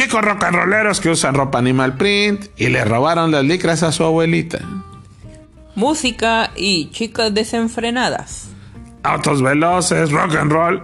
chicos 0.00 0.22
rock 0.22 0.44
and 0.44 0.56
rolleros 0.56 0.98
que 0.98 1.10
usan 1.10 1.34
ropa 1.34 1.58
animal 1.58 1.98
print 1.98 2.46
y 2.56 2.68
le 2.68 2.86
robaron 2.86 3.30
las 3.30 3.44
licras 3.44 3.82
a 3.82 3.92
su 3.92 4.02
abuelita. 4.02 4.60
Música 5.74 6.52
y 6.56 6.88
chicas 6.90 7.34
desenfrenadas. 7.34 8.48
Autos 9.02 9.42
veloces, 9.42 10.10
rock 10.10 10.36
and 10.36 10.52
roll. 10.52 10.82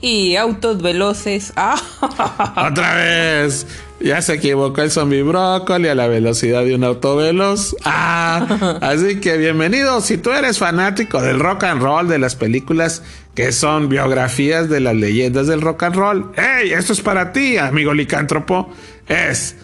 Y 0.00 0.36
autos 0.36 0.80
veloces. 0.82 1.52
Ah, 1.56 2.68
Otra 2.70 2.94
vez. 2.94 3.66
Ya 4.02 4.20
se 4.20 4.34
equivocó 4.34 4.82
el 4.82 4.90
zombie 4.90 5.22
brócoli 5.22 5.86
a 5.86 5.94
la 5.94 6.08
velocidad 6.08 6.64
de 6.64 6.74
un 6.74 6.82
auto 6.82 7.14
veloz. 7.14 7.76
Ah, 7.84 8.78
así 8.80 9.20
que 9.20 9.36
bienvenido. 9.36 10.00
Si 10.00 10.18
tú 10.18 10.32
eres 10.32 10.58
fanático 10.58 11.22
del 11.22 11.38
rock 11.38 11.64
and 11.64 11.80
roll, 11.80 12.08
de 12.08 12.18
las 12.18 12.34
películas 12.34 13.04
que 13.36 13.52
son 13.52 13.88
biografías 13.88 14.68
de 14.68 14.80
las 14.80 14.96
leyendas 14.96 15.46
del 15.46 15.60
rock 15.60 15.84
and 15.84 15.94
roll, 15.94 16.32
¡hey! 16.36 16.72
Esto 16.72 16.92
es 16.92 17.00
para 17.00 17.32
ti, 17.32 17.58
amigo 17.58 17.94
licántropo. 17.94 18.72
Es 19.06 19.54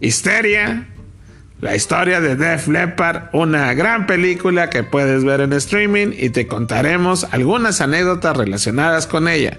Histeria, 0.00 0.88
la 1.60 1.76
historia 1.76 2.20
de 2.20 2.34
Def 2.34 2.66
Leppard, 2.66 3.28
una 3.32 3.74
gran 3.74 4.08
película 4.08 4.70
que 4.70 4.82
puedes 4.82 5.22
ver 5.22 5.40
en 5.40 5.52
streaming 5.52 6.08
y 6.18 6.30
te 6.30 6.48
contaremos 6.48 7.28
algunas 7.30 7.80
anécdotas 7.80 8.36
relacionadas 8.36 9.06
con 9.06 9.28
ella. 9.28 9.58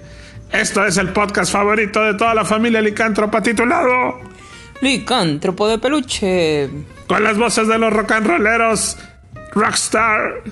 Esto 0.51 0.85
es 0.85 0.97
el 0.97 1.09
podcast 1.09 1.51
favorito 1.51 2.01
de 2.01 2.13
toda 2.13 2.33
la 2.33 2.45
familia 2.45 2.81
licántropa 2.81 3.41
titulado 3.41 4.19
licántropo 4.81 5.67
de 5.67 5.79
peluche. 5.79 6.69
con 7.07 7.23
las 7.23 7.37
voces 7.37 7.67
de 7.67 7.77
los 7.77 7.91
rock 7.93 8.11
and 8.11 8.27
rolleros 8.27 8.97
Rockstar 9.53 10.43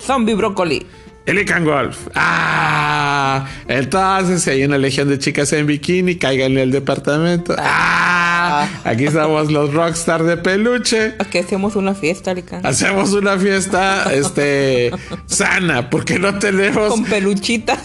Zombie 0.00 0.34
brócoli. 0.34 0.86
Lican 1.34 1.64
Golf. 1.64 1.96
Ah, 2.14 3.46
entonces 3.68 4.42
si 4.42 4.50
hay 4.50 4.64
una 4.64 4.78
legión 4.78 5.08
de 5.08 5.18
chicas 5.18 5.52
en 5.52 5.66
bikini, 5.66 6.16
caigan 6.16 6.52
en 6.52 6.58
el 6.58 6.70
departamento. 6.72 7.54
Ah, 7.58 8.66
aquí 8.84 9.06
estamos 9.06 9.50
los 9.52 9.72
Rockstar 9.74 10.22
de 10.24 10.36
peluche. 10.36 11.14
Aquí 11.18 11.38
hacemos 11.38 11.76
una 11.76 11.94
fiesta, 11.94 12.32
Licán. 12.34 12.64
Hacemos 12.64 13.12
una 13.12 13.36
fiesta 13.38 14.12
este 14.12 14.90
sana 15.26 15.90
porque 15.90 16.18
no 16.18 16.38
tenemos 16.38 16.90
Con 16.90 17.04
peluchitas. 17.04 17.80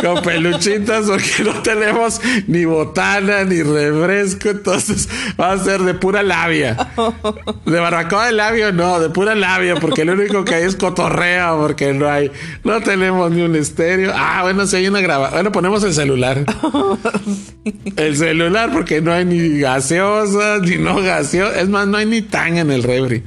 con 0.00 0.22
peluchitas 0.22 1.06
porque 1.06 1.44
no 1.44 1.62
tenemos 1.62 2.20
ni 2.46 2.64
botana 2.64 3.44
ni 3.44 3.62
refresco, 3.62 4.50
entonces 4.50 5.08
va 5.40 5.52
a 5.52 5.58
ser 5.58 5.80
de 5.82 5.94
pura 5.94 6.22
labia. 6.22 6.76
De 7.64 7.80
barbacoa 7.80 8.26
de 8.26 8.32
labio 8.32 8.72
no, 8.72 9.00
de 9.00 9.08
pura 9.10 9.34
labia 9.34 9.76
porque 9.76 10.04
lo 10.04 10.12
único 10.12 10.44
que 10.44 10.54
hay 10.56 10.64
es 10.64 10.76
cotorreo 10.76 11.58
porque 11.58 11.92
no 11.92 12.08
hay 12.08 12.30
no 12.64 12.80
tenemos 12.80 13.30
ni 13.30 13.42
un 13.42 13.54
estéreo. 13.56 14.12
Ah, 14.14 14.40
bueno, 14.42 14.66
si 14.66 14.76
hay 14.76 14.88
una 14.88 15.00
graba. 15.00 15.30
Bueno, 15.30 15.52
ponemos 15.52 15.84
el 15.84 15.92
celular. 15.92 16.44
El 17.96 18.16
celular 18.16 18.70
porque 18.72 19.00
no 19.00 19.12
hay 19.12 19.24
ni 19.24 19.58
gaseosa 19.58 20.58
ni 20.58 20.76
no 20.76 21.00
gaseosa, 21.00 21.60
es 21.60 21.68
más 21.68 21.86
no 21.86 21.96
hay 21.96 22.06
ni 22.06 22.20
tan 22.20 22.58
en 22.58 22.70
el 22.70 22.82
refri. 22.82 23.22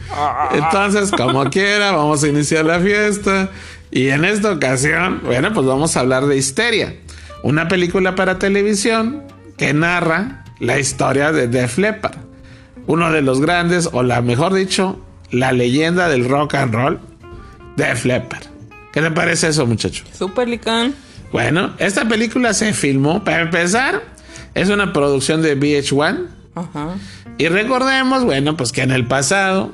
Entonces, 0.52 1.12
como 1.12 1.44
quiera, 1.50 1.92
vamos 1.92 2.24
a 2.24 2.28
iniciar 2.28 2.66
la 2.66 2.80
fiesta. 2.80 3.50
Y 3.90 4.10
en 4.10 4.26
esta 4.26 4.52
ocasión, 4.52 5.22
bueno, 5.24 5.54
pues 5.54 5.66
vamos 5.66 5.96
a 5.96 6.02
hablar 6.02 6.26
de 6.28 6.38
Histeria, 6.38 6.96
una 7.44 7.68
película 7.68 8.16
para 8.16 8.38
televisión 8.38 9.24
que 9.58 9.74
narra 9.74 10.44
la 10.60 10.78
historia 10.78 11.32
de 11.32 11.48
Def 11.48 11.78
Leppard, 11.78 12.18
uno 12.86 13.12
de 13.12 13.22
los 13.22 13.40
grandes, 13.40 13.90
o 13.92 14.04
la 14.04 14.22
mejor 14.22 14.54
dicho, 14.54 15.00
la 15.32 15.52
leyenda 15.52 16.10
del 16.10 16.28
rock 16.28 16.56
and 16.56 16.74
roll, 16.74 17.00
Def 17.76 18.06
Leppard. 18.06 18.57
¿Qué 18.98 19.04
te 19.04 19.12
parece 19.12 19.50
eso, 19.50 19.68
muchacho? 19.68 20.04
Super 20.12 20.48
Licán. 20.48 20.96
Bueno, 21.32 21.76
esta 21.78 22.08
película 22.08 22.56
se 22.56 22.74
filmó, 22.74 23.24
para 23.24 23.42
empezar, 23.42 24.02
es 24.56 24.70
una 24.70 24.92
producción 24.92 25.44
de 25.44 25.56
VH1. 25.56 26.26
Ajá. 26.56 26.96
Y 27.38 27.48
recordemos, 27.48 28.24
bueno, 28.24 28.58
pues 28.58 28.72
que 28.72 28.82
en 28.82 28.90
el 28.90 29.06
pasado, 29.06 29.70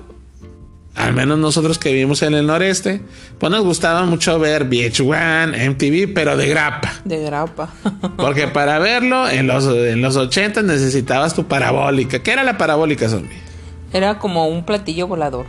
al 0.95 1.13
menos 1.13 1.39
nosotros 1.39 1.79
que 1.79 1.93
vivimos 1.93 2.21
en 2.21 2.33
el 2.33 2.47
noreste, 2.47 3.01
pues 3.39 3.49
nos 3.49 3.63
gustaba 3.63 4.03
mucho 4.03 4.37
ver 4.39 4.69
VH1, 4.69 5.69
MTV, 5.69 6.13
pero 6.13 6.35
de 6.35 6.49
grapa. 6.49 6.91
De 7.05 7.23
grapa. 7.23 7.69
Porque 8.17 8.49
para 8.49 8.77
verlo 8.79 9.29
en 9.29 9.47
los, 9.47 9.65
en 9.67 10.01
los 10.01 10.17
80 10.17 10.63
necesitabas 10.63 11.33
tu 11.33 11.45
parabólica. 11.45 12.19
¿Qué 12.21 12.33
era 12.33 12.43
la 12.43 12.57
parabólica, 12.57 13.07
zombie? 13.07 13.37
Era 13.93 14.19
como 14.19 14.49
un 14.49 14.65
platillo 14.65 15.07
volador. 15.07 15.45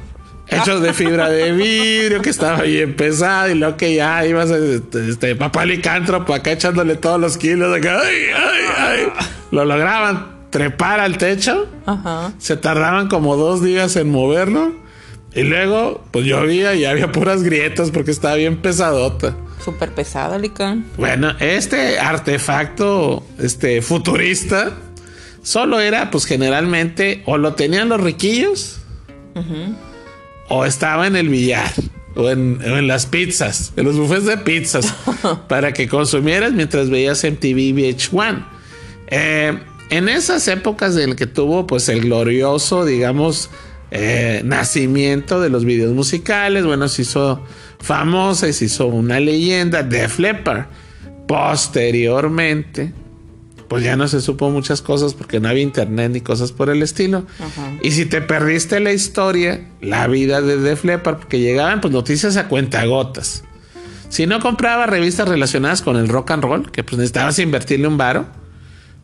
Hechos 0.46 0.82
de 0.82 0.92
fibra 0.92 1.30
de 1.30 1.52
vidrio, 1.52 2.20
que 2.20 2.30
estaba 2.30 2.62
bien 2.62 2.94
pesado, 2.94 3.50
y 3.50 3.54
lo 3.54 3.76
que 3.76 3.94
ya 3.94 4.24
ibas, 4.26 4.50
este, 4.50 5.08
este 5.10 5.36
papá 5.36 5.64
licántropo 5.64 6.34
acá 6.34 6.52
echándole 6.52 6.96
todos 6.96 7.18
los 7.20 7.36
kilos, 7.38 7.74
acá, 7.76 8.00
ay, 8.00 8.14
ay, 8.36 8.62
ay. 8.78 9.26
Lo 9.50 9.64
lograban 9.64 10.34
trepar 10.50 11.00
al 11.00 11.18
techo, 11.18 11.66
Ajá. 11.86 12.32
se 12.38 12.56
tardaban 12.56 13.08
como 13.08 13.36
dos 13.36 13.62
días 13.62 13.96
en 13.96 14.10
moverlo, 14.10 14.72
y 15.34 15.42
luego, 15.42 16.04
pues 16.12 16.26
llovía 16.26 16.74
y 16.74 16.84
había 16.84 17.10
puras 17.10 17.42
grietas 17.42 17.90
porque 17.90 18.12
estaba 18.12 18.36
bien 18.36 18.58
pesadota. 18.58 19.34
Súper 19.64 19.92
pesada, 19.92 20.38
Licán. 20.38 20.84
Bueno, 20.96 21.34
este 21.40 21.98
artefacto, 21.98 23.24
este 23.38 23.82
futurista, 23.82 24.72
solo 25.42 25.80
era, 25.80 26.10
pues 26.10 26.26
generalmente, 26.26 27.22
o 27.26 27.38
lo 27.38 27.54
tenían 27.54 27.88
los 27.88 28.00
riquillos, 28.00 28.80
o 30.48 30.64
estaba 30.64 31.06
en 31.06 31.16
el 31.16 31.28
billar, 31.28 31.72
o 32.14 32.30
en, 32.30 32.60
o 32.62 32.78
en 32.78 32.86
las 32.86 33.06
pizzas, 33.06 33.72
en 33.76 33.84
los 33.84 33.96
buffets 33.96 34.26
de 34.26 34.38
pizzas, 34.38 34.94
para 35.48 35.72
que 35.72 35.88
consumieras 35.88 36.52
mientras 36.52 36.90
veías 36.90 37.24
MTV 37.24 37.74
VH1. 37.74 38.46
Eh, 39.08 39.58
en 39.90 40.08
esas 40.08 40.48
épocas 40.48 40.96
en 40.96 41.14
que 41.14 41.26
tuvo, 41.26 41.66
pues, 41.66 41.88
el 41.88 42.02
glorioso, 42.02 42.84
digamos, 42.84 43.50
eh, 43.90 44.42
nacimiento 44.44 45.40
de 45.40 45.50
los 45.50 45.64
videos 45.64 45.94
musicales, 45.94 46.64
bueno, 46.64 46.88
se 46.88 47.02
hizo 47.02 47.44
famosa 47.78 48.48
y 48.48 48.52
se 48.52 48.64
hizo 48.64 48.86
una 48.86 49.20
leyenda, 49.20 49.82
Def 49.82 50.18
Leppard. 50.18 50.66
Posteriormente, 51.28 52.92
pues 53.74 53.82
ya 53.82 53.96
no 53.96 54.06
se 54.06 54.20
supo 54.20 54.50
muchas 54.50 54.82
cosas 54.82 55.14
porque 55.14 55.40
no 55.40 55.48
había 55.48 55.64
internet 55.64 56.12
ni 56.12 56.20
cosas 56.20 56.52
por 56.52 56.70
el 56.70 56.80
estilo. 56.80 57.26
Ajá. 57.40 57.72
Y 57.82 57.90
si 57.90 58.06
te 58.06 58.20
perdiste 58.20 58.78
la 58.78 58.92
historia, 58.92 59.62
la 59.80 60.06
vida 60.06 60.40
de 60.40 60.58
Def 60.58 60.84
Leppard, 60.84 61.16
porque 61.16 61.40
llegaban 61.40 61.80
pues 61.80 61.92
noticias 61.92 62.36
a 62.36 62.46
cuentagotas. 62.46 63.42
Si 64.10 64.28
no 64.28 64.38
compraba 64.38 64.86
revistas 64.86 65.28
relacionadas 65.28 65.82
con 65.82 65.96
el 65.96 66.06
rock 66.06 66.30
and 66.30 66.44
roll, 66.44 66.70
que 66.70 66.84
pues 66.84 66.98
necesitabas 66.98 67.36
invertirle 67.40 67.88
un 67.88 67.98
varo, 67.98 68.26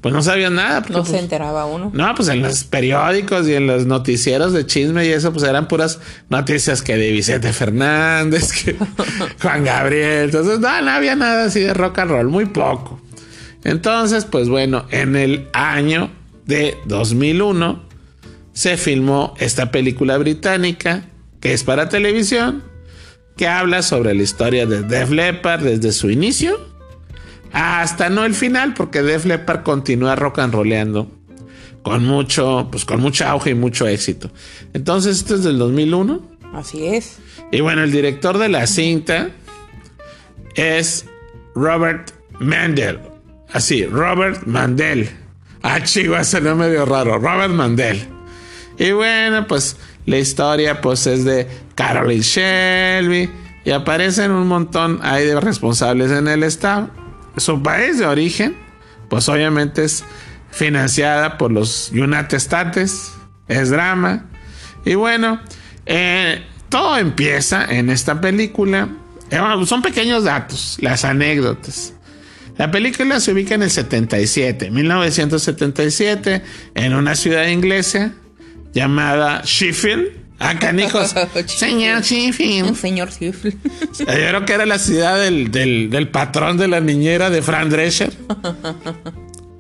pues 0.03 0.15
no 0.15 0.23
sabías 0.23 0.53
nada. 0.53 0.83
porque, 0.83 0.93
No 0.93 1.01
pues, 1.01 1.11
se 1.11 1.19
enteraba 1.19 1.67
uno. 1.67 1.91
no, 1.93 2.15
pues 2.15 2.29
en 2.29 2.41
los 2.43 2.63
periódicos 2.63 3.49
y 3.49 3.55
en 3.55 3.67
los 3.67 3.87
noticieros 3.87 4.53
de 4.53 4.67
chisme 4.67 5.05
y 5.05 5.09
eso, 5.09 5.33
pues 5.33 5.45
eran 5.45 5.67
puras 5.67 5.99
noticias 6.29 6.81
que 6.83 6.97
de 6.97 7.11
Vicente 7.11 7.53
Fernández, 7.53 8.53
que 8.53 8.77
Juan 9.43 9.65
Gabriel. 9.65 10.27
Entonces, 10.27 10.61
no, 10.61 10.81
no 10.81 10.91
había 10.93 11.17
nada 11.17 11.47
así 11.47 11.59
de 11.59 11.75
rock 11.75 11.99
and 11.99 12.11
roll, 12.13 12.29
muy 12.29 12.47
poco. 12.47 13.01
Entonces, 13.65 14.25
pues 14.25 14.49
bueno, 14.49 14.87
en 14.91 15.17
el 15.17 15.49
año 15.53 16.11
de 16.47 16.77
2001 16.87 17.83
se 18.53 18.77
filmó 18.77 19.35
esta 19.39 19.71
película 19.71 20.19
británica 20.19 21.05
que 21.41 21.53
es 21.53 21.65
para 21.65 21.89
televisión, 21.89 22.63
que 23.37 23.49
habla 23.49 23.83
sobre 23.83 24.15
la 24.15 24.23
historia 24.23 24.67
de 24.67 24.83
Def 24.83 25.11
Leppard 25.11 25.63
desde 25.63 25.93
su 25.93 26.11
inicio 26.11 26.71
hasta 27.53 28.11
no 28.11 28.25
el 28.25 28.35
final, 28.35 28.75
porque 28.75 29.03
Def 29.03 29.25
Leppard 29.25 29.63
continúa 29.63 30.15
rock 30.17 30.39
and 30.39 30.55
rolleando 30.55 31.11
con 31.83 32.05
mucho, 32.05 32.69
pues 32.71 32.85
con 32.85 33.01
mucho 33.01 33.27
auge 33.27 33.51
y 33.51 33.55
mucho 33.55 33.87
éxito. 33.87 34.31
Entonces, 34.75 35.19
esto 35.19 35.35
es 35.35 35.45
del 35.45 35.59
2001. 35.59 36.21
Así 36.53 36.87
es. 36.87 37.19
Y 37.51 37.61
bueno, 37.61 37.83
el 37.83 37.91
director 37.91 38.39
de 38.39 38.49
la 38.49 38.67
cinta 38.67 39.31
es 40.55 41.07
Robert 41.55 42.13
Mandel. 42.39 43.01
Así, 43.53 43.85
Robert 43.85 44.47
Mandel. 44.47 45.11
Ah, 45.63 45.79
ese 45.79 46.41
no 46.41 46.57
medio 46.57 46.87
raro. 46.87 47.19
Robert 47.19 47.53
Mandel. 47.53 48.07
Y 48.79 48.93
bueno, 48.93 49.47
pues 49.47 49.77
la 50.07 50.19
historia 50.19 50.81
pues 50.81 51.07
es 51.07 51.25
de 51.25 51.47
Caroline 51.75 52.23
Shelby. 52.23 53.31
Y 53.65 53.71
aparecen 53.73 54.31
un 54.31 54.47
montón 54.47 55.01
ahí 55.03 55.27
de 55.27 55.39
responsables 55.39 56.11
en 56.13 56.29
el 56.29 56.43
estado. 56.43 56.91
Su 57.37 57.63
país 57.63 57.99
de 57.99 58.07
origen, 58.07 58.57
pues 59.09 59.29
obviamente 59.29 59.85
es 59.85 60.05
financiada 60.51 61.37
por 61.37 61.51
los 61.51 61.91
United 61.93 62.35
States. 62.35 63.13
Es 63.49 63.71
drama. 63.71 64.27
Y 64.85 64.95
bueno, 64.95 65.41
eh, 65.85 66.43
todo 66.69 66.97
empieza 66.97 67.67
en 67.67 67.91
esta 67.91 68.21
película. 68.21 68.89
Eh, 69.31 69.41
son 69.67 69.83
pequeños 69.83 70.25
datos, 70.25 70.79
las 70.81 71.05
anécdotas. 71.05 71.95
La 72.61 72.71
película 72.71 73.21
se 73.21 73.33
ubica 73.33 73.55
en 73.55 73.63
el 73.63 73.71
77, 73.71 74.71
1977, 74.71 76.43
en 76.75 76.95
una 76.95 77.15
ciudad 77.17 77.47
inglesa 77.47 78.13
llamada 78.75 79.41
Sheffield. 79.47 80.09
Ah, 80.39 80.59
canijos. 80.59 81.15
Señor 81.47 82.03
Sheffield. 82.03 82.69
El 82.69 82.77
señor 82.77 83.13
Sifl. 83.13 83.49
Yo 83.99 84.05
creo 84.05 84.45
que 84.45 84.53
era 84.53 84.67
la 84.67 84.79
ciudad 84.79 85.19
del, 85.19 85.51
del- 85.51 85.89
del 85.89 86.09
patrón 86.09 86.59
de 86.59 86.69
la 86.69 86.81
niñera 86.81 87.31
de 87.31 87.41
Fran 87.41 87.71
Drescher. 87.71 88.13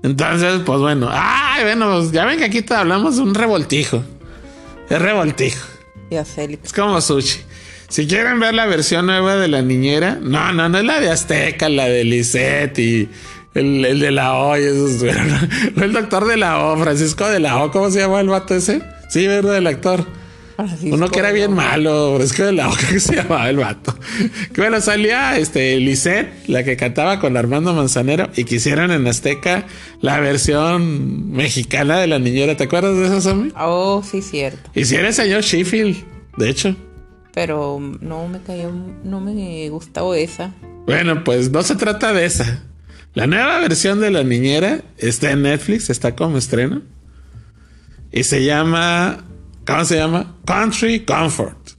Entonces, 0.02 0.60
pues 0.66 0.78
bueno, 0.80 1.08
ay, 1.10 1.64
bueno, 1.64 1.98
pues 2.00 2.12
ya 2.12 2.26
ven 2.26 2.38
que 2.38 2.44
aquí 2.44 2.60
te 2.60 2.74
hablamos 2.74 3.16
de 3.16 3.22
un 3.22 3.34
revoltijo. 3.34 4.04
Es 4.90 5.00
revoltijo. 5.00 5.66
Ya 6.10 6.22
Lican. 6.36 6.64
Es 6.64 6.72
como 6.74 7.00
sushi. 7.00 7.40
Si 7.90 8.06
quieren 8.06 8.38
ver 8.38 8.54
la 8.54 8.66
versión 8.66 9.06
nueva 9.06 9.34
de 9.34 9.48
la 9.48 9.62
niñera, 9.62 10.16
no, 10.22 10.52
no, 10.52 10.68
no 10.68 10.78
es 10.78 10.84
la 10.84 11.00
de 11.00 11.10
Azteca, 11.10 11.68
la 11.68 11.86
de 11.86 12.04
Lisette 12.04 12.78
y 12.78 13.08
el, 13.52 13.84
el 13.84 13.98
de 13.98 14.12
la 14.12 14.34
O. 14.34 14.56
y 14.56 14.62
esos, 14.62 15.02
no, 15.02 15.48
no 15.74 15.84
el 15.84 15.92
doctor 15.92 16.24
de 16.28 16.36
la 16.36 16.64
O, 16.64 16.78
Francisco 16.78 17.28
de 17.28 17.40
la 17.40 17.64
O, 17.64 17.72
¿cómo 17.72 17.90
se 17.90 17.98
llama 17.98 18.20
el 18.20 18.28
vato 18.28 18.54
ese? 18.54 18.80
Sí, 19.08 19.26
¿verdad? 19.26 19.56
El 19.58 19.66
actor. 19.66 20.06
Francisco 20.54 20.94
Uno 20.94 21.08
que 21.08 21.18
era 21.18 21.32
bien 21.32 21.52
malo, 21.52 22.14
Francisco 22.14 22.44
de 22.44 22.52
la 22.52 22.68
O, 22.68 22.76
que 22.90 23.00
se 23.00 23.16
llamaba 23.16 23.50
el 23.50 23.56
vato. 23.56 23.92
Que 24.54 24.60
bueno, 24.60 24.80
salía 24.80 25.36
este 25.36 25.76
Lisette, 25.80 26.30
la 26.46 26.62
que 26.62 26.76
cantaba 26.76 27.18
con 27.18 27.36
Armando 27.36 27.74
Manzanero, 27.74 28.30
y 28.36 28.44
quisieron 28.44 28.92
en 28.92 29.04
Azteca 29.08 29.66
la 30.00 30.20
versión 30.20 31.32
mexicana 31.32 31.98
de 31.98 32.06
la 32.06 32.20
niñera. 32.20 32.56
¿Te 32.56 32.64
acuerdas 32.64 32.96
de 32.96 33.06
eso, 33.06 33.20
Sammy? 33.20 33.52
Oh, 33.58 34.00
sí, 34.08 34.22
cierto. 34.22 34.70
Y 34.76 34.84
si 34.84 34.94
era 34.94 35.08
el 35.08 35.14
señor 35.14 35.42
Sheffield, 35.42 35.96
de 36.36 36.50
hecho. 36.50 36.76
Pero 37.32 37.78
no 38.00 38.28
me 38.28 38.40
cayó, 38.40 38.72
no 39.04 39.20
me 39.20 39.68
gustó 39.68 40.14
esa. 40.14 40.54
Bueno, 40.86 41.22
pues 41.24 41.50
no 41.50 41.62
se 41.62 41.76
trata 41.76 42.12
de 42.12 42.24
esa. 42.24 42.64
La 43.14 43.26
nueva 43.26 43.58
versión 43.60 44.00
de 44.00 44.10
La 44.10 44.22
Niñera 44.22 44.82
está 44.98 45.32
en 45.32 45.42
Netflix, 45.42 45.90
está 45.90 46.14
como 46.14 46.38
estreno. 46.38 46.82
Y 48.12 48.24
se 48.24 48.44
llama. 48.44 49.24
¿Cómo 49.66 49.84
se 49.84 49.96
llama? 49.96 50.36
Country 50.44 51.04
Comfort. 51.04 51.70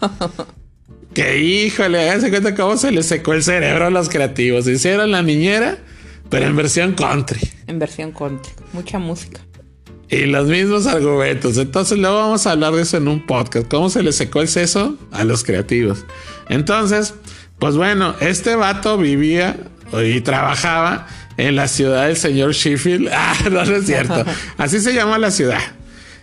que 1.14 1.38
híjole, 1.38 2.00
háganse 2.00 2.30
cuenta 2.30 2.54
cómo 2.54 2.76
se 2.76 2.90
les 2.92 3.06
secó 3.06 3.32
el 3.32 3.42
cerebro 3.42 3.86
a 3.86 3.90
los 3.90 4.08
creativos. 4.08 4.66
Hicieron 4.66 5.10
La 5.12 5.22
Niñera, 5.22 5.78
pero 6.28 6.46
en 6.46 6.56
versión 6.56 6.94
country. 6.94 7.40
En 7.66 7.78
versión 7.78 8.12
country. 8.12 8.52
Mucha 8.72 8.98
música. 8.98 9.40
Y 10.08 10.26
los 10.26 10.46
mismos 10.46 10.86
argumentos. 10.86 11.58
Entonces 11.58 11.98
luego 11.98 12.16
vamos 12.16 12.46
a 12.46 12.52
hablar 12.52 12.72
de 12.74 12.82
eso 12.82 12.96
en 12.96 13.08
un 13.08 13.26
podcast. 13.26 13.66
¿Cómo 13.68 13.90
se 13.90 14.02
les 14.02 14.16
secó 14.16 14.40
el 14.40 14.48
seso 14.48 14.96
a 15.10 15.24
los 15.24 15.42
creativos? 15.42 16.04
Entonces, 16.48 17.14
pues 17.58 17.76
bueno, 17.76 18.14
este 18.20 18.54
vato 18.54 18.98
vivía 18.98 19.56
y 20.04 20.20
trabajaba 20.20 21.06
en 21.36 21.56
la 21.56 21.68
ciudad 21.68 22.06
del 22.06 22.16
señor 22.16 22.52
Sheffield. 22.52 23.08
Ah, 23.12 23.34
no, 23.50 23.64
no 23.64 23.76
es 23.76 23.86
cierto. 23.86 24.24
Así 24.58 24.80
se 24.80 24.94
llama 24.94 25.18
la 25.18 25.30
ciudad. 25.30 25.60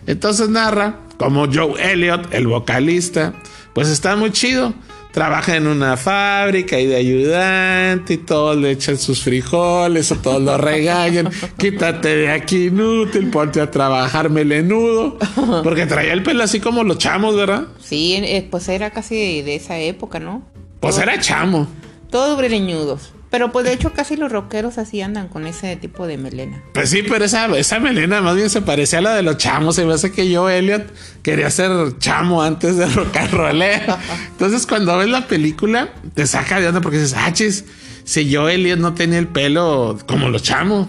Entonces 0.06 0.48
narra 0.48 1.00
como 1.18 1.46
Joe 1.52 1.92
Elliott, 1.92 2.32
el 2.32 2.46
vocalista, 2.46 3.34
pues 3.74 3.88
está 3.88 4.16
muy 4.16 4.30
chido. 4.32 4.74
Trabaja 5.14 5.54
en 5.54 5.68
una 5.68 5.96
fábrica 5.96 6.80
y 6.80 6.86
de 6.86 6.96
ayudante 6.96 8.14
y 8.14 8.16
todos 8.16 8.56
le 8.56 8.72
echan 8.72 8.98
sus 8.98 9.22
frijoles 9.22 10.10
o 10.10 10.16
todos 10.16 10.42
lo 10.42 10.58
regañan. 10.58 11.30
Quítate 11.56 12.16
de 12.16 12.32
aquí 12.32 12.66
inútil, 12.66 13.30
ponte 13.30 13.60
a 13.60 13.70
trabajar 13.70 14.28
melenudo. 14.28 15.16
Porque 15.62 15.86
traía 15.86 16.12
el 16.14 16.24
pelo 16.24 16.42
así 16.42 16.58
como 16.58 16.82
los 16.82 16.98
chamos, 16.98 17.36
¿verdad? 17.36 17.68
Sí, 17.80 18.16
eh, 18.16 18.48
pues 18.50 18.68
era 18.68 18.90
casi 18.90 19.40
de 19.42 19.54
esa 19.54 19.78
época, 19.78 20.18
¿no? 20.18 20.42
Pues 20.80 20.98
era 20.98 21.20
chamo. 21.20 21.68
Todos 22.10 22.36
greñudos. 22.36 23.12
Pero 23.34 23.50
pues 23.50 23.66
de 23.66 23.72
hecho 23.72 23.92
casi 23.92 24.14
los 24.14 24.30
rockeros 24.30 24.78
así 24.78 25.00
andan 25.00 25.26
con 25.26 25.44
ese 25.48 25.74
tipo 25.74 26.06
de 26.06 26.18
melena. 26.18 26.62
Pues 26.72 26.90
sí, 26.90 27.02
pero 27.02 27.24
esa, 27.24 27.46
esa 27.58 27.80
melena 27.80 28.20
más 28.20 28.36
bien 28.36 28.48
se 28.48 28.62
parecía 28.62 29.00
a 29.00 29.02
la 29.02 29.14
de 29.16 29.24
los 29.24 29.38
chamos. 29.38 29.74
Se 29.74 29.84
me 29.84 29.92
hace 29.92 30.12
que 30.12 30.30
yo, 30.30 30.48
Elliot, 30.48 30.84
quería 31.20 31.50
ser 31.50 31.98
chamo 31.98 32.44
antes 32.44 32.76
de 32.76 32.86
rock 32.86 33.16
and 33.16 33.32
rollero. 33.32 33.98
Entonces, 34.30 34.68
cuando 34.68 34.96
ves 34.98 35.08
la 35.08 35.26
película, 35.26 35.88
te 36.14 36.28
saca 36.28 36.60
de 36.60 36.68
onda 36.68 36.80
porque 36.80 36.98
dices, 36.98 37.16
ah, 37.18 37.32
chis, 37.32 37.64
si 38.04 38.28
yo, 38.28 38.48
Elliot, 38.48 38.78
no 38.78 38.94
tenía 38.94 39.18
el 39.18 39.26
pelo 39.26 39.98
como 40.06 40.28
los 40.28 40.44
chamos. 40.44 40.86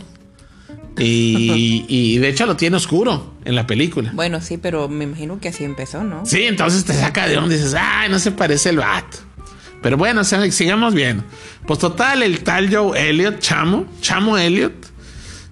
Y, 1.00 1.84
y 1.90 2.20
de 2.20 2.30
hecho 2.30 2.46
lo 2.46 2.56
tiene 2.56 2.78
oscuro 2.78 3.34
en 3.44 3.56
la 3.56 3.66
película. 3.66 4.12
Bueno, 4.14 4.40
sí, 4.40 4.60
pero 4.60 4.88
me 4.88 5.06
imagino 5.06 5.40
que 5.40 5.50
así 5.50 5.64
empezó, 5.64 6.04
¿no? 6.04 6.28
Sí, 6.28 6.44
entonces 6.44 6.86
te 6.86 6.94
saca 6.94 7.28
de 7.28 7.40
onda 7.40 7.56
y 7.56 7.58
dices, 7.58 7.74
ay, 7.76 8.08
no 8.12 8.20
se 8.20 8.30
parece 8.30 8.70
el 8.70 8.78
vato. 8.78 9.18
Pero 9.86 9.98
bueno, 9.98 10.24
sigamos 10.24 10.96
viendo. 10.96 11.24
Pues 11.68 11.78
total, 11.78 12.24
el 12.24 12.40
tal 12.40 12.76
Joe 12.76 13.08
Elliot, 13.08 13.38
chamo, 13.38 13.86
chamo 14.02 14.36
Elliot, 14.36 14.74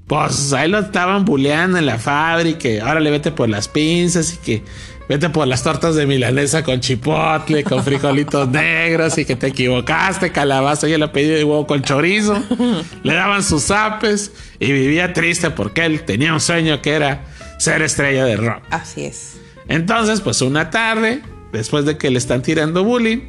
pues 0.08 0.52
ahí 0.54 0.68
lo 0.68 0.80
estaban 0.80 1.24
buleando 1.24 1.78
en 1.78 1.86
la 1.86 2.00
fábrica. 2.00 2.68
y 2.68 2.80
Ahora 2.80 3.00
le 3.00 3.12
vete 3.12 3.32
por 3.32 3.48
las 3.48 3.68
pinzas 3.68 4.34
y 4.34 4.38
que 4.38 4.64
vete 5.08 5.30
por 5.30 5.48
las 5.48 5.62
tortas 5.62 5.94
de 5.94 6.08
milanesa 6.08 6.64
con 6.64 6.80
chipotle, 6.80 7.64
con 7.64 7.84
frijolitos 7.84 8.48
negros 8.50 9.20
y 9.20 9.26
que 9.26 9.36
te 9.36 9.50
equivocaste, 9.50 10.32
calabaza 10.32 10.90
y 10.90 10.94
el 10.94 11.04
apellido 11.04 11.36
de 11.36 11.44
huevo 11.44 11.68
con 11.68 11.84
chorizo. 11.84 12.44
Le 13.04 13.14
daban 13.14 13.44
sus 13.44 13.62
zapes 13.62 14.32
y 14.60 14.72
vivía 14.72 15.14
triste 15.14 15.52
porque 15.52 15.86
él 15.86 16.06
tenía 16.06 16.34
un 16.34 16.42
sueño 16.42 16.82
que 16.82 16.94
era 16.94 17.26
ser 17.60 17.84
estrella 17.84 18.26
de 18.26 18.38
rock. 18.38 18.64
Así 18.72 19.06
es. 19.06 19.36
Entonces, 19.68 20.22
pues 20.22 20.42
una 20.42 20.72
tarde, 20.72 21.22
después 21.52 21.86
de 21.86 22.00
que 22.00 22.10
le 22.10 22.18
están 22.18 22.42
tirando 22.42 22.84
bullying, 22.84 23.28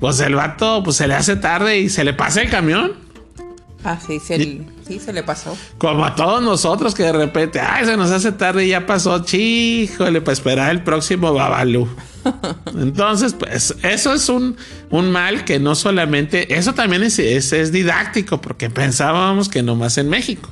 pues 0.00 0.20
el 0.20 0.34
vato 0.34 0.82
pues 0.82 0.96
se 0.96 1.06
le 1.06 1.14
hace 1.14 1.36
tarde 1.36 1.78
y 1.78 1.88
se 1.88 2.04
le 2.04 2.12
pasa 2.12 2.42
el 2.42 2.50
camión. 2.50 3.06
Ah, 3.84 4.00
sí, 4.04 4.18
se, 4.18 4.64
sí, 4.86 4.98
se 4.98 5.12
le 5.12 5.22
pasó. 5.22 5.56
Como 5.78 6.04
a 6.04 6.16
todos 6.16 6.42
nosotros 6.42 6.92
que 6.92 7.04
de 7.04 7.12
repente, 7.12 7.60
ay, 7.60 7.84
se 7.84 7.96
nos 7.96 8.10
hace 8.10 8.32
tarde 8.32 8.66
y 8.66 8.70
ya 8.70 8.84
pasó, 8.84 9.24
chíjole, 9.24 10.20
para 10.20 10.32
esperar 10.32 10.70
el 10.72 10.82
próximo 10.82 11.32
Babalú. 11.32 11.88
Entonces, 12.76 13.34
pues 13.34 13.76
eso 13.84 14.12
es 14.12 14.28
un, 14.28 14.56
un 14.90 15.12
mal 15.12 15.44
que 15.44 15.60
no 15.60 15.76
solamente, 15.76 16.58
eso 16.58 16.74
también 16.74 17.04
es, 17.04 17.20
es, 17.20 17.52
es 17.52 17.70
didáctico, 17.70 18.40
porque 18.40 18.70
pensábamos 18.70 19.48
que 19.48 19.62
nomás 19.62 19.98
en 19.98 20.08
México. 20.08 20.50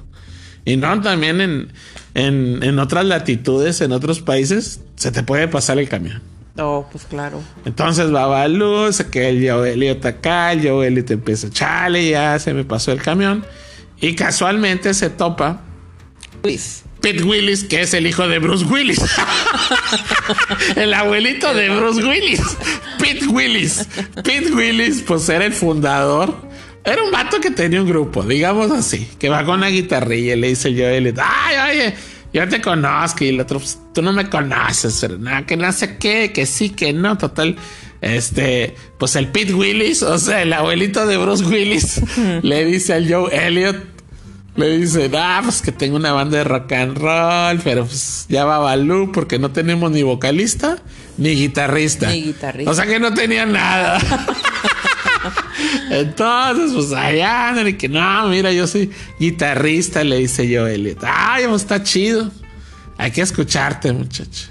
Y 0.65 0.77
no, 0.77 1.01
también 1.01 1.41
en, 1.41 1.73
en, 2.15 2.63
en 2.63 2.79
otras 2.79 3.05
latitudes, 3.05 3.81
en 3.81 3.91
otros 3.91 4.21
países, 4.21 4.81
se 4.95 5.11
te 5.11 5.25
puede 5.25 5.49
pasar 5.49 5.81
el 5.81 5.89
camión. 5.89 6.23
Oh, 6.57 6.87
pues 6.91 7.05
claro. 7.05 7.43
Entonces 7.65 8.15
va 8.15 8.43
a 8.43 8.49
luz, 8.49 9.03
que 9.11 9.29
el 9.29 9.49
Joe 9.49 9.73
Elliot 9.73 10.05
acá, 10.07 10.53
el 10.53 10.67
Joe 10.67 10.87
Elliot 10.87 11.11
empieza, 11.11 11.51
chale, 11.51 12.09
ya 12.09 12.39
se 12.39 12.55
me 12.55 12.65
pasó 12.65 12.93
el 12.93 13.03
camión. 13.03 13.45
Y 14.01 14.15
casualmente 14.15 14.95
se 14.95 15.11
topa 15.11 15.63
Luis. 16.43 16.85
Pete 17.01 17.23
Willis, 17.23 17.65
que 17.65 17.83
es 17.83 17.93
el 17.93 18.07
hijo 18.07 18.27
de 18.29 18.39
Bruce 18.39 18.65
Willis. 18.65 18.99
el 20.77 20.95
abuelito 20.95 21.53
de 21.53 21.69
Bruce 21.69 22.03
Willis. 22.03 22.41
Pete 22.99 23.27
Willis. 23.27 23.87
Pete 24.23 24.51
Willis, 24.53 25.03
pues 25.03 25.29
era 25.29 25.45
el 25.45 25.53
fundador. 25.53 26.35
Era 26.83 27.03
un 27.03 27.11
vato 27.11 27.41
que 27.41 27.51
tenía 27.51 27.83
un 27.83 27.89
grupo, 27.89 28.23
digamos 28.23 28.71
así, 28.71 29.09
que 29.19 29.29
va 29.29 29.45
con 29.45 29.57
una 29.57 29.69
guitarrilla 29.69 30.35
y 30.35 30.41
le 30.41 30.49
dice 30.49 30.71
Joe 30.73 30.97
Elliot, 30.97 31.19
ay, 31.23 31.73
oye, 31.73 31.95
yo 32.35 32.49
te 32.49 32.61
conozco 32.61 33.25
y 33.25 33.29
el 33.29 33.41
otro, 33.41 33.61
pues, 33.61 33.79
tú 33.95 34.03
no 34.03 34.13
me 34.13 34.29
conoces, 34.29 34.99
pero 35.01 35.17
nada, 35.17 35.47
que 35.47 35.57
no 35.57 35.71
sé 35.73 35.97
qué, 35.99 36.33
que 36.33 36.47
sí, 36.47 36.71
que 36.71 36.93
no, 36.93 37.17
total. 37.17 37.57
Este, 38.01 38.75
pues 38.99 39.17
el 39.17 39.29
Pete 39.29 39.55
Willis, 39.55 40.03
o 40.03 40.19
sea, 40.19 40.43
el 40.43 40.53
abuelito 40.53 41.07
de 41.07 41.17
Bruce 41.17 41.45
Willis, 41.45 42.03
le 42.43 42.65
dice 42.65 42.93
al 42.93 43.11
Joe 43.11 43.47
Elliot, 43.47 43.77
le 44.57 44.79
dice, 44.79 45.11
ah, 45.17 45.41
pues 45.43 45.63
que 45.63 45.73
tengo 45.73 45.97
una 45.97 46.13
banda 46.13 46.39
de 46.39 46.45
rock 46.45 46.73
and 46.73 46.99
roll, 46.99 47.61
pero 47.63 47.87
pues 47.87 48.27
ya 48.29 48.45
va 48.45 48.59
Balú 48.59 49.11
porque 49.13 49.39
no 49.39 49.53
tenemos 49.53 49.91
ni 49.93 50.03
vocalista 50.03 50.83
ni 51.17 51.31
guitarrista. 51.31 52.11
Ni 52.11 52.23
guitarrista. 52.25 52.71
O 52.71 52.75
sea 52.75 52.87
que 52.87 52.99
no 52.99 53.15
tenía 53.15 53.47
nada. 53.47 53.99
Entonces, 55.91 56.73
pues 56.75 56.93
allá 56.93 57.55
y 57.67 57.75
que 57.75 57.89
no, 57.89 58.29
mira, 58.29 58.53
yo 58.53 58.67
soy 58.67 58.91
guitarrista, 59.19 60.05
le 60.05 60.19
dice 60.19 60.49
yo 60.49 60.67
Elliot. 60.67 61.03
Ay, 61.05 61.47
pues 61.49 61.63
está 61.63 61.83
chido. 61.83 62.31
Hay 62.99 63.11
que 63.11 63.23
escucharte, 63.23 63.93
muchacho. 63.93 64.49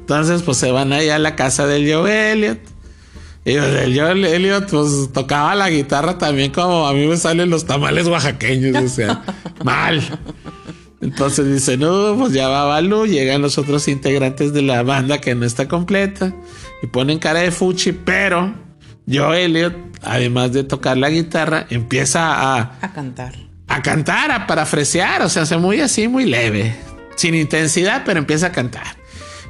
Entonces, 0.00 0.42
pues 0.42 0.58
se 0.58 0.70
van 0.70 0.92
allá 0.92 1.16
a 1.16 1.18
la 1.18 1.36
casa 1.36 1.66
del 1.66 1.92
Joe 1.92 2.32
Elliot. 2.32 2.58
Y 3.44 3.54
pues, 3.54 3.74
el 3.82 3.98
Joe 3.98 4.36
Elliot, 4.36 4.68
pues 4.68 5.12
tocaba 5.12 5.54
la 5.54 5.70
guitarra 5.70 6.18
también 6.18 6.52
como 6.52 6.86
a 6.86 6.92
mí 6.92 7.06
me 7.06 7.16
salen 7.16 7.50
los 7.50 7.64
tamales 7.64 8.06
oaxaqueños, 8.08 8.84
o 8.84 8.88
sea, 8.88 9.22
mal. 9.64 10.02
Entonces 11.00 11.52
dice, 11.52 11.76
no, 11.76 12.16
pues 12.18 12.32
ya 12.32 12.48
va 12.48 12.64
Balú, 12.64 13.06
llegan 13.06 13.42
los 13.42 13.58
otros 13.58 13.86
integrantes 13.86 14.52
de 14.52 14.62
la 14.62 14.82
banda 14.82 15.20
que 15.20 15.34
no 15.34 15.44
está 15.44 15.68
completa 15.68 16.34
y 16.82 16.86
ponen 16.86 17.18
cara 17.18 17.40
de 17.40 17.50
fuchi, 17.52 17.92
pero 17.92 18.54
Joe 19.10 19.44
Elliot, 19.44 19.74
además 20.02 20.52
de 20.52 20.64
tocar 20.64 20.96
la 20.96 21.10
guitarra, 21.10 21.66
empieza 21.70 22.56
a, 22.56 22.78
A 22.80 22.92
cantar. 22.92 23.34
a 23.68 23.82
cantar, 23.82 24.30
a 24.30 24.46
parafrasear, 24.46 25.22
o 25.22 25.28
sea, 25.28 25.42
hace 25.42 25.56
muy 25.58 25.80
así, 25.80 26.08
muy 26.08 26.24
leve, 26.24 26.76
sin 27.16 27.34
intensidad, 27.34 28.02
pero 28.04 28.18
empieza 28.18 28.46
a 28.48 28.52
cantar. 28.52 28.96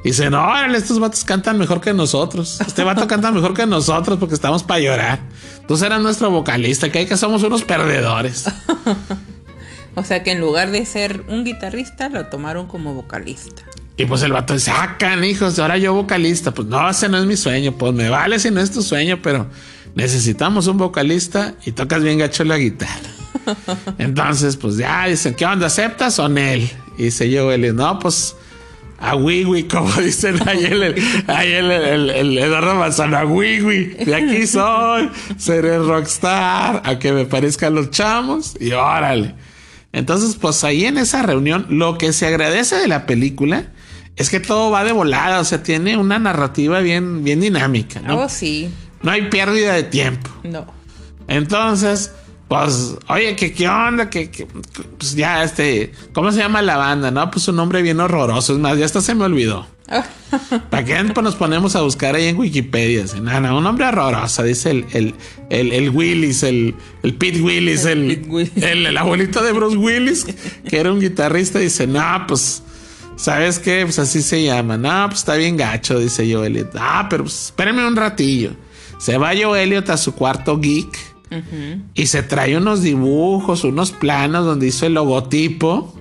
Y 0.05 0.11
dice, 0.11 0.31
no, 0.31 0.41
órale, 0.47 0.79
estos 0.79 1.01
vatos 1.01 1.25
cantan 1.25 1.59
mejor 1.59 1.81
que 1.81 1.93
nosotros. 1.93 2.61
Este 2.61 2.85
vato 2.85 3.09
canta 3.09 3.33
mejor 3.33 3.55
que 3.55 3.67
nosotros 3.67 4.19
porque 4.19 4.35
estamos 4.35 4.63
para 4.63 4.79
llorar. 4.81 5.19
Entonces 5.61 5.87
era 5.87 5.99
nuestro 5.99 6.31
vocalista, 6.31 6.93
que 6.93 7.01
hay 7.01 7.07
que 7.07 7.17
somos 7.17 7.43
unos 7.43 7.65
perdedores. 7.65 8.45
O 9.99 10.05
sea 10.05 10.23
que 10.23 10.33
en 10.33 10.41
lugar 10.41 10.73
de 10.73 10.85
ser 10.85 11.25
un 11.29 11.43
guitarrista, 11.43 12.11
lo 12.11 12.27
tomaron 12.27 12.67
como 12.67 12.93
vocalista. 12.93 13.63
Y 13.97 14.05
pues 14.05 14.23
el 14.23 14.33
vato 14.33 14.53
dice, 14.53 14.71
ah, 14.73 14.97
hijos, 15.25 15.59
ahora 15.59 15.79
yo 15.79 15.95
vocalista. 15.95 16.53
Pues 16.53 16.69
no, 16.69 16.89
ese 16.89 17.09
no 17.09 17.19
es 17.19 17.25
mi 17.25 17.37
sueño. 17.37 17.73
Pues 17.73 17.95
me 17.95 18.09
vale 18.09 18.39
si 18.39 18.51
no 18.51 18.61
es 18.61 18.71
tu 18.71 18.83
sueño, 18.83 19.21
pero 19.23 19.47
necesitamos 19.95 20.67
un 20.67 20.77
vocalista 20.77 21.55
y 21.65 21.73
tocas 21.73 22.03
bien 22.03 22.19
gacho 22.19 22.45
la 22.45 22.59
guitarra. 22.59 23.11
Entonces, 23.99 24.57
pues 24.57 24.77
ya 24.77 25.07
dicen, 25.07 25.35
¿qué 25.35 25.47
onda? 25.47 25.69
¿Aceptas 25.69 26.19
o 26.19 26.27
él? 26.27 26.71
Y 26.99 27.05
dice 27.05 27.31
yo, 27.31 27.51
él, 27.51 27.75
no, 27.75 27.99
pues 27.99 28.37
a 28.99 29.17
Wiwi, 29.17 29.63
como 29.69 29.93
dicen 29.95 30.47
ahí 30.47 30.65
el, 30.65 30.83
el, 30.83 31.71
el, 31.71 32.11
el 32.11 32.39
Eduardo 32.39 32.75
Manzano, 32.75 33.17
a 33.17 33.25
Wiwi, 33.25 34.05
de 34.05 34.15
aquí 34.15 34.47
soy, 34.47 35.11
seré 35.37 35.79
rockstar, 35.79 36.83
a 36.85 36.99
que 36.99 37.13
me 37.13 37.25
parezcan 37.25 37.75
los 37.75 37.91
chamos, 37.91 38.57
y 38.61 38.73
órale. 38.73 39.35
Entonces, 39.93 40.37
pues 40.37 40.63
ahí 40.65 40.85
en 40.85 40.99
esa 40.99 41.23
reunión, 41.23 41.67
lo 41.71 41.97
que 41.97 42.13
se 42.13 42.27
agradece 42.27 42.77
de 42.77 42.89
la 42.89 43.07
película 43.07 43.69
es 44.17 44.31
que 44.31 44.41
todo 44.41 44.71
va 44.71 44.85
de 44.85 44.93
volada, 44.93 45.41
o 45.41 45.45
sea, 45.45 45.63
tiene 45.63 45.97
una 45.97 46.19
narrativa 46.19 46.81
bien, 46.81 47.23
bien 47.23 47.41
dinámica, 47.41 48.01
¿no? 48.01 48.19
Oh, 48.19 48.29
sí. 48.29 48.71
No 49.03 49.11
hay 49.11 49.29
pérdida 49.29 49.75
de 49.75 49.83
tiempo. 49.85 50.31
No. 50.43 50.67
Entonces, 51.29 52.13
pues, 52.49 52.97
oye, 53.09 53.35
¿qué, 53.37 53.53
qué 53.53 53.69
onda? 53.69 54.09
que 54.09 54.47
pues 54.99 55.15
ya, 55.15 55.43
este, 55.43 55.93
¿cómo 56.13 56.31
se 56.33 56.39
llama 56.39 56.63
la 56.63 56.77
banda? 56.77 57.11
No, 57.11 57.31
pues 57.31 57.49
un 57.49 57.57
nombre 57.57 57.83
bien 57.83 58.01
horroroso. 58.01 58.53
Es 58.53 58.59
más, 58.59 58.79
ya 58.79 58.85
hasta 58.85 59.01
se 59.01 59.15
me 59.15 59.25
olvidó. 59.25 59.67
¿Para 60.71 60.85
qué 60.85 60.97
pues, 61.13 61.25
nos 61.25 61.35
ponemos 61.37 61.77
a 61.77 61.83
buscar 61.83 62.15
ahí 62.15 62.27
en 62.27 62.37
Wikipedia? 62.39 63.05
No, 63.21 63.59
un 63.59 63.65
nombre 63.65 63.87
horroroso. 63.87 64.45
Dice 64.45 64.71
el, 64.71 64.87
el, 64.93 65.15
el, 65.51 65.73
el 65.73 65.91
Willis, 65.91 66.43
el, 66.43 66.75
el 67.03 67.15
Pete 67.15 67.41
Willis, 67.41 67.85
el, 67.85 68.07
Pete 68.07 68.29
Willis. 68.29 68.63
el, 68.63 68.87
el 68.87 68.97
abuelito 68.97 69.43
de 69.43 69.53
Bruce 69.53 69.77
Willis, 69.77 70.25
que 70.69 70.79
era 70.79 70.93
un 70.93 71.01
guitarrista. 71.01 71.59
Dice, 71.59 71.87
no, 71.87 72.25
pues, 72.29 72.63
¿sabes 73.17 73.59
qué? 73.59 73.83
Pues 73.85 73.99
así 73.99 74.23
se 74.23 74.43
llama. 74.45 74.77
No, 74.77 75.07
pues 75.09 75.21
está 75.21 75.35
bien 75.35 75.57
gacho, 75.57 75.99
dice 75.99 76.33
Joe 76.33 76.47
Elliot. 76.47 76.77
Ah, 76.79 77.07
pero 77.11 77.25
pues, 77.25 77.47
espérenme 77.47 77.87
un 77.87 77.97
ratillo. 77.97 78.53
Se 78.99 79.19
va 79.19 79.33
Joe 79.41 79.63
Elliot 79.63 79.89
a 79.91 79.97
su 79.97 80.15
cuarto 80.15 80.59
geek 80.59 80.97
y 81.95 82.07
se 82.07 82.23
trae 82.23 82.57
unos 82.57 82.83
dibujos, 82.83 83.65
unos 83.65 83.91
planos 83.91 84.47
donde 84.47 84.69
hizo 84.69 84.87
el 84.87 84.95
logotipo 84.95 85.95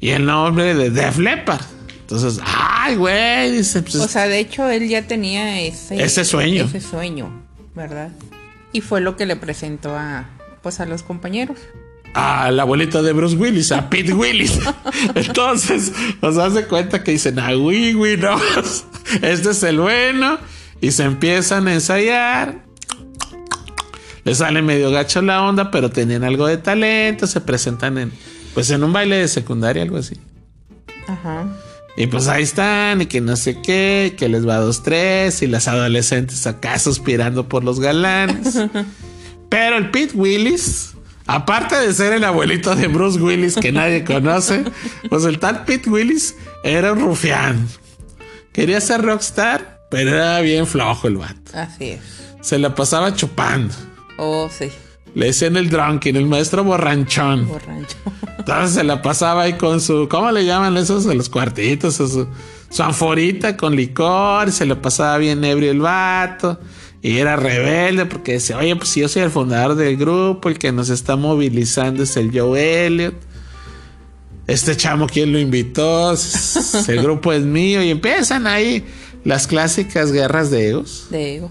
y 0.00 0.10
el 0.10 0.24
nombre 0.24 0.74
de 0.74 0.90
Def 0.90 1.18
Leppard. 1.18 1.64
Entonces, 2.00 2.40
ay, 2.44 2.96
güey, 2.96 3.50
dice, 3.50 3.82
pues, 3.82 3.96
O 3.96 4.08
sea, 4.08 4.28
de 4.28 4.38
hecho, 4.38 4.68
él 4.68 4.88
ya 4.88 5.06
tenía 5.06 5.60
ese, 5.62 6.02
Ese 6.02 6.24
sueño. 6.24 6.64
Ese 6.64 6.80
sueño, 6.80 7.30
¿verdad? 7.74 8.10
Y 8.72 8.82
fue 8.82 9.00
lo 9.00 9.16
que 9.16 9.24
le 9.24 9.36
presentó 9.36 9.96
a, 9.96 10.28
pues, 10.62 10.80
a 10.80 10.86
los 10.86 11.02
compañeros. 11.02 11.58
Al 12.14 12.58
abuelito 12.60 13.02
de 13.02 13.12
Bruce 13.12 13.36
Willis, 13.36 13.72
a 13.72 13.90
Pete 13.90 14.14
Willis. 14.14 14.58
Entonces, 15.14 15.92
nos 16.22 16.38
hace 16.38 16.66
cuenta 16.66 17.02
que 17.02 17.12
dicen, 17.12 17.38
ah, 17.38 17.52
güey, 17.54 17.92
güey, 17.92 18.16
no, 18.16 18.36
este 19.22 19.50
es 19.50 19.62
el 19.62 19.80
bueno. 19.80 20.38
Y 20.80 20.92
se 20.92 21.04
empiezan 21.04 21.68
a 21.68 21.74
ensayar. 21.74 22.64
Le 24.24 24.34
sale 24.34 24.62
medio 24.62 24.90
gacho 24.90 25.20
la 25.22 25.42
onda, 25.42 25.70
pero 25.70 25.90
tenían 25.90 26.24
algo 26.24 26.46
de 26.46 26.56
talento. 26.56 27.26
Se 27.26 27.40
presentan 27.40 27.98
en, 27.98 28.12
pues 28.54 28.70
en 28.70 28.82
un 28.82 28.92
baile 28.92 29.16
de 29.16 29.28
secundaria, 29.28 29.82
algo 29.82 29.98
así. 29.98 30.16
Ajá. 31.08 31.46
Y 31.96 32.08
pues 32.08 32.26
ahí 32.26 32.42
están, 32.42 33.02
y 33.02 33.06
que 33.06 33.20
no 33.20 33.36
sé 33.36 33.60
qué, 33.62 34.14
que 34.18 34.28
les 34.28 34.46
va 34.46 34.56
dos, 34.56 34.82
tres, 34.82 35.42
y 35.42 35.46
las 35.46 35.68
adolescentes 35.68 36.46
acá 36.46 36.78
suspirando 36.78 37.48
por 37.48 37.62
los 37.62 37.78
galanes. 37.78 38.58
Pero 39.48 39.76
el 39.76 39.90
Pete 39.90 40.16
Willis, 40.16 40.93
aparte 41.26 41.76
de 41.76 41.92
ser 41.92 42.12
el 42.12 42.24
abuelito 42.24 42.74
de 42.74 42.88
Bruce 42.88 43.20
Willis 43.20 43.56
que 43.56 43.72
nadie 43.72 44.04
conoce, 44.04 44.64
pues 45.08 45.24
el 45.24 45.38
tal 45.38 45.64
Pete 45.64 45.90
Willis 45.90 46.36
era 46.62 46.92
un 46.92 47.00
rufián. 47.00 47.68
Quería 48.52 48.80
ser 48.80 49.02
rockstar, 49.02 49.80
pero 49.90 50.10
era 50.10 50.40
bien 50.40 50.66
flojo 50.66 51.08
el 51.08 51.16
vato. 51.16 51.52
Así 51.54 51.90
es. 51.90 52.00
Se 52.40 52.58
la 52.58 52.74
pasaba 52.74 53.14
chupando. 53.14 53.74
Oh, 54.16 54.48
sí. 54.50 54.70
Le 55.14 55.26
decían 55.26 55.56
el 55.56 55.70
drunken, 55.70 56.16
el 56.16 56.26
maestro 56.26 56.64
borranchón. 56.64 57.46
Borracho. 57.48 57.96
Entonces 58.38 58.74
se 58.74 58.84
la 58.84 59.00
pasaba 59.00 59.42
ahí 59.42 59.54
con 59.54 59.80
su, 59.80 60.08
¿cómo 60.08 60.30
le 60.30 60.44
llaman 60.44 60.76
esos 60.76 61.04
de 61.04 61.14
los 61.14 61.28
cuartitos? 61.28 61.94
Su, 61.94 62.28
su 62.68 62.82
anforita 62.82 63.56
con 63.56 63.74
licor, 63.76 64.52
se 64.52 64.66
le 64.66 64.76
pasaba 64.76 65.16
bien 65.18 65.44
ebrio 65.44 65.70
el 65.70 65.80
vato. 65.80 66.60
Y 67.04 67.18
era 67.18 67.36
rebelde 67.36 68.06
porque 68.06 68.32
decía, 68.32 68.56
oye, 68.56 68.74
pues 68.76 68.88
si 68.88 69.00
yo 69.00 69.10
soy 69.10 69.20
el 69.20 69.30
fundador 69.30 69.74
del 69.74 69.98
grupo, 69.98 70.48
el 70.48 70.58
que 70.58 70.72
nos 70.72 70.88
está 70.88 71.16
movilizando 71.16 72.02
es 72.02 72.16
el 72.16 72.30
Joe 72.32 72.86
Elliot. 72.86 73.14
Este 74.46 74.74
chamo, 74.74 75.06
¿quién 75.06 75.30
lo 75.30 75.38
invitó? 75.38 76.14
El 76.88 77.02
grupo 77.02 77.34
es 77.34 77.42
mío. 77.42 77.82
Y 77.82 77.90
empiezan 77.90 78.46
ahí 78.46 78.86
las 79.22 79.46
clásicas 79.46 80.12
guerras 80.12 80.50
de 80.50 80.70
egos. 80.70 81.08
De 81.10 81.36
egos. 81.36 81.50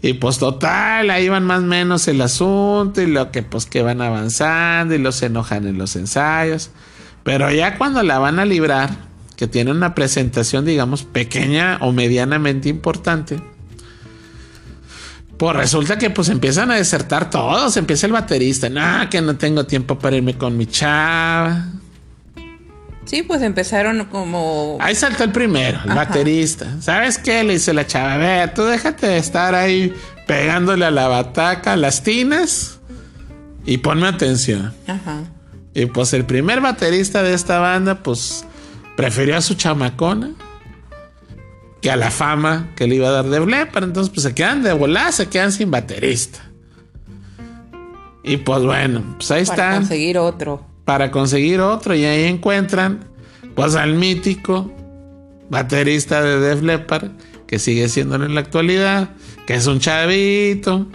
Y 0.00 0.12
pues 0.12 0.38
total, 0.38 1.10
ahí 1.10 1.28
van 1.28 1.42
más 1.44 1.58
o 1.58 1.66
menos 1.66 2.06
el 2.06 2.20
asunto 2.20 3.02
y 3.02 3.06
lo 3.06 3.32
que 3.32 3.42
pues 3.42 3.66
que 3.66 3.82
van 3.82 4.00
avanzando 4.00 4.94
y 4.94 4.98
los 4.98 5.20
enojan 5.22 5.66
en 5.66 5.76
los 5.76 5.96
ensayos. 5.96 6.70
Pero 7.24 7.50
ya 7.50 7.78
cuando 7.78 8.04
la 8.04 8.20
van 8.20 8.38
a 8.38 8.44
librar, 8.44 8.90
que 9.36 9.48
tiene 9.48 9.72
una 9.72 9.96
presentación 9.96 10.64
digamos 10.64 11.02
pequeña 11.02 11.78
o 11.80 11.90
medianamente 11.90 12.68
importante, 12.68 13.40
pues 15.42 15.56
resulta 15.56 15.98
que 15.98 16.08
pues 16.08 16.28
empiezan 16.28 16.70
a 16.70 16.76
desertar 16.76 17.28
todos, 17.28 17.76
empieza 17.76 18.06
el 18.06 18.12
baterista, 18.12 18.68
no, 18.68 19.10
que 19.10 19.20
no 19.20 19.36
tengo 19.36 19.66
tiempo 19.66 19.98
para 19.98 20.14
irme 20.14 20.38
con 20.38 20.56
mi 20.56 20.66
chava. 20.66 21.66
Sí, 23.06 23.24
pues 23.24 23.42
empezaron 23.42 24.04
como. 24.04 24.78
Ahí 24.80 24.94
saltó 24.94 25.24
el 25.24 25.32
primero, 25.32 25.80
el 25.82 25.90
Ajá. 25.90 26.04
baterista. 26.04 26.80
¿Sabes 26.80 27.18
qué? 27.18 27.42
Le 27.42 27.54
dice 27.54 27.72
la 27.72 27.84
chava, 27.84 28.14
a 28.14 28.16
ver, 28.18 28.54
tú 28.54 28.62
déjate 28.62 29.08
de 29.08 29.18
estar 29.18 29.56
ahí 29.56 29.92
pegándole 30.28 30.84
a 30.84 30.92
la 30.92 31.08
bataca, 31.08 31.72
a 31.72 31.76
las 31.76 32.04
tinas, 32.04 32.78
y 33.66 33.78
ponme 33.78 34.06
atención. 34.06 34.72
Ajá. 34.86 35.24
Y 35.74 35.86
pues 35.86 36.12
el 36.12 36.24
primer 36.24 36.60
baterista 36.60 37.24
de 37.24 37.34
esta 37.34 37.58
banda, 37.58 38.04
pues 38.04 38.44
prefirió 38.96 39.36
a 39.38 39.40
su 39.40 39.54
chamacona 39.54 40.30
que 41.82 41.90
a 41.90 41.96
la 41.96 42.10
fama 42.10 42.70
que 42.76 42.86
le 42.86 42.94
iba 42.94 43.08
a 43.08 43.12
dar 43.12 43.26
de 43.26 43.44
Leppard. 43.44 43.84
Entonces, 43.84 44.10
pues 44.14 44.22
se 44.22 44.34
quedan 44.34 44.62
de 44.62 44.72
volada, 44.72 45.12
se 45.12 45.28
quedan 45.28 45.52
sin 45.52 45.70
baterista. 45.70 46.38
Y 48.24 48.36
pues 48.38 48.62
bueno, 48.62 49.02
pues 49.18 49.30
ahí 49.32 49.44
Para 49.44 49.52
están 49.54 49.76
conseguir 49.80 50.16
otro. 50.18 50.64
para 50.84 51.10
conseguir 51.10 51.60
otro 51.60 51.94
y 51.94 52.04
ahí 52.04 52.24
encuentran 52.24 53.00
pues 53.56 53.74
al 53.74 53.94
mítico 53.96 54.72
baterista 55.50 56.22
de 56.22 56.38
Def 56.38 56.62
Leppard 56.62 57.10
que 57.48 57.58
sigue 57.58 57.88
siendo 57.88 58.14
en 58.14 58.34
la 58.34 58.40
actualidad, 58.40 59.10
que 59.46 59.54
es 59.54 59.66
un 59.66 59.80
chavito, 59.80 60.86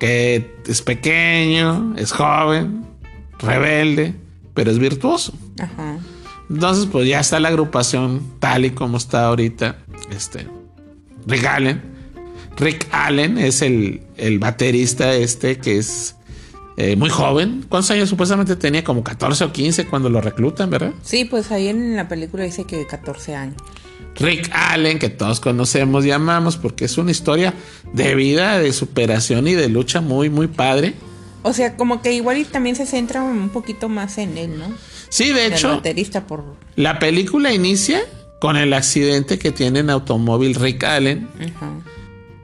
que 0.00 0.50
es 0.66 0.82
pequeño, 0.82 1.94
es 1.96 2.10
joven, 2.12 2.86
rebelde, 3.38 4.14
pero 4.54 4.70
es 4.70 4.78
virtuoso. 4.78 5.32
Ajá. 5.60 5.98
Entonces, 6.50 6.86
pues 6.90 7.08
ya 7.08 7.20
está 7.20 7.38
la 7.38 7.48
agrupación 7.48 8.22
tal 8.40 8.64
y 8.64 8.70
como 8.70 8.96
está 8.96 9.26
ahorita. 9.26 9.78
Este 10.10 10.46
Rick 11.26 11.44
Allen. 11.46 11.82
Rick 12.56 12.88
Allen 12.90 13.38
es 13.38 13.62
el, 13.62 14.02
el 14.16 14.38
baterista 14.38 15.14
este 15.14 15.58
que 15.58 15.78
es 15.78 16.16
eh, 16.76 16.96
muy 16.96 17.08
joven. 17.08 17.64
¿Cuántos 17.68 17.90
años 17.92 18.08
supuestamente 18.08 18.56
tenía? 18.56 18.82
Como 18.82 19.04
14 19.04 19.44
o 19.44 19.52
15 19.52 19.86
cuando 19.86 20.10
lo 20.10 20.20
reclutan, 20.20 20.70
¿verdad? 20.70 20.92
Sí, 21.02 21.24
pues 21.24 21.50
ahí 21.52 21.68
en 21.68 21.94
la 21.94 22.08
película 22.08 22.42
dice 22.42 22.64
que 22.64 22.86
14 22.86 23.34
años. 23.34 23.56
Rick 24.16 24.50
Allen, 24.52 24.98
que 24.98 25.08
todos 25.08 25.40
conocemos 25.40 26.04
y 26.04 26.10
amamos, 26.10 26.56
porque 26.56 26.86
es 26.86 26.98
una 26.98 27.10
historia 27.10 27.54
de 27.92 28.14
vida, 28.14 28.58
de 28.58 28.72
superación 28.72 29.46
y 29.46 29.54
de 29.54 29.68
lucha 29.68 30.00
muy, 30.00 30.30
muy 30.30 30.48
padre. 30.48 30.94
O 31.42 31.52
sea, 31.52 31.76
como 31.76 32.02
que 32.02 32.12
igual 32.12 32.38
y 32.38 32.44
también 32.44 32.76
se 32.76 32.86
centra 32.86 33.22
un 33.22 33.48
poquito 33.48 33.88
más 33.88 34.18
en 34.18 34.36
él, 34.36 34.58
¿no? 34.58 34.66
Sí, 35.10 35.32
de 35.32 35.46
hecho, 35.46 35.82
por. 36.26 36.44
la 36.76 36.98
película 36.98 37.52
inicia 37.52 38.00
con 38.40 38.56
el 38.56 38.72
accidente 38.72 39.38
que 39.38 39.52
tiene 39.52 39.80
en 39.80 39.90
automóvil 39.90 40.54
Rick 40.54 40.84
Allen. 40.84 41.28
Ajá. 41.38 41.72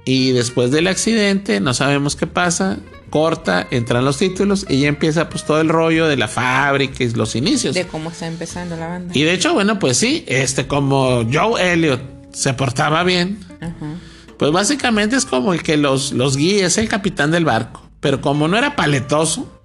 Y 0.04 0.32
después 0.32 0.70
del 0.70 0.87
accidente, 0.87 1.58
no 1.61 1.75
sabemos 1.75 2.14
qué 2.14 2.26
pasa. 2.26 2.78
Corta, 3.11 3.66
entran 3.70 4.04
los 4.04 4.18
títulos 4.18 4.66
y 4.68 4.80
ya 4.80 4.88
empieza 4.88 5.28
pues 5.28 5.44
todo 5.44 5.61
el 5.61 5.68
rollo 5.68 6.06
de 6.06 6.16
la 6.16 6.28
fábrica 6.28 7.02
y 7.02 7.11
los 7.11 7.35
inicios. 7.35 7.75
De 7.75 7.87
cómo 7.87 8.11
está 8.11 8.26
empezando 8.26 8.76
la 8.76 8.88
banda. 8.88 9.16
Y 9.16 9.23
de 9.23 9.32
hecho, 9.32 9.54
bueno, 9.54 9.78
pues 9.78 9.96
sí, 9.96 10.25
este 10.26 10.66
como 10.66 11.25
Joe 11.32 11.73
Elliot 11.73 12.00
se 12.32 12.52
portaba 12.52 13.04
bien, 13.04 13.38
Ajá. 13.61 13.94
pues 14.38 14.50
básicamente 14.52 15.16
es 15.16 15.25
como 15.25 15.54
el 15.54 15.62
que 15.62 15.76
los, 15.76 16.12
los 16.12 16.37
guía, 16.37 16.66
es 16.66 16.78
el 16.78 16.88
capitán 16.88 17.30
del 17.30 17.44
barco. 17.44 17.88
Pero 18.00 18.20
como 18.20 18.49
no 18.49 18.58
era 18.58 18.76
paletoso, 18.76 19.55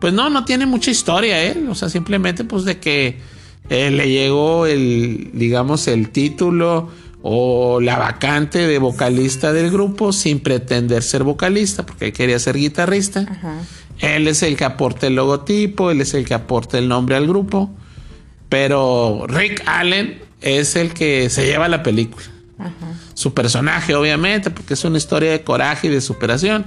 pues 0.00 0.12
no, 0.12 0.30
no 0.30 0.44
tiene 0.44 0.66
mucha 0.66 0.90
historia 0.90 1.42
él. 1.42 1.68
O 1.68 1.74
sea, 1.74 1.88
simplemente 1.88 2.44
pues 2.44 2.64
de 2.64 2.78
que 2.78 3.18
eh, 3.68 3.90
le 3.90 4.10
llegó 4.10 4.66
el, 4.66 5.30
digamos, 5.34 5.86
el 5.86 6.08
título 6.10 6.88
o 7.22 7.80
la 7.80 7.98
vacante 7.98 8.66
de 8.66 8.78
vocalista 8.78 9.52
del 9.52 9.70
grupo 9.70 10.12
sin 10.12 10.40
pretender 10.40 11.02
ser 11.02 11.22
vocalista, 11.22 11.84
porque 11.84 12.06
él 12.06 12.12
quería 12.12 12.38
ser 12.38 12.56
guitarrista. 12.56 13.26
Ajá. 13.30 13.58
Él 13.98 14.26
es 14.28 14.42
el 14.42 14.56
que 14.56 14.64
aporta 14.64 15.06
el 15.06 15.14
logotipo, 15.16 15.90
él 15.90 16.00
es 16.00 16.14
el 16.14 16.24
que 16.24 16.32
aporta 16.32 16.78
el 16.78 16.88
nombre 16.88 17.16
al 17.16 17.26
grupo. 17.26 17.70
Pero 18.48 19.26
Rick 19.28 19.62
Allen 19.66 20.18
es 20.40 20.74
el 20.74 20.94
que 20.94 21.28
se 21.28 21.44
lleva 21.44 21.68
la 21.68 21.82
película. 21.82 22.24
Ajá. 22.58 22.94
Su 23.12 23.34
personaje, 23.34 23.94
obviamente, 23.94 24.50
porque 24.50 24.74
es 24.74 24.84
una 24.84 24.96
historia 24.96 25.30
de 25.30 25.42
coraje 25.42 25.88
y 25.88 25.90
de 25.90 26.00
superación. 26.00 26.64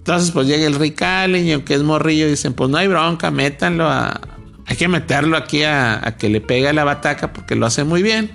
Entonces, 0.00 0.30
pues 0.30 0.46
llega 0.46 0.66
el 0.66 0.74
Rick 0.74 1.02
Allen 1.02 1.46
y 1.46 1.52
aunque 1.52 1.74
es 1.74 1.82
morrillo, 1.82 2.26
dicen, 2.26 2.54
pues 2.54 2.70
no 2.70 2.78
hay 2.78 2.88
bronca, 2.88 3.30
métanlo 3.30 3.88
a... 3.88 4.20
Hay 4.66 4.76
que 4.76 4.88
meterlo 4.88 5.36
aquí 5.36 5.62
a, 5.62 6.06
a 6.06 6.16
que 6.16 6.28
le 6.28 6.40
pegue 6.40 6.72
la 6.72 6.84
bataca 6.84 7.32
porque 7.32 7.54
lo 7.54 7.66
hace 7.66 7.84
muy 7.84 8.02
bien. 8.02 8.30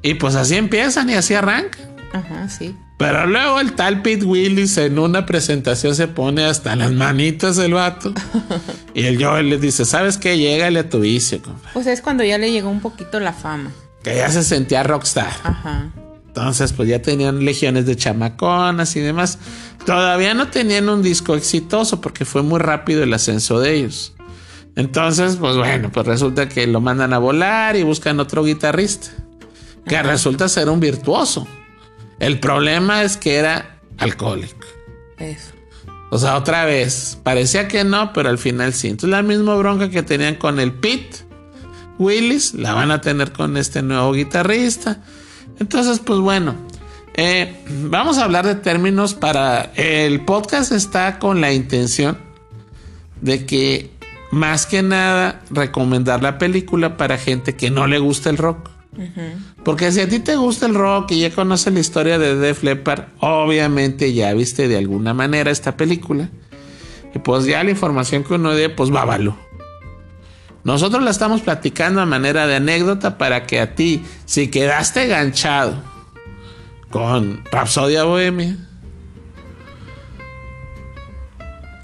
Y 0.00 0.14
pues 0.14 0.34
así 0.34 0.56
empiezan 0.56 1.10
y 1.10 1.14
así 1.14 1.34
arrancan. 1.34 1.96
Ajá, 2.12 2.48
sí. 2.48 2.76
Pero 2.98 3.26
luego 3.26 3.58
el 3.58 3.72
tal 3.72 4.00
Pete 4.02 4.24
Willis 4.24 4.76
en 4.78 4.98
una 4.98 5.26
presentación 5.26 5.94
se 5.94 6.06
pone 6.06 6.44
hasta 6.44 6.76
las 6.76 6.92
manitas 6.92 7.56
del 7.56 7.74
vato. 7.74 8.14
y 8.94 9.04
el 9.06 9.22
Joel 9.22 9.50
le 9.50 9.58
dice, 9.58 9.84
¿sabes 9.84 10.18
qué? 10.18 10.38
Llégale 10.38 10.78
a 10.78 10.88
tu 10.88 11.00
vicio, 11.00 11.42
compadre. 11.42 11.70
Pues 11.72 11.86
es 11.88 12.00
cuando 12.00 12.22
ya 12.22 12.38
le 12.38 12.52
llegó 12.52 12.70
un 12.70 12.80
poquito 12.80 13.18
la 13.18 13.32
fama. 13.32 13.72
Que 14.04 14.16
ya 14.16 14.30
se 14.30 14.44
sentía 14.44 14.84
rockstar. 14.84 15.32
Ajá. 15.42 15.90
Entonces, 16.34 16.72
pues 16.72 16.88
ya 16.88 17.02
tenían 17.02 17.44
legiones 17.44 17.84
de 17.84 17.94
chamaconas 17.94 18.96
y 18.96 19.00
demás. 19.00 19.38
Todavía 19.84 20.32
no 20.32 20.48
tenían 20.48 20.88
un 20.88 21.02
disco 21.02 21.34
exitoso 21.34 22.00
porque 22.00 22.24
fue 22.24 22.42
muy 22.42 22.58
rápido 22.58 23.02
el 23.02 23.12
ascenso 23.12 23.60
de 23.60 23.74
ellos. 23.74 24.14
Entonces, 24.74 25.36
pues 25.36 25.56
bueno, 25.56 25.92
pues 25.92 26.06
resulta 26.06 26.48
que 26.48 26.66
lo 26.66 26.80
mandan 26.80 27.12
a 27.12 27.18
volar 27.18 27.76
y 27.76 27.82
buscan 27.82 28.18
otro 28.18 28.44
guitarrista. 28.44 29.10
Que 29.86 30.02
resulta 30.02 30.48
ser 30.48 30.70
un 30.70 30.80
virtuoso. 30.80 31.46
El 32.18 32.40
problema 32.40 33.02
es 33.02 33.18
que 33.18 33.34
era 33.34 33.80
alcohólico. 33.98 34.66
Eso. 35.18 35.50
O 36.10 36.18
sea, 36.18 36.38
otra 36.38 36.64
vez, 36.64 37.18
parecía 37.22 37.68
que 37.68 37.84
no, 37.84 38.14
pero 38.14 38.30
al 38.30 38.38
final 38.38 38.72
sí. 38.72 38.88
Entonces 38.88 39.10
la 39.10 39.22
misma 39.22 39.54
bronca 39.56 39.90
que 39.90 40.02
tenían 40.02 40.36
con 40.36 40.60
el 40.60 40.72
Pete 40.72 41.26
Willis, 41.98 42.54
la 42.54 42.72
van 42.72 42.90
a 42.90 43.02
tener 43.02 43.32
con 43.32 43.58
este 43.58 43.82
nuevo 43.82 44.12
guitarrista. 44.14 45.02
Entonces, 45.62 46.00
pues 46.00 46.18
bueno, 46.18 46.56
eh, 47.14 47.54
vamos 47.88 48.18
a 48.18 48.24
hablar 48.24 48.44
de 48.44 48.56
términos 48.56 49.14
para... 49.14 49.70
El 49.76 50.22
podcast 50.22 50.72
está 50.72 51.20
con 51.20 51.40
la 51.40 51.52
intención 51.52 52.18
de 53.20 53.46
que 53.46 53.90
más 54.32 54.66
que 54.66 54.82
nada 54.82 55.40
recomendar 55.50 56.20
la 56.20 56.36
película 56.36 56.96
para 56.96 57.16
gente 57.16 57.54
que 57.54 57.70
no 57.70 57.86
le 57.86 58.00
gusta 58.00 58.28
el 58.28 58.38
rock. 58.38 58.70
Porque 59.62 59.92
si 59.92 60.00
a 60.00 60.08
ti 60.08 60.18
te 60.18 60.34
gusta 60.34 60.66
el 60.66 60.74
rock 60.74 61.12
y 61.12 61.20
ya 61.20 61.30
conoces 61.30 61.72
la 61.72 61.78
historia 61.78 62.18
de 62.18 62.34
Def 62.34 62.64
Leppard, 62.64 63.04
obviamente 63.20 64.12
ya 64.12 64.34
viste 64.34 64.66
de 64.66 64.78
alguna 64.78 65.14
manera 65.14 65.52
esta 65.52 65.76
película. 65.76 66.28
Y 67.14 67.20
pues 67.20 67.44
ya 67.44 67.62
la 67.62 67.70
información 67.70 68.24
que 68.24 68.34
uno 68.34 68.52
dé, 68.52 68.68
pues 68.68 68.90
bávalo. 68.90 69.36
Nosotros 70.64 71.02
la 71.02 71.10
estamos 71.10 71.40
platicando 71.40 72.00
a 72.00 72.06
manera 72.06 72.46
de 72.46 72.56
anécdota 72.56 73.18
para 73.18 73.46
que 73.46 73.60
a 73.60 73.74
ti, 73.74 74.02
si 74.26 74.48
quedaste 74.48 75.04
enganchado 75.04 75.74
con 76.90 77.42
Rapsodia 77.50 78.04
Bohemia, 78.04 78.56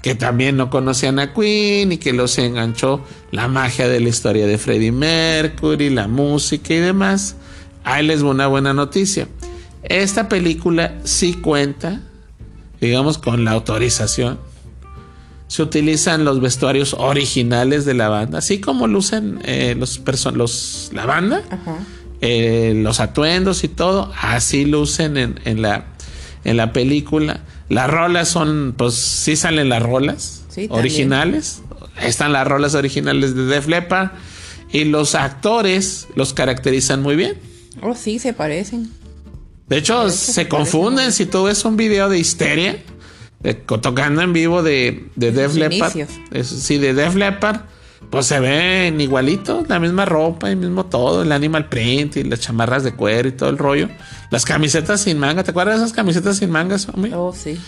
que 0.01 0.15
también 0.15 0.55
no 0.55 0.69
conocían 0.69 1.19
a 1.19 1.33
Queen 1.33 1.91
y 1.91 1.97
que 1.97 2.13
los 2.13 2.37
enganchó 2.37 3.03
la 3.31 3.47
magia 3.47 3.89
de 3.89 3.99
la 3.99 4.09
historia 4.09 4.47
de 4.47 4.57
Freddie 4.57 4.93
Mercury, 4.93 5.89
la 5.89 6.07
música 6.07 6.73
y 6.73 6.77
demás. 6.77 7.35
Ahí 7.83 8.05
les 8.05 8.23
va 8.23 8.29
una 8.29 8.47
buena 8.47 8.73
noticia. 8.73 9.27
Esta 9.83 10.29
película 10.29 10.95
sí 11.03 11.33
cuenta, 11.33 12.01
digamos, 12.79 13.17
con 13.17 13.43
la 13.43 13.51
autorización. 13.51 14.39
Se 15.49 15.61
utilizan 15.63 16.23
los 16.23 16.39
vestuarios 16.41 16.93
originales 16.93 17.83
de 17.83 17.95
la 17.95 18.07
banda, 18.07 18.37
así 18.37 18.59
como 18.61 18.87
lucen 18.87 19.39
eh, 19.43 19.75
los, 19.77 19.99
los 20.33 20.91
la 20.93 21.05
banda, 21.05 21.41
eh, 22.21 22.73
los 22.75 22.99
atuendos 22.99 23.63
y 23.63 23.67
todo, 23.67 24.13
así 24.21 24.63
lucen 24.65 25.17
en, 25.17 25.39
en, 25.45 25.61
la, 25.61 25.87
en 26.43 26.55
la 26.55 26.71
película. 26.71 27.41
Las 27.67 27.89
rolas 27.89 28.29
son, 28.29 28.73
pues 28.77 28.93
sí 28.93 29.35
salen 29.35 29.69
las 29.69 29.83
rolas 29.83 30.43
Sí, 30.49 30.67
originales. 30.69 31.61
Están 32.01 32.31
las 32.31 32.47
rolas 32.47 32.75
originales 32.75 33.35
de 33.35 33.45
Def 33.45 33.67
Leppard. 33.67 34.11
Y 34.71 34.83
los 34.85 35.15
actores 35.15 36.07
los 36.15 36.33
caracterizan 36.33 37.01
muy 37.01 37.15
bien. 37.15 37.35
Oh, 37.81 37.95
sí, 37.95 38.19
se 38.19 38.33
parecen. 38.33 38.91
De 39.67 39.77
hecho, 39.77 40.09
se 40.09 40.33
se 40.33 40.47
confunden 40.47 41.11
si 41.11 41.25
tú 41.25 41.43
ves 41.43 41.65
un 41.65 41.75
video 41.75 42.07
de 42.07 42.19
histeria 42.19 42.77
de- 43.41 43.53
tocando 43.53 44.21
en 44.21 44.33
vivo 44.33 44.63
de, 44.63 45.07
de 45.15 45.31
Def 45.31 45.55
Leppard. 45.55 45.95
Es- 46.31 46.47
sí, 46.47 46.77
de 46.77 46.93
Def 46.93 47.15
Leppard. 47.15 47.61
Pues 48.09 48.25
se 48.27 48.39
ven 48.39 48.99
igualitos, 49.01 49.67
la 49.67 49.77
misma 49.79 50.05
ropa 50.05 50.49
y 50.49 50.55
mismo 50.55 50.85
todo, 50.85 51.21
el 51.21 51.31
animal 51.31 51.67
print 51.69 52.15
y 52.17 52.23
las 52.23 52.39
chamarras 52.39 52.83
de 52.83 52.93
cuero 52.93 53.27
y 53.27 53.33
todo 53.33 53.49
el 53.49 53.57
rollo. 53.57 53.89
Las 54.31 54.45
camisetas 54.45 55.01
sin 55.01 55.19
manga, 55.19 55.43
¿te 55.43 55.51
acuerdas 55.51 55.79
de 55.79 55.85
esas 55.85 55.95
camisetas 55.95 56.37
sin 56.37 56.49
mangas, 56.49 56.87
hombre? 56.89 57.11
Oh, 57.13 57.33
sí. 57.33 57.59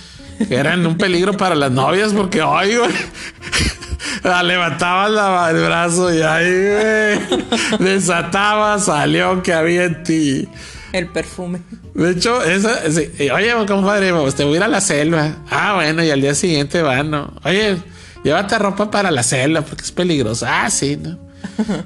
que 0.48 0.56
eran 0.56 0.84
un 0.88 0.98
peligro 0.98 1.34
para 1.38 1.54
las 1.54 1.72
novias 1.72 2.14
porque, 2.14 2.42
ay, 2.42 2.76
güey, 2.78 2.90
levantabas 4.44 5.12
la- 5.12 5.50
el 5.52 5.62
brazo 5.66 6.14
y 6.14 6.22
ahí, 6.22 6.50
güey, 6.50 7.80
desataba, 7.80 8.80
salió 8.80 9.44
que 9.44 9.54
había 9.54 9.84
en 9.86 10.04
ti. 10.04 10.50
El 10.94 11.08
perfume. 11.08 11.62
De 11.94 12.12
hecho, 12.12 12.44
esa, 12.44 12.90
sí, 12.92 13.30
oye, 13.30 13.54
compadre, 13.68 14.14
pues 14.14 14.36
te 14.36 14.44
voy 14.44 14.54
a 14.54 14.58
ir 14.58 14.64
a 14.64 14.68
la 14.68 14.82
selva. 14.82 15.38
Ah, 15.50 15.76
bueno, 15.76 16.04
y 16.04 16.10
al 16.10 16.22
día 16.22 16.36
siguiente 16.36 16.82
van, 16.82 17.12
¿no? 17.12 17.34
Oye, 17.44 17.78
llévate 18.24 18.58
ropa 18.60 18.92
para 18.92 19.12
la 19.12 19.24
selva 19.24 19.62
porque 19.62 19.84
es 19.84 19.92
peligroso. 19.92 20.46
Ah, 20.48 20.70
sí, 20.70 20.98
¿no? 20.98 21.18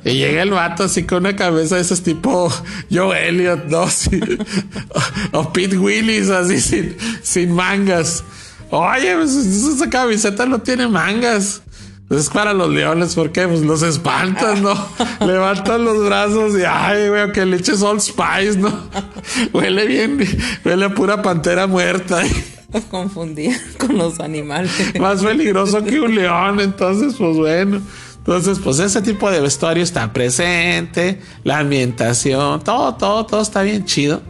Y 0.04 0.14
llega 0.14 0.42
el 0.42 0.52
vato 0.52 0.84
así 0.84 1.04
con 1.04 1.20
una 1.20 1.36
cabeza 1.36 1.76
de 1.76 1.82
esos 1.82 2.02
tipo 2.02 2.52
Joe 2.92 3.28
Elliot, 3.30 3.66
¿no? 3.66 3.88
O 5.32 5.54
Pete 5.54 5.78
Willis, 5.78 6.30
así 6.30 6.60
sin, 6.60 6.96
sin 7.22 7.52
mangas. 7.52 8.24
Oye, 8.70 9.16
pues 9.16 9.36
esa 9.36 9.90
camiseta 9.90 10.46
no 10.46 10.60
tiene 10.62 10.88
mangas. 10.88 11.62
Es 12.10 12.30
para 12.30 12.54
los 12.54 12.70
leones, 12.70 13.16
porque 13.16 13.48
pues 13.48 13.62
los 13.62 13.82
espantan, 13.82 14.62
¿no? 14.62 14.76
Levantan 15.26 15.84
los 15.84 16.06
brazos 16.06 16.58
y 16.58 16.64
ay, 16.64 17.10
güey, 17.10 17.32
que 17.32 17.46
le 17.48 17.58
eches 17.58 17.82
Old 17.82 18.00
Spice, 18.00 18.58
¿no? 18.58 18.72
Huele 19.54 19.88
bien, 19.88 20.20
huele 20.64 20.86
a 20.86 20.94
pura 20.94 21.24
pantera 21.24 21.66
muerta. 21.66 22.22
Los 22.72 22.84
con 23.80 23.98
los 23.98 24.20
animales. 24.20 24.72
Más 25.00 25.24
peligroso 25.24 25.84
que 25.84 26.00
un 26.00 26.14
león, 26.14 26.60
entonces, 26.60 27.16
pues 27.18 27.38
bueno. 27.38 27.82
Entonces, 28.18 28.60
pues 28.60 28.80
ese 28.80 29.02
tipo 29.02 29.32
de 29.32 29.40
vestuario 29.40 29.84
está 29.84 30.14
presente, 30.14 31.22
la 31.44 31.60
ambientación, 31.60 32.64
todo, 32.64 32.96
todo, 32.96 33.26
todo 33.26 33.42
está 33.42 33.64
bien 33.64 33.86
chido. 33.86 34.22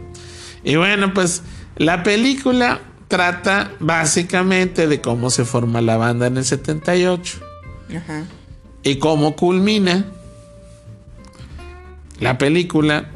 Y 0.64 0.76
bueno, 0.76 1.12
pues 1.12 1.42
la 1.76 2.02
película 2.02 2.80
trata 3.08 3.72
básicamente 3.80 4.86
de 4.86 5.00
cómo 5.02 5.28
se 5.28 5.44
forma 5.44 5.82
la 5.82 5.98
banda 5.98 6.26
en 6.26 6.38
el 6.38 6.44
78 6.44 7.46
Ajá. 7.94 8.24
y 8.82 8.96
cómo 8.96 9.36
culmina 9.36 10.06
la 12.20 12.38
película 12.38 13.10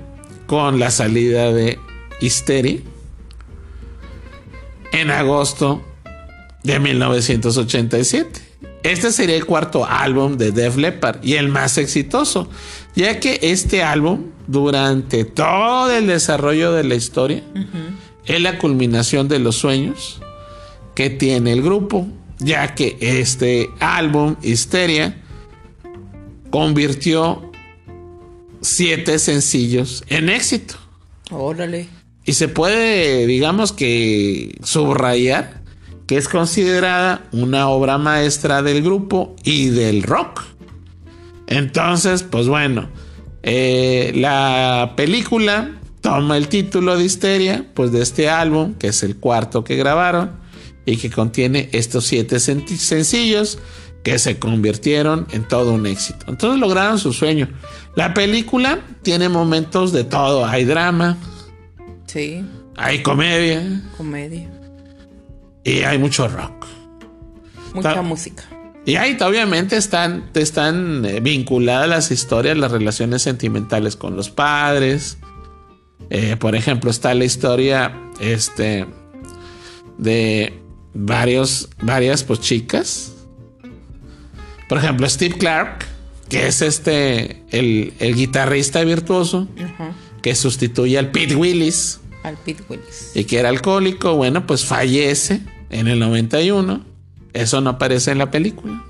con 0.46 0.78
la 0.78 0.90
salida 0.90 1.52
de 1.52 1.78
Hysteria 2.20 2.80
en 4.92 5.10
agosto 5.10 5.82
de 6.62 6.78
1987. 6.80 8.40
Este 8.82 9.12
sería 9.12 9.36
el 9.36 9.44
cuarto 9.44 9.84
álbum 9.84 10.36
de 10.36 10.52
Def 10.52 10.76
Leppard 10.76 11.22
y 11.22 11.34
el 11.34 11.48
más 11.48 11.78
exitoso, 11.78 12.48
ya 12.94 13.20
que 13.20 13.38
este 13.42 13.82
álbum, 13.82 14.26
durante 14.46 15.24
todo 15.24 15.90
el 15.90 16.06
desarrollo 16.06 16.72
de 16.72 16.84
la 16.84 16.94
historia, 16.94 17.42
es 18.24 18.40
la 18.40 18.58
culminación 18.58 19.28
de 19.28 19.38
los 19.38 19.56
sueños 19.56 20.20
que 20.94 21.10
tiene 21.10 21.52
el 21.52 21.62
grupo, 21.62 22.08
ya 22.40 22.74
que 22.74 22.96
este 23.00 23.70
álbum, 23.80 24.36
Histeria, 24.42 25.16
convirtió 26.50 27.50
siete 28.60 29.18
sencillos 29.18 30.04
en 30.08 30.28
éxito. 30.28 30.74
Órale. 31.30 31.88
Y 32.24 32.32
se 32.32 32.48
puede, 32.48 33.26
digamos 33.26 33.72
que, 33.72 34.58
subrayar 34.62 35.60
que 36.06 36.16
es 36.16 36.28
considerada 36.28 37.28
una 37.30 37.68
obra 37.68 37.96
maestra 37.96 38.62
del 38.62 38.82
grupo 38.82 39.36
y 39.44 39.68
del 39.68 40.02
rock. 40.02 40.42
Entonces, 41.46 42.24
pues 42.24 42.48
bueno, 42.48 42.88
eh, 43.44 44.10
la 44.16 44.94
película 44.96 45.78
toma 46.00 46.36
el 46.36 46.48
título 46.48 46.96
de 46.96 47.04
Histeria, 47.04 47.64
pues 47.74 47.92
de 47.92 48.02
este 48.02 48.28
álbum, 48.28 48.74
que 48.74 48.88
es 48.88 49.04
el 49.04 49.18
cuarto 49.18 49.62
que 49.62 49.76
grabaron 49.76 50.32
y 50.86 50.96
que 50.96 51.10
contiene 51.10 51.68
estos 51.72 52.06
siete 52.06 52.36
sen- 52.36 52.66
sencillos 52.66 53.58
que 54.02 54.18
se 54.18 54.38
convirtieron 54.38 55.26
en 55.30 55.46
todo 55.46 55.72
un 55.74 55.86
éxito. 55.86 56.24
Entonces 56.28 56.58
lograron 56.58 56.98
su 56.98 57.12
sueño. 57.12 57.48
La 57.96 58.14
película 58.14 58.80
tiene 59.02 59.28
momentos 59.28 59.92
de 59.92 60.04
todo. 60.04 60.46
Hay 60.46 60.64
drama, 60.64 61.18
Sí. 62.06 62.42
hay 62.76 63.02
comedia 63.02 63.82
Comedia. 63.96 64.48
y 65.64 65.80
hay 65.82 65.98
mucho 65.98 66.28
rock. 66.28 66.66
Mucha 67.74 67.94
Ta- 67.94 68.02
música. 68.02 68.44
Y 68.86 68.96
ahí 68.96 69.16
obviamente 69.20 69.76
están, 69.76 70.30
están 70.34 71.04
eh, 71.04 71.20
vinculadas 71.20 71.86
las 71.88 72.10
historias, 72.10 72.56
las 72.56 72.72
relaciones 72.72 73.20
sentimentales 73.20 73.94
con 73.94 74.16
los 74.16 74.30
padres. 74.30 75.18
Eh, 76.08 76.36
por 76.38 76.56
ejemplo, 76.56 76.90
está 76.90 77.12
la 77.14 77.26
historia 77.26 77.94
este, 78.18 78.86
de 79.98 80.58
varios, 80.94 81.68
varias 81.82 82.24
pues 82.24 82.40
chicas. 82.40 83.12
Por 84.68 84.78
ejemplo, 84.78 85.08
Steve 85.08 85.36
Clark, 85.36 85.84
que 86.28 86.46
es 86.46 86.62
este, 86.62 87.42
el, 87.50 87.92
el 87.98 88.14
guitarrista 88.14 88.84
virtuoso, 88.84 89.48
que 90.22 90.34
sustituye 90.34 90.98
al 90.98 91.10
Pete 91.10 91.34
Willis 91.34 92.00
Al 92.22 92.36
Pete 92.36 92.62
Willis. 92.68 93.12
y 93.14 93.24
que 93.24 93.38
era 93.38 93.48
alcohólico, 93.48 94.14
bueno, 94.14 94.46
pues 94.46 94.64
fallece 94.64 95.40
en 95.70 95.88
el 95.88 95.98
91. 95.98 96.84
Eso 97.32 97.60
no 97.60 97.70
aparece 97.70 98.10
en 98.10 98.18
la 98.18 98.30
película. 98.30 98.84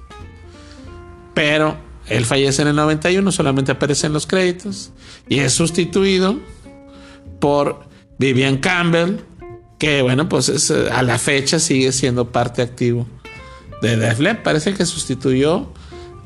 Pero 1.35 1.77
él 2.09 2.25
fallece 2.25 2.63
en 2.63 2.69
el 2.69 2.77
91, 2.77 3.31
solamente 3.33 3.73
aparece 3.73 4.07
en 4.07 4.13
los 4.13 4.27
créditos. 4.27 4.93
Y 5.29 5.39
es 5.39 5.53
sustituido 5.53 6.39
por 7.39 7.85
Vivian 8.19 8.59
Campbell, 8.59 9.19
que 9.81 10.03
bueno, 10.03 10.29
pues 10.29 10.51
es, 10.51 10.71
eh, 10.71 10.91
a 10.93 11.03
la 11.03 11.19
fecha 11.19 11.59
sigue 11.59 11.91
siendo 11.91 12.31
parte 12.31 12.61
activo 12.61 13.07
de 13.81 13.97
Def 13.97 14.21
Leppard. 14.21 14.45
Parece 14.45 14.75
que 14.75 14.85
sustituyó 14.85 15.73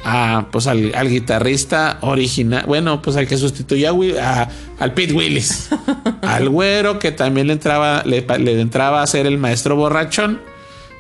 a, 0.02 0.48
pues 0.50 0.66
al, 0.66 0.92
al 0.94 1.08
guitarrista 1.08 1.98
original, 2.02 2.64
bueno, 2.66 3.00
pues 3.00 3.16
al 3.16 3.28
que 3.28 3.38
sustituyó 3.38 3.96
a, 4.20 4.48
al 4.80 4.92
Pete 4.92 5.14
Willis, 5.14 5.70
al 6.22 6.48
güero 6.48 6.98
que 6.98 7.12
también 7.12 7.46
le 7.46 7.52
entraba, 7.52 8.02
le 8.04 8.60
entraba 8.60 9.02
a 9.02 9.06
ser 9.06 9.26
el 9.26 9.38
maestro 9.38 9.76
borrachón. 9.76 10.40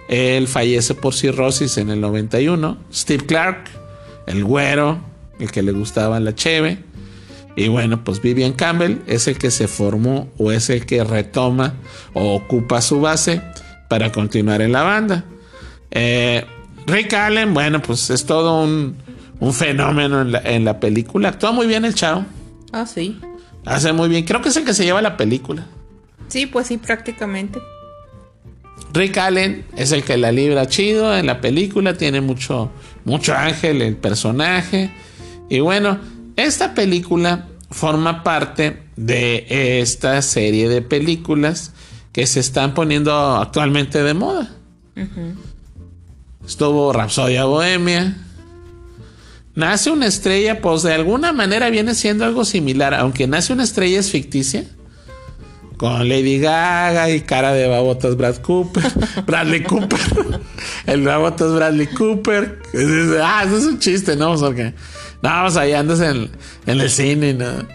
Él 0.08 0.46
fallece 0.46 0.94
por 0.94 1.12
cirrosis 1.12 1.76
en 1.76 1.90
el 1.90 2.00
91. 2.00 2.78
Steve 2.92 3.26
Clark, 3.26 3.64
el 4.26 4.44
güero, 4.44 5.00
el 5.40 5.50
que 5.50 5.62
le 5.62 5.72
gustaba 5.72 6.20
la 6.20 6.36
cheve. 6.36 6.78
Y 7.56 7.68
bueno, 7.68 8.02
pues 8.02 8.20
Vivian 8.20 8.52
Campbell 8.52 8.98
es 9.06 9.28
el 9.28 9.38
que 9.38 9.50
se 9.50 9.68
formó 9.68 10.28
o 10.38 10.50
es 10.50 10.70
el 10.70 10.86
que 10.86 11.04
retoma 11.04 11.74
o 12.12 12.34
ocupa 12.34 12.80
su 12.80 13.00
base 13.00 13.42
para 13.88 14.10
continuar 14.10 14.60
en 14.60 14.72
la 14.72 14.82
banda. 14.82 15.24
Eh, 15.90 16.44
Rick 16.86 17.12
Allen, 17.14 17.54
bueno, 17.54 17.80
pues 17.80 18.10
es 18.10 18.26
todo 18.26 18.62
un, 18.62 18.96
un 19.38 19.52
fenómeno 19.52 20.22
en 20.22 20.32
la, 20.32 20.40
en 20.40 20.64
la 20.64 20.80
película. 20.80 21.28
Actúa 21.28 21.52
muy 21.52 21.66
bien 21.66 21.84
el 21.84 21.94
chavo. 21.94 22.24
Ah, 22.72 22.86
sí. 22.86 23.20
Hace 23.64 23.92
muy 23.92 24.08
bien. 24.08 24.24
Creo 24.24 24.42
que 24.42 24.48
es 24.48 24.56
el 24.56 24.64
que 24.64 24.74
se 24.74 24.84
lleva 24.84 25.00
la 25.00 25.16
película. 25.16 25.66
Sí, 26.28 26.46
pues 26.46 26.66
sí, 26.66 26.76
prácticamente. 26.78 27.60
Rick 28.92 29.18
Allen 29.18 29.64
es 29.76 29.92
el 29.92 30.04
que 30.04 30.16
la 30.16 30.32
libra 30.32 30.66
chido 30.66 31.16
en 31.16 31.26
la 31.26 31.40
película, 31.40 31.94
tiene 31.94 32.20
mucho, 32.20 32.70
mucho 33.04 33.34
ángel 33.34 33.82
el 33.82 33.96
personaje. 33.96 34.90
Y 35.48 35.60
bueno, 35.60 35.98
esta 36.36 36.74
película 36.74 37.48
forma 37.70 38.22
parte 38.22 38.82
de 38.96 39.80
esta 39.80 40.20
serie 40.22 40.68
de 40.68 40.82
películas 40.82 41.72
que 42.12 42.26
se 42.26 42.40
están 42.40 42.74
poniendo 42.74 43.12
actualmente 43.36 44.02
de 44.02 44.14
moda. 44.14 44.50
Estuvo 46.46 46.92
Rapsodia 46.92 47.44
Bohemia. 47.44 48.16
Nace 49.54 49.90
una 49.90 50.06
estrella, 50.06 50.60
pues 50.60 50.82
de 50.82 50.94
alguna 50.94 51.32
manera 51.32 51.70
viene 51.70 51.94
siendo 51.94 52.24
algo 52.24 52.44
similar, 52.44 52.94
aunque 52.94 53.26
Nace 53.26 53.52
una 53.52 53.64
estrella 53.64 54.00
es 54.00 54.10
ficticia 54.10 54.64
con 55.76 56.08
Lady 56.08 56.38
Gaga 56.38 57.10
y 57.10 57.20
cara 57.22 57.52
de 57.52 57.66
babotas 57.66 58.16
Brad 58.16 58.36
Cooper, 58.36 58.84
Bradley 59.26 59.62
Cooper, 59.62 60.00
el 60.86 61.02
babotas 61.02 61.52
Bradley 61.52 61.86
Cooper. 61.88 62.60
Ah, 63.22 63.42
eso 63.46 63.58
es 63.58 63.64
un 63.64 63.78
chiste, 63.78 64.16
¿no? 64.16 64.36
Porque 64.36 64.74
no, 65.22 65.30
vamos 65.30 65.56
ahí 65.56 65.72
andas 65.72 66.00
en, 66.00 66.30
en 66.66 66.80
el 66.80 66.90
cine, 66.90 67.34
¿no? 67.34 67.66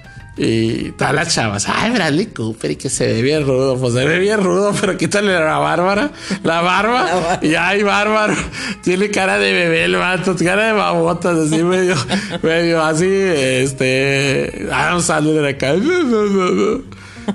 Y 0.41 0.91
todas 0.91 1.13
las 1.13 1.36
chavas, 1.36 1.67
ay, 1.67 1.91
Bradley 1.91 2.28
Cooper, 2.28 2.71
y 2.71 2.75
que 2.78 2.89
se 2.89 3.08
ve 3.08 3.21
bien 3.21 3.45
rudo, 3.45 3.78
pues 3.78 3.93
se 3.93 4.06
ve 4.06 4.19
bien 4.19 4.41
rudo, 4.41 4.73
pero 4.80 4.95
quítale 4.95 5.34
la 5.34 5.58
bárbara, 5.58 6.12
la 6.43 6.62
barba, 6.62 7.39
y 7.41 7.56
ay, 7.56 7.84
bárbaro, 7.84 8.36
tiene 8.82 9.12
cara 9.12 9.38
de 9.38 9.52
bebé 9.52 9.84
el 9.84 9.97
vato, 9.97 10.38
cara 10.38 10.67
de 10.67 10.71
babotas, 10.71 11.38
así 11.38 11.62
medio, 11.62 11.93
medio 12.41 12.82
así, 12.82 13.06
este, 13.06 14.69
Adam 14.71 15.02
Sandler 15.02 15.41
de 15.41 15.49
acá. 15.49 15.73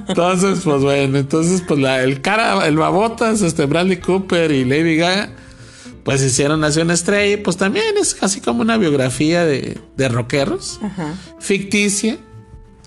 Entonces, 0.08 0.60
pues 0.64 0.80
bueno, 0.80 1.18
entonces, 1.18 1.62
pues 1.68 1.78
la, 1.80 2.02
el 2.02 2.22
cara, 2.22 2.66
el 2.66 2.78
babotas, 2.78 3.42
este 3.42 3.66
Bradley 3.66 3.98
Cooper 3.98 4.50
y 4.50 4.64
Lady 4.64 4.96
Gaga, 4.96 5.28
pues 6.04 6.22
hicieron 6.22 6.60
Nación 6.60 6.90
Estrella, 6.90 7.42
pues 7.42 7.56
también 7.56 7.96
es 8.00 8.14
casi 8.14 8.40
como 8.40 8.62
una 8.62 8.76
biografía 8.76 9.44
de, 9.44 9.78
de 9.96 10.08
rockeros, 10.08 10.80
ficticia, 11.40 12.18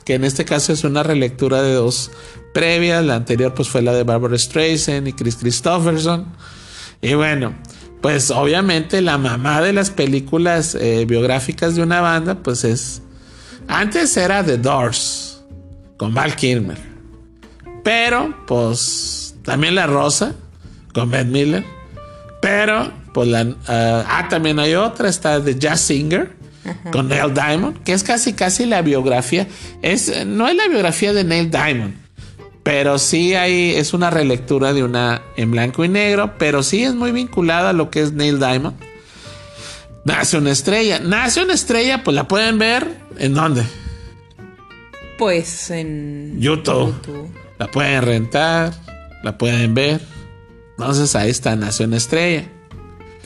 que 0.05 0.13
en 0.13 0.23
este 0.23 0.45
caso 0.45 0.71
es 0.71 0.83
una 0.83 1.03
relectura 1.03 1.61
de 1.61 1.73
dos 1.73 2.11
previas, 2.53 3.03
la 3.03 3.15
anterior 3.15 3.53
pues 3.53 3.67
fue 3.67 3.81
la 3.81 3.93
de 3.93 4.03
Barbara 4.03 4.37
Streisand 4.37 5.07
y 5.07 5.13
Chris 5.13 5.35
Christopherson, 5.35 6.27
y 7.01 7.13
bueno, 7.15 7.55
pues 8.01 8.31
obviamente 8.31 9.01
la 9.01 9.17
mamá 9.17 9.61
de 9.61 9.73
las 9.73 9.89
películas 9.89 10.75
eh, 10.75 11.05
biográficas 11.05 11.75
de 11.75 11.83
una 11.83 12.01
banda, 12.01 12.35
pues 12.35 12.63
es, 12.63 13.01
antes 13.67 14.15
era 14.15 14.43
The 14.43 14.57
Doors, 14.57 15.43
con 15.97 16.13
Val 16.13 16.35
Kilmer. 16.35 16.77
Pero, 17.83 18.35
pues, 18.45 19.35
también 19.43 19.75
La 19.75 19.87
Rosa, 19.87 20.35
con 20.93 21.09
Ben 21.09 21.31
Miller. 21.31 21.65
Pero, 22.41 22.91
pues, 23.17 23.29
la, 23.29 23.47
ah, 23.67 24.05
ah, 24.07 24.27
también 24.29 24.59
hay 24.59 24.75
otra, 24.75 25.09
está 25.09 25.43
The 25.43 25.57
Jazz 25.57 25.81
Singer, 25.81 26.35
con 26.91 27.07
Neil 27.07 27.33
Diamond, 27.33 27.81
que 27.81 27.93
es 27.93 28.03
casi, 28.03 28.33
casi 28.33 28.67
la 28.67 28.83
biografía. 28.83 29.47
Es, 29.81 30.23
no 30.27 30.47
es 30.47 30.55
la 30.55 30.67
biografía 30.67 31.13
de 31.13 31.23
Neil 31.23 31.49
Diamond, 31.49 31.95
pero 32.61 32.99
sí 32.99 33.33
hay, 33.33 33.71
es 33.71 33.95
una 33.95 34.11
relectura 34.11 34.71
de 34.71 34.83
una 34.83 35.23
en 35.35 35.49
blanco 35.49 35.83
y 35.83 35.89
negro, 35.89 36.35
pero 36.37 36.61
sí 36.61 36.83
es 36.83 36.93
muy 36.93 37.11
vinculada 37.11 37.71
a 37.71 37.73
lo 37.73 37.89
que 37.89 38.03
es 38.03 38.13
Neil 38.13 38.37
Diamond. 38.37 38.75
Nace 40.05 40.37
una 40.37 40.51
estrella. 40.51 40.99
Nace 40.99 41.41
una 41.41 41.55
estrella, 41.55 42.03
pues 42.03 42.13
la 42.13 42.27
pueden 42.27 42.59
ver 42.59 42.99
en 43.17 43.33
dónde? 43.33 43.63
Pues 45.17 45.71
en 45.71 46.39
YouTube. 46.39 46.93
YouTube. 47.03 47.31
La 47.57 47.65
pueden 47.65 48.03
rentar, 48.03 48.73
la 49.23 49.39
pueden 49.39 49.73
ver. 49.73 50.01
Entonces 50.77 51.15
ahí 51.15 51.31
está 51.31 51.55
Nación 51.55 51.95
Estrella. 51.95 52.47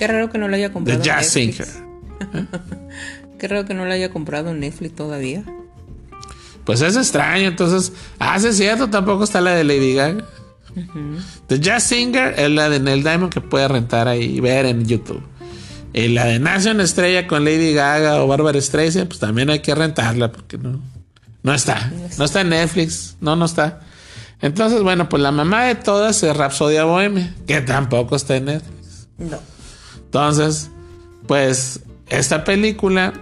Qué 0.02 0.08
raro 0.08 0.32
que 0.32 0.40
no 0.40 0.48
lo 0.48 0.56
haya 0.56 0.70
The 0.70 0.74
comprado. 0.74 1.04
Jazz 1.04 1.36
Netflix. 1.36 1.68
Singer. 1.68 2.48
Qué 3.38 3.48
raro 3.48 3.66
que 3.68 3.76
no 3.76 3.86
lo 3.86 3.94
haya 3.94 4.10
comprado 4.10 4.52
Netflix 4.52 4.96
todavía. 4.96 5.44
Pues 6.66 6.82
es 6.82 6.96
extraño. 6.96 7.48
Entonces, 7.48 7.94
ah, 8.18 8.40
sí 8.40 8.48
es 8.48 8.58
cierto, 8.58 8.90
tampoco 8.90 9.26
está 9.26 9.42
la 9.42 9.54
de 9.54 9.64
Lady 9.64 9.94
Gaga. 9.94 10.26
The 11.46 11.60
Jazz 11.60 11.84
Singer 11.84 12.34
es 12.36 12.50
la 12.50 12.68
de 12.70 12.80
Neil 12.80 13.04
Diamond 13.04 13.32
que 13.32 13.42
puede 13.42 13.68
rentar 13.68 14.08
ahí 14.08 14.24
y 14.24 14.40
ver 14.40 14.66
en 14.66 14.88
YouTube. 14.88 15.22
Y 15.94 16.08
la 16.08 16.26
de 16.26 16.40
Nación 16.40 16.82
Estrella 16.82 17.28
con 17.28 17.46
Lady 17.46 17.76
Gaga 17.76 18.24
o 18.24 18.28
Bárbara 18.28 18.60
Streisand, 18.60 19.08
pues 19.08 19.20
también 19.20 19.52
hay 19.52 19.60
que 19.60 19.76
rentarla 19.76 20.32
porque 20.32 20.58
no, 20.58 20.82
no 21.44 21.54
está. 21.54 21.92
No 22.18 22.26
está 22.26 22.42
en 22.42 22.50
Netflix. 22.50 23.18
No, 23.22 23.36
no 23.36 23.46
está. 23.46 23.82
Entonces, 24.42 24.82
bueno, 24.82 25.10
pues 25.10 25.22
la 25.22 25.32
mamá 25.32 25.66
de 25.66 25.76
todas 25.76 26.24
es 26.24 26.36
Rapsodia 26.36 26.86
Bohemia, 26.86 27.36
que 27.46 27.62
tampoco 27.62 28.16
está 28.16 28.38
en 28.38 28.46
Netflix. 28.46 29.08
No. 29.20 29.52
Entonces, 30.12 30.70
pues 31.26 31.80
esta 32.10 32.44
película 32.44 33.14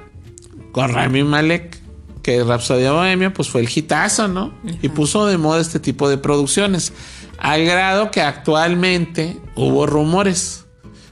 con 0.72 0.92
Rami 0.92 1.24
Malek, 1.24 1.78
que 2.24 2.40
es 2.40 2.48
Rapsodia 2.48 2.94
Bohemia, 2.94 3.32
pues 3.32 3.48
fue 3.48 3.62
el 3.62 3.70
hitazo, 3.70 4.28
¿no? 4.28 4.56
Y 4.82 4.90
puso 4.90 5.28
de 5.28 5.38
moda 5.38 5.62
este 5.62 5.80
tipo 5.80 6.10
de 6.10 6.18
producciones. 6.18 6.92
Al 7.38 7.64
grado 7.64 8.10
que 8.10 8.24
actualmente 8.24 9.38
hubo 9.56 9.86
rumores. 9.86 10.66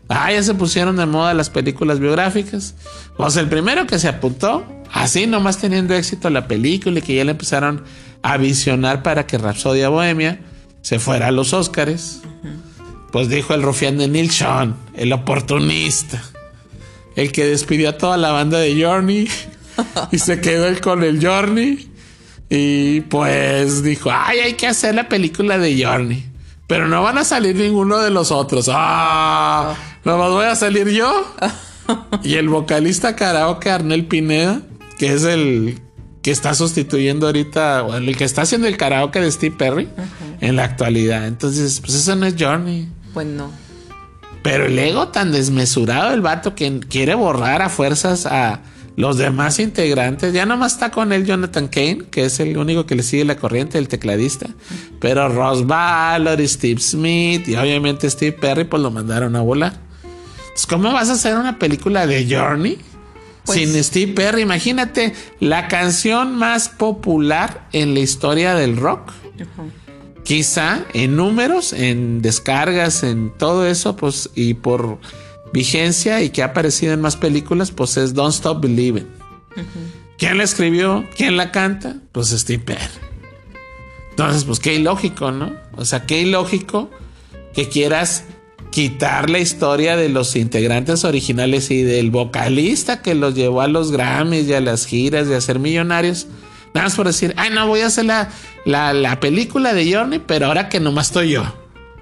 Ah, 0.09 0.31
ya 0.31 0.41
se 0.41 0.55
pusieron 0.55 0.95
de 0.95 1.05
moda 1.05 1.35
las 1.35 1.51
películas 1.51 1.99
biográficas. 1.99 2.73
Pues 3.15 3.35
el 3.35 3.47
primero 3.47 3.85
que 3.85 3.99
se 3.99 4.07
apuntó, 4.07 4.65
así 4.91 5.27
nomás 5.27 5.59
teniendo 5.59 5.93
éxito 5.93 6.31
la 6.31 6.47
película 6.47 6.97
y 6.97 7.01
que 7.03 7.13
ya 7.13 7.23
le 7.23 7.31
empezaron 7.31 7.83
a 8.23 8.37
visionar 8.37 9.03
para 9.03 9.27
que 9.27 9.37
Rapsodia 9.37 9.89
Bohemia 9.89 10.39
se 10.81 10.97
fuera 10.97 11.27
a 11.27 11.31
los 11.31 11.53
Óscares. 11.53 12.21
Pues 13.11 13.29
dijo 13.29 13.53
el 13.53 13.63
rufián 13.63 13.97
de 13.97 14.07
Neil 14.07 14.31
Sean, 14.31 14.75
el 14.95 15.13
oportunista, 15.13 16.21
el 17.15 17.31
que 17.31 17.45
despidió 17.45 17.89
a 17.89 17.97
toda 17.97 18.17
la 18.17 18.31
banda 18.31 18.59
de 18.59 18.81
Journey 18.81 19.27
y 20.11 20.19
se 20.19 20.41
quedó 20.41 20.67
él 20.67 20.81
con 20.81 21.03
el 21.03 21.25
Journey. 21.25 21.89
Y 22.49 23.01
pues 23.01 23.83
dijo, 23.83 24.09
ay, 24.11 24.39
hay 24.39 24.53
que 24.53 24.67
hacer 24.67 24.95
la 24.95 25.09
película 25.09 25.57
de 25.57 25.83
Journey. 25.83 26.25
Pero 26.67 26.87
no 26.87 27.01
van 27.01 27.17
a 27.17 27.23
salir 27.23 27.55
ninguno 27.55 27.97
de 27.99 28.09
los 28.09 28.31
otros. 28.31 28.69
Ah, 28.71 29.73
nomás 30.03 30.31
voy 30.31 30.45
a 30.45 30.55
salir 30.55 30.89
yo. 30.89 31.35
Y 32.21 32.33
el 32.35 32.49
vocalista 32.49 33.15
karaoke 33.15 33.69
Arnel 33.69 34.07
Pineda, 34.07 34.61
que 34.99 35.13
es 35.13 35.23
el 35.23 35.79
que 36.21 36.31
está 36.31 36.53
sustituyendo 36.53 37.27
ahorita, 37.27 37.83
o 37.83 37.95
el 37.95 38.17
que 38.17 38.25
está 38.25 38.41
haciendo 38.41 38.67
el 38.67 38.75
karaoke 38.75 39.21
de 39.21 39.31
Steve 39.31 39.55
Perry 39.57 39.87
en 40.41 40.57
la 40.57 40.65
actualidad. 40.65 41.27
Entonces, 41.27 41.79
pues 41.79 41.93
eso 41.93 42.17
no 42.17 42.25
es 42.25 42.35
Journey. 42.37 42.89
Pues 43.17 43.25
no. 43.25 43.49
Pero 44.43 44.67
el 44.67 44.77
ego 44.77 45.07
tan 45.07 45.31
desmesurado 45.31 46.11
del 46.11 46.21
vato 46.21 46.53
que 46.53 46.79
quiere 46.81 47.15
borrar 47.15 47.63
a 47.63 47.69
fuerzas 47.69 48.27
a 48.27 48.59
los 48.95 49.17
demás 49.17 49.57
integrantes, 49.57 50.33
ya 50.33 50.45
nomás 50.45 50.73
está 50.73 50.91
con 50.91 51.11
él 51.11 51.25
Jonathan 51.25 51.67
Kane, 51.67 52.03
que 52.11 52.25
es 52.25 52.39
el 52.39 52.55
único 52.59 52.85
que 52.85 52.93
le 52.93 53.01
sigue 53.01 53.25
la 53.25 53.37
corriente, 53.37 53.79
el 53.79 53.87
tecladista. 53.87 54.49
Pero 54.99 55.29
Ross 55.29 55.65
Ballard, 55.65 56.47
Steve 56.47 56.79
Smith 56.79 57.47
y 57.47 57.55
obviamente 57.55 58.07
Steve 58.07 58.33
Perry, 58.33 58.65
pues 58.65 58.83
lo 58.83 58.91
mandaron 58.91 59.35
a 59.35 59.41
volar. 59.41 59.73
Entonces, 60.41 60.67
¿cómo 60.67 60.93
vas 60.93 61.09
a 61.09 61.13
hacer 61.13 61.35
una 61.37 61.57
película 61.57 62.05
de 62.05 62.27
Journey? 62.29 62.77
Pues- 63.47 63.57
sin 63.57 63.83
Steve 63.83 64.13
Perry, 64.13 64.43
imagínate 64.43 65.15
la 65.39 65.67
canción 65.67 66.35
más 66.35 66.69
popular 66.69 67.67
en 67.73 67.95
la 67.95 68.01
historia 68.01 68.53
del 68.53 68.77
rock. 68.77 69.11
Quizá 70.27 70.83
en 70.93 71.15
números, 71.15 71.71
en 71.71 72.21
descargas, 72.21 73.03
en 73.03 73.31
todo 73.37 73.65
eso, 73.65 73.95
pues, 73.95 74.29
y 74.35 74.55
por 74.55 74.99
vigencia 75.53 76.21
y 76.21 76.31
que 76.31 76.43
ha 76.43 76.47
aparecido 76.47 76.91
en 76.91 76.99
más 76.99 77.15
películas, 77.15 77.71
pues 77.71 77.95
es 77.95 78.13
Don't 78.13 78.33
Stop 78.33 78.61
Believing. 78.61 79.07
¿Quién 80.17 80.37
la 80.37 80.43
escribió? 80.43 81.05
¿Quién 81.15 81.37
la 81.37 81.53
canta? 81.53 81.95
Pues 82.11 82.31
Steve 82.31 82.61
Perry. 82.61 82.81
Entonces, 84.09 84.43
pues 84.43 84.59
qué 84.59 84.73
ilógico, 84.75 85.31
¿no? 85.31 85.55
O 85.77 85.85
sea, 85.85 86.05
qué 86.05 86.23
ilógico 86.23 86.91
que 87.53 87.69
quieras 87.69 88.25
quitar 88.69 89.29
la 89.29 89.39
historia 89.39 89.95
de 89.95 90.09
los 90.09 90.35
integrantes 90.35 91.05
originales 91.05 91.71
y 91.71 91.83
del 91.83 92.11
vocalista 92.11 93.01
que 93.01 93.15
los 93.15 93.33
llevó 93.33 93.61
a 93.61 93.69
los 93.69 93.93
Grammys 93.93 94.49
y 94.49 94.53
a 94.55 94.59
las 94.59 94.87
giras 94.87 95.29
y 95.29 95.33
a 95.35 95.39
ser 95.39 95.59
millonarios. 95.59 96.27
Nada 96.73 96.87
más 96.87 96.95
por 96.95 97.07
decir, 97.07 97.33
ay, 97.37 97.49
no, 97.49 97.65
voy 97.65 97.79
a 97.79 97.87
hacer 97.87 98.05
la, 98.05 98.29
la, 98.67 98.91
la 98.93 99.19
película 99.21 99.73
de 99.73 99.93
Journey, 99.93 100.19
pero 100.19 100.47
ahora 100.47 100.67
que 100.67 100.81
nomás 100.81 101.07
estoy 101.07 101.31
yo. 101.31 101.43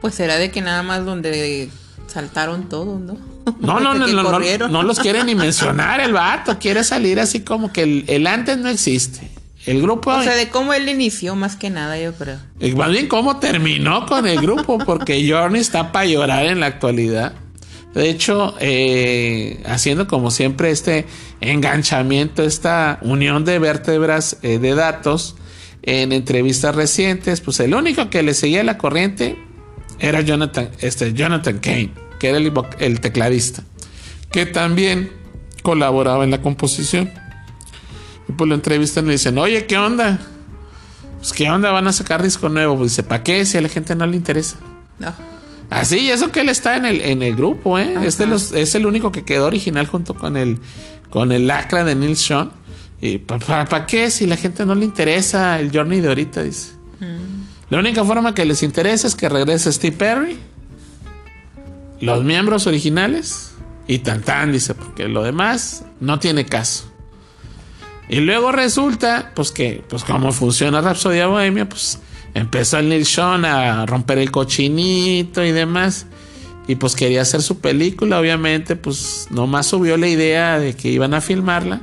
Pues 0.02 0.16
será 0.16 0.38
de 0.38 0.50
que 0.50 0.62
nada 0.62 0.82
más 0.82 1.06
donde 1.06 1.70
saltaron 2.08 2.68
todos, 2.70 3.00
¿no? 3.00 3.18
No, 3.60 3.80
no, 3.80 3.94
no, 3.94 4.08
no, 4.08 4.68
no 4.68 4.84
los 4.84 5.00
quiere 5.00 5.24
ni 5.24 5.36
mencionar 5.36 6.00
el 6.00 6.12
vato. 6.14 6.58
Quiere 6.58 6.84
salir 6.84 7.20
así 7.20 7.42
como 7.42 7.72
que 7.72 7.84
el, 7.84 8.06
el 8.08 8.26
antes 8.26 8.58
no 8.58 8.70
existe. 8.70 9.30
El 9.68 9.82
grupo, 9.82 10.12
O 10.12 10.24
sea, 10.24 10.36
de 10.36 10.50
cómo 10.50 10.74
él 10.74 10.90
inició 10.90 11.36
más 11.36 11.56
que 11.56 11.70
nada, 11.70 12.00
yo 12.00 12.14
creo. 12.14 12.38
eh, 12.60 12.74
más 12.76 12.90
bien 12.90 13.08
cómo 13.08 13.38
terminó 13.38 14.06
con 14.08 14.28
el 14.28 14.40
grupo, 14.40 14.80
porque 14.80 15.28
Journey 15.28 15.62
está 15.62 15.92
para 15.92 16.06
llorar 16.06 16.46
en 16.48 16.60
la 16.60 16.68
actualidad. 16.68 17.34
De 17.94 18.10
hecho, 18.10 18.56
eh, 18.60 19.62
haciendo 19.66 20.08
como 20.08 20.30
siempre 20.30 20.70
este 20.72 21.06
enganchamiento, 21.42 22.44
esta 22.44 23.00
unión 23.02 23.46
de 23.46 23.58
vértebras 23.60 24.38
eh, 24.42 24.60
de 24.60 24.76
datos 24.76 25.36
en 25.86 26.12
entrevistas 26.12 26.76
recientes, 26.76 27.42
pues 27.42 27.60
el 27.60 27.74
único 27.76 28.10
que 28.10 28.24
le 28.24 28.34
seguía 28.34 28.64
la 28.64 28.78
corriente 28.78 29.38
era 30.00 30.22
Jonathan, 30.22 30.70
este, 30.80 31.14
Jonathan 31.14 31.60
Kane, 31.60 31.92
que 32.20 32.30
era 32.30 32.40
el, 32.80 33.00
tecladista, 33.00 33.64
que 34.32 34.46
también 34.46 35.12
colaboraba 35.62 36.24
en 36.24 36.32
la 36.32 36.42
composición. 36.42 37.12
Y 38.28 38.32
pues 38.32 38.48
lo 38.50 38.56
entrevistan 38.56 39.06
y 39.06 39.08
le 39.10 39.14
dicen, 39.14 39.38
oye, 39.38 39.68
¿qué 39.68 39.78
onda? 39.78 40.20
Pues, 41.20 41.34
¿qué 41.34 41.50
onda? 41.50 41.72
Van 41.72 41.88
a 41.88 41.94
sacar 41.94 42.24
disco 42.24 42.50
nuevo. 42.50 42.76
Pues 42.78 42.92
dice, 42.92 43.04
¿para 43.04 43.24
qué? 43.24 43.46
Si 43.46 43.58
a 43.58 43.62
la 43.62 43.70
gente 43.70 43.96
no 43.96 44.08
le 44.08 44.16
interesa. 44.18 44.58
No. 44.98 45.14
Así, 45.70 46.10
eso 46.10 46.32
que 46.32 46.42
él 46.42 46.50
está 46.50 46.78
en 46.78 46.86
el, 46.86 47.02
en 47.02 47.22
el 47.22 47.36
grupo, 47.36 47.78
¿eh? 47.78 47.94
Ajá. 47.96 48.06
Es, 48.06 48.18
de 48.18 48.26
los- 48.26 48.52
es 48.54 48.74
el 48.76 48.86
único 48.88 49.12
que 49.12 49.24
quedó 49.24 49.46
original 49.46 49.86
junto 49.88 50.16
con 50.16 50.38
el, 50.38 50.58
con 51.12 51.32
el 51.32 51.46
lacra 51.48 51.84
de 51.84 51.94
Neil 51.96 52.18
Sean. 52.18 52.52
¿Y 53.06 53.20
para 53.20 53.86
qué? 53.86 54.10
Si 54.10 54.26
la 54.26 54.36
gente 54.36 54.66
no 54.66 54.74
le 54.74 54.84
interesa 54.84 55.60
el 55.60 55.72
Journey 55.72 56.02
de 56.02 56.08
ahorita, 56.08 56.42
dice. 56.42 56.72
La 57.70 57.80
única 57.80 58.04
forma 58.04 58.34
que 58.34 58.46
les 58.46 58.64
interesa 58.64 59.08
es 59.08 59.16
que 59.16 59.30
regrese 59.30 59.72
Steve 59.72 59.96
Perry, 59.96 60.38
los 62.00 62.24
miembros 62.24 62.68
originales 62.68 63.52
y 63.88 64.00
tan 64.00 64.22
tan, 64.22 64.52
dice, 64.52 64.74
porque 64.74 65.08
lo 65.08 65.24
demás 65.24 65.84
no 66.00 66.20
tiene 66.20 66.46
caso. 66.46 66.92
Y 68.10 68.22
luego 68.22 68.52
resulta, 68.52 69.32
pues 69.36 69.52
que, 69.52 69.84
pues 69.88 70.04
como 70.04 70.32
funciona 70.32 70.82
Rapsodia 70.82 71.28
Bohemia, 71.28 71.68
pues 71.70 72.00
empezó 72.34 72.80
el 72.80 72.90
Neil 72.90 73.06
Sean 73.06 73.46
a 73.46 73.86
romper 73.86 74.18
el 74.18 74.32
cochinito 74.32 75.44
y 75.44 75.52
demás. 75.52 76.08
Y 76.68 76.76
pues 76.76 76.96
quería 76.96 77.22
hacer 77.22 77.44
su 77.44 77.60
película, 77.60 78.20
obviamente, 78.20 78.76
pues 78.76 79.28
nomás 79.30 79.68
subió 79.68 79.98
la 79.98 80.08
idea 80.08 80.58
de 80.58 80.76
que 80.76 80.90
iban 80.90 81.14
a 81.14 81.22
filmarla. 81.22 81.82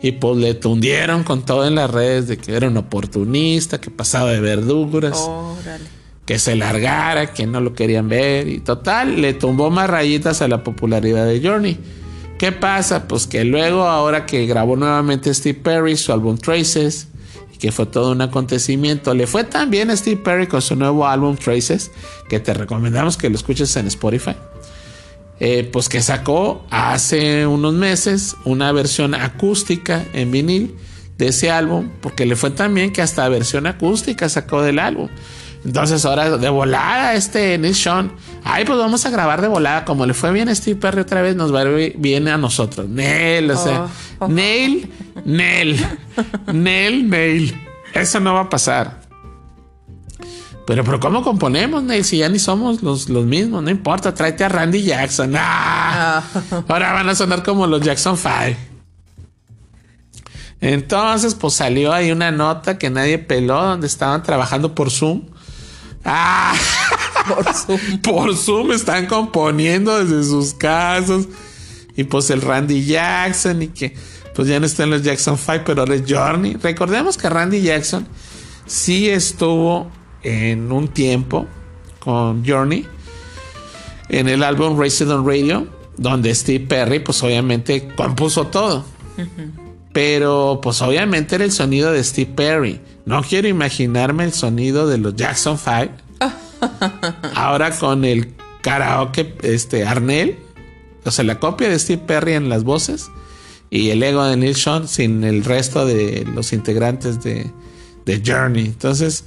Y 0.00 0.12
pues 0.12 0.36
le 0.36 0.54
tundieron 0.54 1.24
con 1.24 1.44
todo 1.44 1.66
en 1.66 1.74
las 1.74 1.90
redes 1.90 2.28
de 2.28 2.36
que 2.38 2.54
era 2.54 2.68
un 2.68 2.76
oportunista, 2.76 3.80
que 3.80 3.90
pasaba 3.90 4.30
de 4.30 4.40
verduras 4.40 5.28
que 6.28 6.38
se 6.38 6.56
largara, 6.56 7.32
que 7.32 7.46
no 7.46 7.58
lo 7.62 7.72
querían 7.72 8.06
ver 8.10 8.48
y 8.48 8.60
total, 8.60 9.22
le 9.22 9.32
tumbó 9.32 9.70
más 9.70 9.88
rayitas 9.88 10.42
a 10.42 10.48
la 10.48 10.62
popularidad 10.62 11.24
de 11.24 11.40
Journey. 11.40 11.78
¿Qué 12.38 12.52
pasa? 12.52 13.08
Pues 13.08 13.26
que 13.26 13.44
luego, 13.44 13.84
ahora 13.84 14.26
que 14.26 14.44
grabó 14.44 14.76
nuevamente 14.76 15.32
Steve 15.32 15.58
Perry 15.58 15.96
su 15.96 16.12
álbum 16.12 16.36
Traces, 16.36 17.08
y 17.54 17.56
que 17.56 17.72
fue 17.72 17.86
todo 17.86 18.12
un 18.12 18.20
acontecimiento, 18.20 19.14
le 19.14 19.26
fue 19.26 19.44
tan 19.44 19.70
bien 19.70 19.88
a 19.88 19.96
Steve 19.96 20.20
Perry 20.22 20.46
con 20.46 20.60
su 20.60 20.76
nuevo 20.76 21.06
álbum 21.06 21.34
Traces, 21.34 21.90
que 22.28 22.38
te 22.40 22.52
recomendamos 22.52 23.16
que 23.16 23.30
lo 23.30 23.36
escuches 23.36 23.74
en 23.76 23.86
Spotify. 23.86 24.36
Eh, 25.40 25.68
pues 25.72 25.88
que 25.88 26.02
sacó 26.02 26.66
hace 26.70 27.46
unos 27.46 27.72
meses 27.72 28.34
una 28.44 28.72
versión 28.72 29.14
acústica 29.14 30.04
en 30.12 30.32
vinil 30.32 30.74
de 31.16 31.28
ese 31.28 31.50
álbum, 31.50 31.90
porque 32.00 32.26
le 32.26 32.34
fue 32.36 32.50
tan 32.50 32.74
bien 32.74 32.92
que 32.92 33.02
hasta 33.02 33.28
versión 33.28 33.66
acústica 33.66 34.28
sacó 34.28 34.62
del 34.62 34.78
álbum. 34.78 35.08
Entonces 35.64 36.04
ahora 36.04 36.38
de 36.38 36.48
volada 36.48 37.14
este 37.14 37.58
Neil 37.58 37.74
Sean, 37.74 38.12
ay 38.44 38.64
pues 38.64 38.78
vamos 38.78 39.04
a 39.06 39.10
grabar 39.10 39.40
de 39.40 39.48
volada, 39.48 39.84
como 39.84 40.06
le 40.06 40.14
fue 40.14 40.32
bien 40.32 40.48
a 40.48 40.54
Steve 40.54 40.78
Perry 40.80 41.00
otra 41.00 41.20
vez, 41.22 41.34
nos 41.36 41.52
va 41.52 41.60
a 41.60 41.64
ir 41.80 41.94
bien 41.98 42.28
a 42.28 42.36
nosotros. 42.36 42.88
Neil, 42.88 43.50
o 43.50 43.56
sea, 43.56 43.86
Oh. 44.20 44.26
Neil, 44.26 44.90
Neil, 45.24 45.76
Neil, 46.52 47.08
Neil. 47.08 47.56
Eso 47.94 48.18
no 48.18 48.34
va 48.34 48.40
a 48.40 48.48
pasar. 48.50 49.00
Pero, 50.68 50.84
pero 50.84 51.00
¿cómo 51.00 51.22
componemos, 51.22 51.82
Neil? 51.82 52.04
Si 52.04 52.18
ya 52.18 52.28
ni 52.28 52.38
somos 52.38 52.82
los, 52.82 53.08
los 53.08 53.24
mismos, 53.24 53.62
no 53.62 53.70
importa, 53.70 54.12
tráete 54.12 54.44
a 54.44 54.50
Randy 54.50 54.82
Jackson. 54.82 55.32
¡Ah! 55.34 56.22
Ahora 56.68 56.92
van 56.92 57.08
a 57.08 57.14
sonar 57.14 57.42
como 57.42 57.66
los 57.66 57.80
Jackson 57.80 58.18
5. 58.18 58.34
Entonces, 60.60 61.34
pues 61.34 61.54
salió 61.54 61.90
ahí 61.94 62.12
una 62.12 62.30
nota 62.32 62.76
que 62.76 62.90
nadie 62.90 63.16
peló, 63.18 63.62
donde 63.62 63.86
estaban 63.86 64.22
trabajando 64.22 64.74
por 64.74 64.90
Zoom. 64.90 65.22
¡Ah! 66.04 66.54
Por 67.28 67.54
su... 67.54 68.00
por 68.02 68.36
Zoom 68.36 68.72
están 68.72 69.06
componiendo 69.06 70.04
desde 70.04 70.22
sus 70.22 70.52
casas. 70.52 71.28
Y 71.96 72.04
pues 72.04 72.28
el 72.28 72.42
Randy 72.42 72.84
Jackson 72.84 73.62
y 73.62 73.68
que 73.68 73.96
pues 74.34 74.48
ya 74.48 74.60
no 74.60 74.66
están 74.66 74.90
los 74.90 75.02
Jackson 75.02 75.38
5, 75.38 75.62
pero 75.64 75.80
ahora 75.80 75.94
es 75.94 76.02
Journey. 76.06 76.58
Recordemos 76.62 77.16
que 77.16 77.30
Randy 77.30 77.62
Jackson 77.62 78.06
sí 78.66 79.08
estuvo 79.08 79.90
en 80.22 80.72
un 80.72 80.88
tiempo 80.88 81.46
con 82.00 82.44
Journey 82.44 82.86
en 84.08 84.28
el 84.28 84.42
álbum 84.42 84.78
Raised 84.78 85.10
on 85.10 85.26
Radio, 85.26 85.66
donde 85.96 86.34
Steve 86.34 86.66
Perry 86.66 87.00
pues 87.00 87.22
obviamente 87.22 87.88
compuso 87.96 88.46
todo. 88.46 88.84
Pero 89.92 90.60
pues 90.62 90.80
obviamente 90.82 91.34
era 91.34 91.44
el 91.44 91.52
sonido 91.52 91.92
de 91.92 92.02
Steve 92.04 92.32
Perry. 92.34 92.80
No 93.04 93.22
quiero 93.22 93.48
imaginarme 93.48 94.24
el 94.24 94.32
sonido 94.32 94.86
de 94.86 94.98
los 94.98 95.16
Jackson 95.16 95.58
5. 95.58 95.92
Ahora 97.34 97.76
con 97.76 98.04
el 98.04 98.34
karaoke, 98.62 99.36
este 99.42 99.86
Arnell, 99.86 100.38
o 101.04 101.10
sea, 101.10 101.24
la 101.24 101.38
copia 101.38 101.68
de 101.68 101.78
Steve 101.78 102.02
Perry 102.06 102.34
en 102.34 102.48
las 102.48 102.64
voces 102.64 103.10
y 103.70 103.90
el 103.90 104.02
ego 104.02 104.24
de 104.24 104.36
Neil 104.36 104.56
Sean 104.56 104.88
sin 104.88 105.24
el 105.24 105.44
resto 105.44 105.86
de 105.86 106.26
los 106.34 106.52
integrantes 106.52 107.22
de, 107.22 107.50
de 108.04 108.22
Journey. 108.24 108.66
Entonces, 108.66 109.24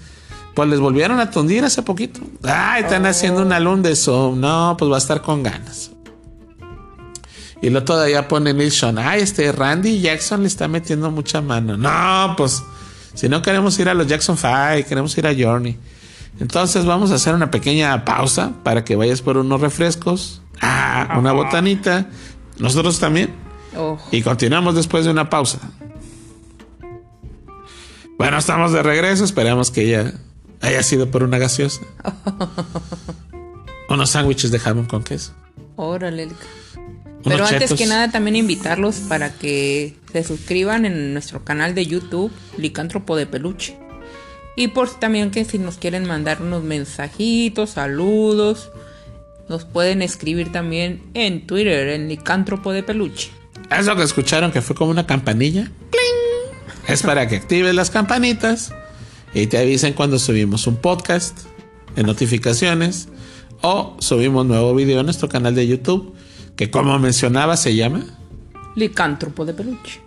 pues 0.55 0.69
les 0.69 0.79
volvieron 0.79 1.19
a 1.19 1.31
tundir 1.31 1.63
hace 1.63 1.81
poquito. 1.81 2.19
Ah, 2.43 2.79
están 2.79 3.05
haciendo 3.05 3.41
un 3.41 3.53
álbum 3.53 3.81
de 3.81 3.95
Zoom. 3.95 4.39
No, 4.39 4.75
pues 4.77 4.91
va 4.91 4.95
a 4.95 4.99
estar 4.99 5.21
con 5.21 5.43
ganas. 5.43 5.91
Y 7.61 7.69
luego 7.69 7.85
todavía 7.85 8.27
pone 8.27 8.53
Neil 8.53 8.71
Sean. 8.71 8.97
Ah, 8.97 9.17
este 9.17 9.51
Randy 9.51 10.01
Jackson 10.01 10.41
le 10.41 10.47
está 10.47 10.67
metiendo 10.67 11.11
mucha 11.11 11.41
mano. 11.41 11.77
No, 11.77 12.33
pues 12.35 12.63
si 13.13 13.29
no 13.29 13.41
queremos 13.41 13.77
ir 13.79 13.87
a 13.87 13.93
los 13.93 14.07
Jackson 14.07 14.35
5, 14.37 14.87
queremos 14.87 15.17
ir 15.17 15.27
a 15.27 15.33
Journey. 15.33 15.77
Entonces 16.39 16.85
vamos 16.85 17.11
a 17.11 17.15
hacer 17.15 17.35
una 17.35 17.51
pequeña 17.51 18.03
pausa 18.03 18.51
para 18.63 18.83
que 18.83 18.95
vayas 18.95 19.21
por 19.21 19.37
unos 19.37 19.61
refrescos. 19.61 20.41
Ah, 20.59 21.15
una 21.19 21.31
botanita. 21.33 22.07
Nosotros 22.57 22.99
también. 22.99 23.33
Oh, 23.77 23.97
Y 24.11 24.21
continuamos 24.21 24.75
después 24.75 25.05
de 25.05 25.11
una 25.11 25.29
pausa. 25.29 25.59
Bueno, 28.17 28.37
estamos 28.37 28.71
de 28.71 28.81
regreso. 28.83 29.23
Esperamos 29.23 29.71
que 29.71 29.87
ya 29.87 30.13
haya 30.61 30.83
sido 30.83 31.09
por 31.09 31.23
una 31.23 31.37
gaseosa. 31.37 31.81
Unos 33.89 34.11
sándwiches 34.11 34.51
de 34.51 34.59
jamón 34.59 34.85
con 34.85 35.03
queso. 35.03 35.33
órale. 35.75 36.29
Pero 37.23 37.43
antes 37.43 37.59
chetos. 37.59 37.77
que 37.77 37.85
nada 37.85 38.09
también 38.09 38.35
invitarlos 38.35 38.95
para 39.07 39.31
que 39.33 39.95
se 40.11 40.23
suscriban 40.23 40.85
en 40.85 41.13
nuestro 41.13 41.43
canal 41.43 41.75
de 41.75 41.85
YouTube, 41.85 42.31
Licántropo 42.57 43.15
de 43.15 43.27
Peluche. 43.27 43.77
Y 44.55 44.69
por 44.69 44.89
también 44.99 45.29
que 45.29 45.45
si 45.45 45.59
nos 45.59 45.77
quieren 45.77 46.07
mandar 46.07 46.41
unos 46.41 46.63
mensajitos, 46.63 47.71
saludos, 47.71 48.71
nos 49.49 49.65
pueden 49.65 50.01
escribir 50.01 50.51
también 50.51 51.03
en 51.13 51.45
Twitter, 51.45 51.89
en 51.89 52.09
Licántropo 52.09 52.71
de 52.71 52.83
Peluche. 52.83 53.29
Eso 53.69 53.95
que 53.95 54.03
escucharon 54.03 54.51
que 54.51 54.61
fue 54.61 54.75
como 54.75 54.91
una 54.91 55.05
campanilla. 55.05 55.71
¡Pling! 55.91 56.87
Es 56.87 57.03
para 57.03 57.27
que 57.27 57.37
actives 57.37 57.73
las 57.75 57.91
campanitas 57.91 58.73
y 59.33 59.47
te 59.47 59.57
avisen 59.57 59.93
cuando 59.93 60.19
subimos 60.19 60.67
un 60.67 60.77
podcast 60.77 61.39
en 61.95 62.05
notificaciones 62.05 63.07
o 63.61 63.95
subimos 63.99 64.45
nuevo 64.45 64.73
video 64.75 64.99
en 64.99 65.05
nuestro 65.05 65.29
canal 65.29 65.55
de 65.55 65.67
YouTube 65.67 66.13
que 66.55 66.69
como 66.69 66.97
mencionaba 66.99 67.57
se 67.57 67.75
llama 67.75 68.03
Licántropo 68.75 69.45
de 69.45 69.53
peluche. 69.53 70.01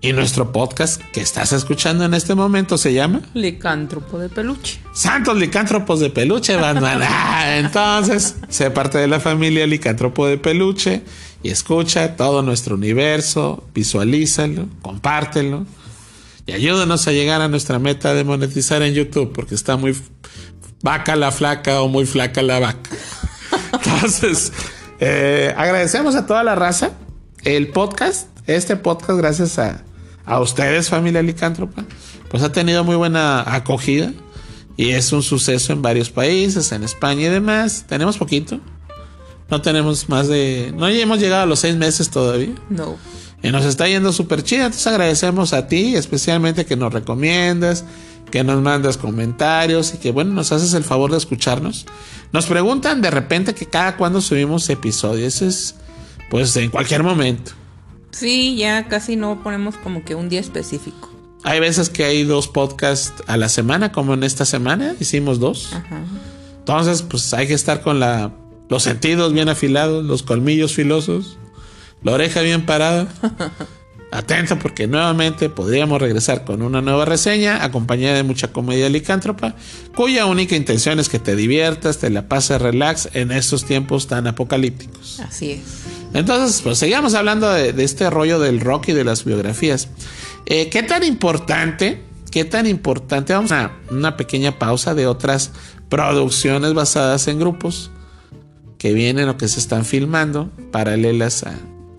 y 0.00 0.12
nuestro 0.12 0.52
podcast 0.52 1.00
que 1.12 1.20
estás 1.20 1.52
escuchando 1.52 2.04
en 2.04 2.14
este 2.14 2.34
momento 2.34 2.78
se 2.78 2.92
llama 2.92 3.20
Licántropo 3.34 4.18
de 4.18 4.28
peluche. 4.28 4.80
Santos 4.92 5.36
Licántropos 5.36 6.00
de 6.00 6.10
Peluche, 6.10 6.56
Batman. 6.56 7.00
Ah, 7.08 7.56
entonces, 7.58 8.36
sé 8.48 8.70
parte 8.70 8.98
de 8.98 9.06
la 9.06 9.20
familia 9.20 9.66
Licántropo 9.66 10.26
de 10.26 10.38
Peluche 10.38 11.02
y 11.42 11.50
escucha 11.50 12.16
todo 12.16 12.42
nuestro 12.42 12.74
universo, 12.74 13.64
visualízalo, 13.74 14.66
compártelo 14.82 15.66
y 16.48 16.52
ayúdanos 16.52 17.06
a 17.06 17.12
llegar 17.12 17.42
a 17.42 17.48
nuestra 17.48 17.78
meta 17.78 18.14
de 18.14 18.24
monetizar 18.24 18.80
en 18.80 18.94
YouTube 18.94 19.34
porque 19.34 19.54
está 19.54 19.76
muy 19.76 19.94
vaca 20.82 21.14
la 21.14 21.30
flaca 21.30 21.82
o 21.82 21.88
muy 21.88 22.06
flaca 22.06 22.40
la 22.40 22.58
vaca. 22.58 22.90
Entonces, 23.74 24.50
eh, 24.98 25.52
agradecemos 25.58 26.14
a 26.14 26.24
toda 26.24 26.42
la 26.42 26.54
raza. 26.54 26.92
El 27.44 27.68
podcast, 27.68 28.28
este 28.46 28.76
podcast, 28.76 29.18
gracias 29.18 29.58
a, 29.58 29.84
a 30.24 30.40
ustedes, 30.40 30.88
familia 30.88 31.20
licántropa, 31.20 31.84
pues 32.30 32.42
ha 32.42 32.50
tenido 32.50 32.82
muy 32.82 32.96
buena 32.96 33.54
acogida 33.54 34.10
y 34.78 34.92
es 34.92 35.12
un 35.12 35.22
suceso 35.22 35.74
en 35.74 35.82
varios 35.82 36.08
países, 36.08 36.72
en 36.72 36.82
España 36.82 37.26
y 37.26 37.28
demás. 37.28 37.84
Tenemos 37.86 38.16
poquito. 38.16 38.58
No 39.50 39.60
tenemos 39.60 40.08
más 40.08 40.28
de. 40.28 40.72
No 40.74 40.88
hemos 40.88 41.18
llegado 41.18 41.42
a 41.42 41.46
los 41.46 41.58
seis 41.58 41.76
meses 41.76 42.08
todavía. 42.08 42.54
No. 42.70 42.96
Y 43.42 43.50
nos 43.50 43.64
está 43.64 43.86
yendo 43.86 44.12
súper 44.12 44.42
chido. 44.42 44.66
Entonces 44.66 44.86
agradecemos 44.86 45.52
a 45.52 45.68
ti, 45.68 45.94
especialmente 45.94 46.66
que 46.66 46.76
nos 46.76 46.92
recomiendas, 46.92 47.84
que 48.30 48.44
nos 48.44 48.60
mandas 48.62 48.96
comentarios 48.96 49.94
y 49.94 49.98
que, 49.98 50.10
bueno, 50.10 50.32
nos 50.32 50.52
haces 50.52 50.74
el 50.74 50.84
favor 50.84 51.10
de 51.10 51.18
escucharnos. 51.18 51.86
Nos 52.32 52.46
preguntan 52.46 53.00
de 53.00 53.10
repente 53.10 53.54
que 53.54 53.66
cada 53.66 53.96
cuando 53.96 54.20
subimos 54.20 54.68
episodios. 54.68 55.34
Eso 55.36 55.46
es, 55.46 55.74
pues, 56.30 56.56
en 56.56 56.70
cualquier 56.70 57.02
momento. 57.02 57.52
Sí, 58.10 58.56
ya 58.56 58.88
casi 58.88 59.16
no 59.16 59.42
ponemos 59.42 59.76
como 59.76 60.04
que 60.04 60.14
un 60.14 60.28
día 60.28 60.40
específico. 60.40 61.08
Hay 61.44 61.60
veces 61.60 61.88
que 61.88 62.04
hay 62.04 62.24
dos 62.24 62.48
podcasts 62.48 63.22
a 63.26 63.36
la 63.36 63.48
semana, 63.48 63.92
como 63.92 64.14
en 64.14 64.24
esta 64.24 64.44
semana 64.44 64.94
hicimos 64.98 65.38
dos. 65.38 65.72
Ajá. 65.72 66.02
Entonces, 66.58 67.02
pues 67.02 67.32
hay 67.32 67.46
que 67.46 67.54
estar 67.54 67.80
con 67.80 68.00
la, 68.00 68.32
los 68.68 68.82
sentidos 68.82 69.32
bien 69.32 69.48
afilados, 69.48 70.04
los 70.04 70.22
colmillos 70.22 70.74
filosos, 70.74 71.38
la 72.02 72.12
oreja 72.12 72.40
bien 72.42 72.66
parada. 72.66 73.08
Atento 74.10 74.58
porque 74.58 74.86
nuevamente 74.86 75.50
podríamos 75.50 76.00
regresar 76.00 76.44
con 76.44 76.62
una 76.62 76.80
nueva 76.80 77.04
reseña 77.04 77.62
acompañada 77.62 78.16
de 78.16 78.22
mucha 78.22 78.48
comedia 78.48 78.88
licántropa, 78.88 79.54
cuya 79.94 80.24
única 80.24 80.56
intención 80.56 80.98
es 80.98 81.10
que 81.10 81.18
te 81.18 81.36
diviertas, 81.36 81.98
te 81.98 82.08
la 82.08 82.26
pases 82.26 82.62
relax 82.62 83.10
en 83.12 83.32
estos 83.32 83.66
tiempos 83.66 84.06
tan 84.06 84.26
apocalípticos. 84.26 85.20
Así 85.20 85.50
es. 85.52 85.60
Entonces, 86.14 86.62
pues 86.62 86.78
sigamos 86.78 87.12
hablando 87.12 87.50
de, 87.50 87.74
de 87.74 87.84
este 87.84 88.08
rollo 88.08 88.38
del 88.38 88.60
rock 88.60 88.88
y 88.88 88.92
de 88.92 89.04
las 89.04 89.26
biografías. 89.26 89.88
Eh, 90.46 90.70
¿Qué 90.70 90.82
tan 90.82 91.04
importante? 91.04 92.02
¿Qué 92.30 92.46
tan 92.46 92.66
importante? 92.66 93.34
Vamos 93.34 93.52
a 93.52 93.72
una 93.90 94.16
pequeña 94.16 94.58
pausa 94.58 94.94
de 94.94 95.06
otras 95.06 95.50
producciones 95.90 96.72
basadas 96.72 97.28
en 97.28 97.38
grupos 97.38 97.90
que 98.78 98.94
vienen 98.94 99.28
o 99.28 99.36
que 99.36 99.48
se 99.48 99.60
están 99.60 99.84
filmando, 99.84 100.50
paralelas 100.70 101.42
a, 101.42 101.54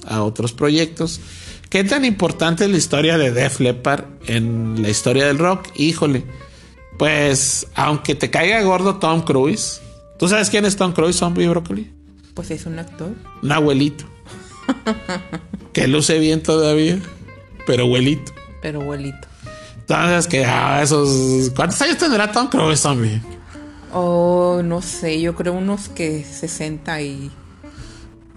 a 0.10 0.24
otros 0.24 0.52
proyectos. 0.52 1.22
¿Qué 1.70 1.84
tan 1.84 2.04
importante 2.04 2.66
es 2.66 2.72
la 2.72 2.78
historia 2.78 3.18
de 3.18 3.32
Def 3.32 3.60
Leppard 3.60 4.06
en 4.26 4.82
la 4.82 4.90
historia 4.90 5.28
del 5.28 5.38
rock? 5.38 5.68
Híjole, 5.76 6.26
pues 6.98 7.68
aunque 7.76 8.16
te 8.16 8.32
caiga 8.32 8.62
gordo 8.64 8.98
Tom 8.98 9.22
Cruise, 9.22 9.80
¿tú 10.18 10.28
sabes 10.28 10.50
quién 10.50 10.66
es 10.66 10.76
Tom 10.76 10.94
Cruise, 10.94 11.16
Zombie 11.16 11.48
Broccoli? 11.48 11.94
Pues 12.34 12.52
es 12.52 12.66
un 12.66 12.80
actor. 12.80 13.14
Un 13.44 13.52
abuelito. 13.52 14.06
que 15.74 15.88
luce 15.88 16.18
bien 16.20 16.42
todavía, 16.42 17.00
pero 17.68 17.84
abuelito. 17.84 18.34
Pero 18.62 18.82
abuelito. 18.82 19.28
Entonces, 19.78 20.28
que 20.28 20.46
ah, 20.46 20.82
esos. 20.82 21.52
¿Cuántos 21.56 21.82
años 21.82 21.98
tendrá 21.98 22.32
Tom 22.32 22.48
Cruise, 22.48 22.80
zombie? 22.80 23.22
Oh, 23.94 24.62
no 24.64 24.82
sé, 24.82 25.20
yo 25.20 25.36
creo 25.36 25.54
unos 25.54 25.90
que 25.90 26.24
60 26.24 27.02
y. 27.02 27.32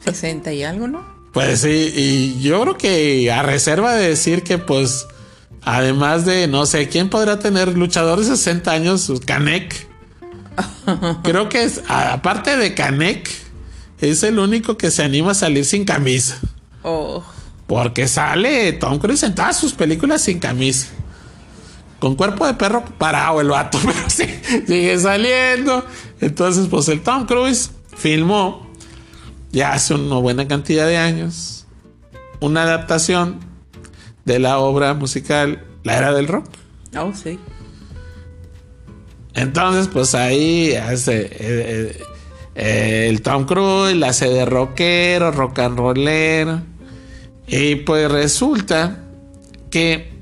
60 0.05 0.53
y 0.53 0.65
algo, 0.65 0.89
¿no? 0.89 1.22
Pues 1.33 1.61
sí, 1.63 1.93
y 1.97 2.41
yo 2.43 2.61
creo 2.63 2.77
que 2.77 3.33
a 3.33 3.43
reserva 3.43 3.95
de 3.95 4.09
decir 4.09 4.43
que, 4.43 4.59
pues, 4.59 5.07
además 5.63 6.27
de, 6.27 6.47
no 6.47 6.67
sé, 6.67 6.89
¿quién 6.89 7.09
podrá 7.09 7.39
tener 7.39 7.77
luchador 7.77 8.19
de 8.19 8.27
60 8.27 8.71
años? 8.71 9.11
Canek. 9.25 9.89
Creo 11.23 11.49
que 11.49 11.65
es, 11.65 11.83
aparte 11.89 12.57
de 12.57 12.75
Canek, 12.75 13.31
es 14.01 14.23
el 14.23 14.39
único 14.39 14.77
que 14.77 14.91
se 14.91 15.03
anima 15.03 15.31
a 15.31 15.35
salir 15.35 15.65
sin 15.65 15.85
camisa. 15.85 16.39
Oh, 16.83 17.25
Porque 17.67 18.09
sale 18.09 18.73
Tom 18.75 18.99
Cruise 18.99 19.23
en 19.23 19.35
todas 19.35 19.57
sus 19.57 19.73
películas 19.73 20.23
sin 20.23 20.39
camisa. 20.39 20.89
Con 22.01 22.17
cuerpo 22.17 22.47
de 22.47 22.55
perro 22.55 22.85
parado 22.99 23.41
el 23.41 23.49
vato, 23.49 23.79
pero 23.85 24.11
sí, 24.11 24.25
sigue 24.67 24.99
saliendo. 24.99 25.87
Entonces, 26.21 26.67
pues 26.69 26.89
el 26.89 27.01
Tom 27.01 27.27
Cruise 27.27 27.71
filmó 27.97 28.72
ya 29.53 29.73
hace 29.73 29.95
una 29.95 30.17
buena 30.17 30.49
cantidad 30.49 30.87
de 30.87 30.97
años 30.97 31.63
una 32.43 32.65
adaptación 32.65 33.39
de 34.25 34.39
la 34.39 34.59
obra 34.59 34.95
musical 34.95 35.65
La 35.85 35.97
Era 35.97 36.13
del 36.13 36.29
Rock. 36.29 36.47
oh, 36.99 37.13
sí. 37.15 37.39
Entonces, 39.35 39.89
pues 39.89 40.15
ahí 40.15 40.75
hace 40.75 41.31
eh, 41.33 42.03
eh, 42.55 43.07
el 43.09 43.23
Tom 43.23 43.47
Cruise, 43.47 43.97
la 43.97 44.09
hace 44.09 44.29
de 44.29 44.45
rockero, 44.45 45.31
rock 45.31 45.61
and 45.61 45.79
rollero. 45.79 46.63
Y 47.47 47.77
pues 47.77 48.11
resulta 48.11 49.05
que 49.71 50.13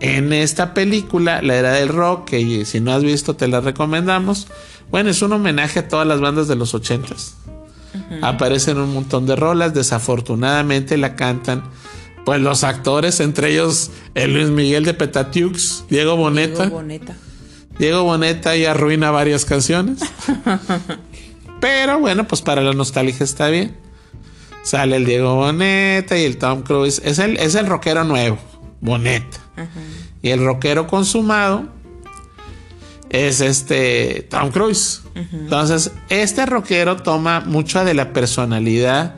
en 0.00 0.32
esta 0.32 0.74
película, 0.74 1.42
La 1.42 1.56
Era 1.56 1.72
del 1.72 1.88
Rock, 1.88 2.30
que 2.30 2.64
si 2.64 2.80
no 2.80 2.92
has 2.92 3.04
visto 3.04 3.36
te 3.36 3.48
la 3.48 3.60
recomendamos. 3.60 4.48
Bueno, 4.90 5.10
es 5.10 5.22
un 5.22 5.32
homenaje 5.32 5.80
a 5.80 5.88
todas 5.88 6.06
las 6.06 6.20
bandas 6.20 6.48
de 6.48 6.56
los 6.56 6.74
ochentas. 6.74 7.36
Aparecen 8.20 8.78
un 8.78 8.92
montón 8.92 9.26
de 9.26 9.36
rolas, 9.36 9.72
desafortunadamente 9.74 10.96
la 10.96 11.16
cantan 11.16 11.64
pues 12.24 12.40
los 12.40 12.62
actores, 12.64 13.20
entre 13.20 13.52
ellos 13.52 13.90
el 14.14 14.34
Luis 14.34 14.48
Miguel 14.48 14.84
de 14.84 14.94
Petatiux, 14.94 15.84
Diego 15.88 16.16
Boneta. 16.16 16.62
Diego 16.62 16.76
Boneta. 16.76 17.16
Diego 17.78 18.04
Boneta 18.04 18.56
y 18.56 18.64
arruina 18.64 19.10
varias 19.10 19.44
canciones. 19.44 20.00
Pero 21.60 21.98
bueno, 22.00 22.26
pues 22.26 22.42
para 22.42 22.62
la 22.62 22.72
nostalgia 22.72 23.24
está 23.24 23.48
bien. 23.48 23.76
Sale 24.62 24.96
el 24.96 25.04
Diego 25.04 25.34
Boneta 25.34 26.16
y 26.16 26.24
el 26.24 26.38
Tom 26.38 26.62
Cruise. 26.62 27.00
Es 27.04 27.18
el, 27.18 27.36
es 27.38 27.54
el 27.54 27.66
rockero 27.66 28.04
nuevo, 28.04 28.38
Boneta. 28.80 29.38
Y 30.22 30.30
el 30.30 30.44
rockero 30.44 30.86
consumado 30.86 31.68
es 33.12 33.40
este 33.40 34.26
Tom 34.28 34.50
Cruise. 34.50 35.02
Entonces, 35.14 35.92
este 36.08 36.46
rockero 36.46 36.96
toma 36.96 37.40
mucha 37.40 37.84
de 37.84 37.94
la 37.94 38.12
personalidad 38.12 39.14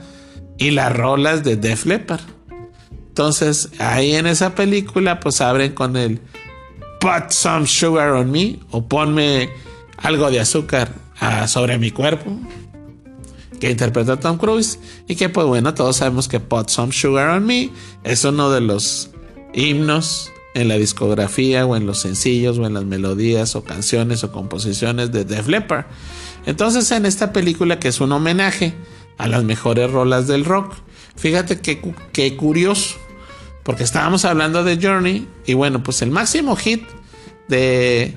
y 0.59 0.72
las 0.72 0.94
rolas 0.94 1.44
de 1.44 1.57
Def 1.57 1.87
Leppard. 1.87 2.20
Entonces, 3.09 3.70
ahí 3.78 4.14
en 4.14 4.26
esa 4.26 4.54
película, 4.54 5.20
pues 5.20 5.40
abren 5.40 5.72
con 5.72 5.96
el 5.96 6.20
Put 7.00 7.30
some 7.30 7.66
sugar 7.66 8.11
on 8.11 8.30
me 8.30 8.59
o 8.70 8.87
ponme 8.87 9.48
algo 9.98 10.30
de 10.30 10.40
azúcar 10.40 10.92
ah, 11.20 11.46
sobre 11.46 11.78
mi 11.78 11.90
cuerpo 11.90 12.37
que 13.61 13.70
interpreta 13.70 14.18
Tom 14.18 14.37
Cruise 14.38 14.78
y 15.07 15.14
que 15.14 15.28
pues 15.28 15.46
bueno 15.46 15.74
todos 15.74 15.96
sabemos 15.96 16.28
que 16.28 16.40
Put 16.40 16.68
Some 16.68 16.92
Sugar 16.92 17.28
on 17.30 17.46
Me 17.46 17.70
es 18.02 18.24
uno 18.24 18.50
de 18.50 18.61
los 18.61 19.11
himnos 19.52 20.33
en 20.55 20.69
la 20.69 20.77
discografía 20.77 21.67
o 21.67 21.77
en 21.77 21.87
los 21.87 22.01
sencillos 22.01 22.59
o 22.59 22.66
en 22.66 22.74
las 22.74 22.85
melodías 22.85 23.57
o 23.57 23.64
canciones 23.64 24.24
o 24.24 24.33
composiciones 24.33 25.12
de 25.12 25.24
Def 25.24 25.49
Leppard. 25.49 25.87
Entonces 26.47 26.91
en 26.93 27.07
esta 27.07 27.33
película 27.33 27.78
que 27.78 27.89
es 27.89 28.01
un 28.01 28.12
homenaje 28.12 28.72
a 29.18 29.26
las 29.26 29.45
mejores 29.45 29.91
rolas 29.91 30.26
del 30.26 30.45
rock, 30.45 30.74
fíjate 31.16 31.61
que, 31.61 31.81
que 32.12 32.37
curioso, 32.37 32.97
porque 33.64 33.83
estábamos 33.83 34.24
hablando 34.24 34.62
de 34.64 34.78
Journey 34.81 35.28
y 35.45 35.55
bueno, 35.55 35.83
pues 35.83 36.03
el 36.03 36.11
máximo 36.11 36.55
hit 36.57 36.85
de 37.49 38.16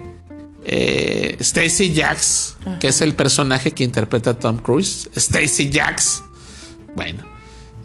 eh, 0.64 1.38
Stacy 1.39 1.93
Jacks, 1.93 2.57
que 2.80 2.89
es 2.89 3.01
el 3.01 3.16
personaje 3.16 3.72
que 3.72 3.84
interpreta 3.84 4.32
a 4.32 4.34
Tom 4.39 4.57
Cruise, 4.57 5.09
Stacy 5.16 5.70
Jacks, 5.70 6.24
bueno, 6.95 7.24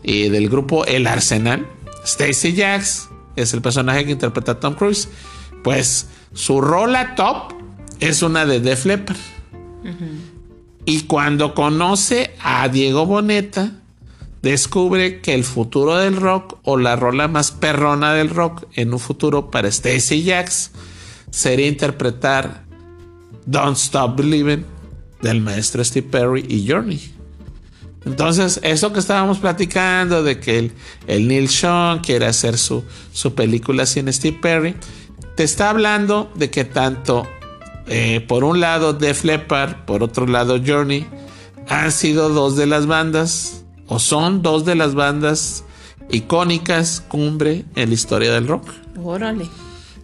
y 0.03 0.29
del 0.29 0.49
grupo 0.49 0.85
El 0.85 1.07
Arsenal, 1.07 1.67
Stacy 2.05 2.55
Jacks 2.55 3.09
es 3.37 3.55
el 3.55 3.63
personaje 3.63 4.05
que 4.05 4.13
interpreta 4.13 4.53
a 4.53 4.61
Tom 4.61 4.75
Cruise, 4.75 5.09
pues 5.63 6.09
su 6.33 6.61
rola 6.61 7.15
top 7.15 7.55
es 8.01 8.23
una 8.23 8.47
de 8.47 8.61
Def 8.61 8.85
Leppard. 8.85 9.17
Y 10.85 11.03
cuando 11.03 11.55
conoce 11.55 12.35
a 12.43 12.69
Diego 12.69 13.07
Boneta, 13.07 13.73
descubre 14.43 15.21
que 15.21 15.35
el 15.35 15.45
futuro 15.45 15.97
del 15.97 16.17
rock 16.17 16.59
o 16.65 16.77
la 16.77 16.97
rola 16.97 17.29
más 17.29 17.53
perrona 17.53 18.13
del 18.13 18.31
rock 18.31 18.67
en 18.75 18.93
un 18.93 18.99
futuro 18.99 19.51
para 19.51 19.69
Stacy 19.69 20.25
Jacks 20.25 20.73
sería 21.31 21.69
interpretar 21.69 22.65
Don't 23.47 23.77
Stop 23.77 24.17
Believing 24.17 24.65
del 25.23 25.41
maestro 25.41 25.85
Steve 25.85 26.09
Perry 26.11 26.45
y 26.49 26.69
Journey. 26.69 27.22
Entonces, 28.05 28.59
eso 28.63 28.93
que 28.93 28.99
estábamos 28.99 29.39
platicando 29.39 30.23
de 30.23 30.41
que 30.41 30.59
el, 30.59 30.73
el 31.07 31.29
Neil 31.29 31.49
Sean 31.49 32.01
quiere 32.01 32.27
hacer 32.27 32.59
su, 32.59 32.85
su, 33.13 33.35
película 33.35 33.87
sin 33.87 34.13
Steve 34.13 34.39
Perry, 34.41 34.75
te 35.37 35.45
está 35.45 35.71
hablando 35.71 36.31
de 36.35 36.51
que 36.51 36.65
tanto 36.65 37.27
eh, 37.87 38.25
por 38.27 38.45
un 38.45 38.61
lado 38.61 38.93
Def 38.93 39.25
Leppard, 39.25 39.85
por 39.85 40.03
otro 40.03 40.27
lado 40.27 40.61
Journey, 40.65 41.07
han 41.69 41.93
sido 41.93 42.29
dos 42.29 42.57
de 42.57 42.67
las 42.67 42.87
bandas, 42.87 43.65
o 43.87 43.99
son 43.99 44.43
dos 44.43 44.65
de 44.65 44.75
las 44.75 44.95
bandas 44.95 45.65
icónicas, 46.11 47.03
cumbre 47.09 47.65
en 47.75 47.89
la 47.89 47.95
historia 47.95 48.33
del 48.33 48.49
rock. 48.49 48.69
Órale. 49.03 49.49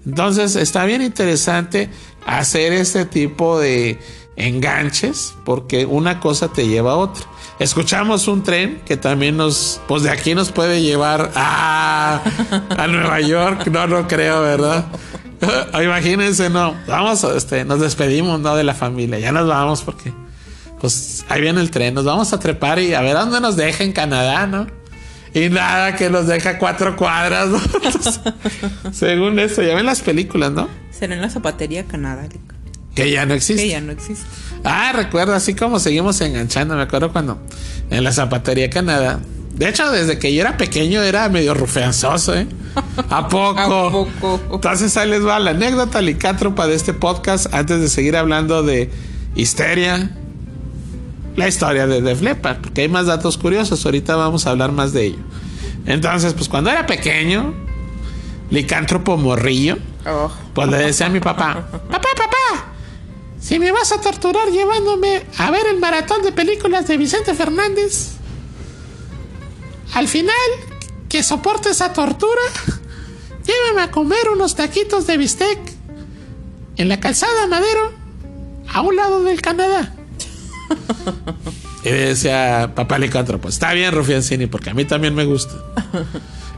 Entonces, 0.07 0.57
está 0.57 0.85
bien 0.85 1.03
interesante 1.03 1.91
hacer 2.27 2.73
este 2.73 3.05
tipo 3.05 3.59
de 3.59 3.99
enganches, 4.37 5.35
porque 5.45 5.85
una 5.85 6.21
cosa 6.21 6.49
te 6.53 6.67
lleva 6.67 6.93
a 6.93 6.97
otra. 6.97 7.25
Escuchamos 7.59 8.29
un 8.29 8.45
tren 8.45 8.81
que 8.85 8.97
también 8.97 9.37
nos, 9.37 9.81
pues 9.89 10.05
de 10.05 10.11
aquí 10.11 10.35
nos 10.35 10.53
puede 10.53 10.81
llevar 10.81 11.33
a, 11.35 12.23
a 12.77 12.87
Nueva 12.87 13.21
York. 13.21 13.67
No, 13.67 13.87
no 13.89 14.07
creo, 14.07 14.43
¿verdad? 14.43 14.87
Imagínense, 15.83 16.51
no. 16.51 16.77
Vamos, 16.87 17.25
este, 17.25 17.65
nos 17.65 17.81
despedimos, 17.81 18.41
¿no? 18.41 18.55
De 18.55 18.65
la 18.65 18.75
familia. 18.75 19.19
Ya 19.19 19.33
nos 19.33 19.49
vamos 19.49 19.83
porque, 19.83 20.13
pues 20.81 21.25
ahí 21.29 21.41
viene 21.41 21.61
el 21.61 21.71
tren. 21.71 21.95
Nos 21.95 22.05
vamos 22.05 22.33
a 22.33 22.39
trepar 22.39 22.79
y 22.79 22.95
a 22.95 23.01
ver 23.01 23.15
dónde 23.15 23.41
nos 23.41 23.57
deja 23.57 23.83
en 23.83 23.93
Canadá, 23.93 24.47
¿no? 24.47 24.67
Y 25.35 25.49
nada, 25.51 25.95
que 25.95 26.11
nos 26.11 26.27
deja 26.27 26.59
cuatro 26.59 26.97
cuadras, 26.97 27.49
¿no? 27.49 27.61
según 28.93 29.39
eso, 29.39 29.63
ya 29.63 29.75
ven 29.75 29.87
las 29.87 30.01
películas, 30.01 30.53
¿no? 30.53 30.69
Será 30.91 31.15
en 31.15 31.21
la 31.21 31.31
zapatería 31.31 31.85
Canadá. 31.85 32.27
Que 32.95 33.11
ya 33.11 33.27
no 33.27 33.35
existe. 33.35 33.63
Que 33.63 33.69
ya 33.69 33.81
no 33.81 33.93
existe. 33.93 34.27
Ah, 34.65 34.93
recuerdo, 34.95 35.35
así 35.35 35.55
como 35.55 35.79
seguimos 35.79 36.21
enganchando. 36.21 36.75
Me 36.77 36.83
acuerdo 36.83 37.13
cuando 37.13 37.39
en 37.91 38.05
la 38.05 38.13
zapatería 38.13 38.69
Canadá. 38.71 39.21
De 39.55 39.69
hecho, 39.69 39.91
desde 39.91 40.19
que 40.19 40.33
yo 40.35 40.41
era 40.43 40.57
pequeño 40.57 41.03
era 41.03 41.29
medio 41.29 41.53
rufeanzoso, 41.55 42.35
¿eh? 42.37 42.47
¿A 43.11 43.29
poco? 43.29 43.59
¿A 43.61 43.91
poco? 43.91 44.41
Entonces 44.55 44.97
ahí 44.97 45.09
les 45.11 45.27
va 45.27 45.39
la 45.41 45.51
anécdota 45.51 46.01
licántropa 46.01 46.67
de 46.67 46.75
este 46.75 46.95
podcast 46.95 47.53
antes 47.53 47.81
de 47.81 47.89
seguir 47.89 48.17
hablando 48.17 48.63
de 48.63 48.91
histeria. 49.35 50.11
La 51.37 51.47
historia 51.49 51.87
de 51.87 52.03
Def 52.03 52.21
Leppard, 52.21 52.59
porque 52.59 52.83
hay 52.83 52.89
más 52.89 53.07
datos 53.07 53.39
curiosos. 53.39 53.85
Ahorita 53.85 54.17
vamos 54.17 54.47
a 54.47 54.51
hablar 54.51 54.73
más 54.73 54.93
de 54.93 55.07
ello. 55.07 55.19
Entonces, 55.87 56.35
pues 56.35 56.49
cuando 56.49 56.69
era 56.71 56.85
pequeño, 56.87 57.55
licántropo 58.51 59.17
morrillo, 59.17 59.79
Oh. 60.07 60.31
pues 60.55 60.69
le 60.69 60.79
decía 60.79 61.07
a 61.07 61.11
mi 61.11 61.21
papá: 61.21 61.67
Papá, 61.91 62.09
papá, 62.17 62.73
si 63.41 63.59
me 63.59 63.73
vas 63.73 63.93
a 63.93 64.01
torturar 64.01 64.51
llevándome 64.51 65.25
a 65.37 65.51
ver 65.51 65.67
el 65.67 65.79
maratón 65.79 66.23
de 66.23 66.33
películas 66.33 66.87
de 66.89 66.97
Vicente 66.97 67.35
Fernández, 67.35 68.13
al 69.95 70.09
final, 70.09 70.35
que 71.09 71.23
soporte 71.23 71.71
esa 71.71 71.93
tortura, 71.93 72.43
llévame 73.45 73.83
a 73.83 73.91
comer 73.91 74.29
unos 74.33 74.55
taquitos 74.55 75.07
de 75.07 75.17
bistec 75.17 75.59
en 76.77 76.89
la 76.89 77.01
calzada 77.01 77.47
Madero, 77.47 77.93
a 78.73 78.81
un 78.83 78.97
lado 78.97 79.23
del 79.25 79.41
Canadá. 79.41 79.95
y 81.85 81.91
decía 81.91 82.73
papá 82.75 82.99
licántropo, 82.99 83.49
está 83.49 83.73
bien 83.73 83.93
Rufiancini, 83.93 84.47
porque 84.47 84.71
a 84.71 84.75
mí 84.75 84.85
también 84.85 85.15
me 85.15 85.25
gusta. 85.25 85.55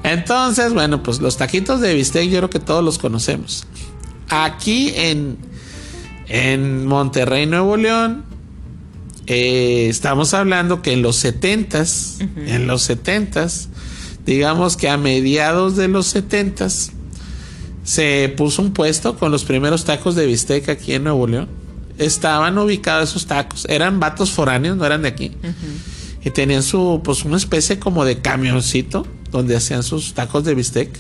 Entonces, 0.03 0.72
bueno, 0.72 1.03
pues 1.03 1.20
los 1.20 1.37
taquitos 1.37 1.81
de 1.81 1.95
bistec 1.95 2.28
yo 2.28 2.39
creo 2.39 2.51
que 2.51 2.59
todos 2.59 2.83
los 2.83 2.99
conocemos. 2.99 3.66
Aquí 4.28 4.93
en, 4.95 5.39
en 6.31 6.87
Monterrey, 6.87 7.45
Nuevo 7.45 7.76
León, 7.76 8.24
eh, 9.26 9.89
estamos 9.89 10.33
hablando 10.33 10.81
que 10.81 10.93
en 10.93 11.03
los 11.03 11.24
70s, 11.24 12.20
en 12.47 12.66
los 12.66 12.89
70s, 12.89 13.66
digamos 14.24 14.76
que 14.76 14.89
a 14.89 14.97
mediados 14.97 15.76
de 15.76 15.89
los 15.89 16.14
70s, 16.14 16.93
se 17.83 18.33
puso 18.37 18.62
un 18.62 18.72
puesto 18.72 19.18
con 19.18 19.33
los 19.33 19.45
primeros 19.45 19.85
tacos 19.85 20.14
de 20.14 20.26
bistec 20.26 20.68
aquí 20.68 20.95
en 20.95 21.05
Nuevo 21.05 21.26
León. 21.26 21.49
Estaban 21.99 22.57
ubicados 22.59 23.11
esos 23.11 23.26
tacos, 23.26 23.66
eran 23.68 23.99
vatos 23.99 24.31
foráneos, 24.31 24.76
no 24.76 24.87
eran 24.87 25.03
de 25.03 25.09
aquí. 25.09 25.33
Y 26.24 26.31
tenían 26.31 26.62
su, 26.62 27.01
pues 27.03 27.24
una 27.24 27.37
especie 27.37 27.81
como 27.81 28.05
de 28.05 28.20
camioncito 28.20 29.05
donde 29.33 29.57
hacían 29.57 29.83
sus 29.83 30.14
tacos 30.14 30.45
de 30.45 30.55
bistec. 30.55 30.91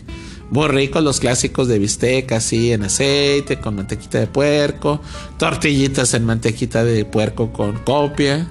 Muy 0.50 0.66
ricos 0.68 1.02
los 1.04 1.20
clásicos 1.20 1.68
de 1.68 1.78
bistec, 1.78 2.32
así 2.32 2.72
en 2.72 2.82
aceite, 2.82 3.60
con 3.60 3.76
mantequita 3.76 4.18
de 4.18 4.26
puerco, 4.26 5.00
tortillitas 5.38 6.12
en 6.14 6.24
mantequita 6.26 6.82
de 6.82 7.04
puerco 7.04 7.52
con 7.52 7.78
copia, 7.84 8.48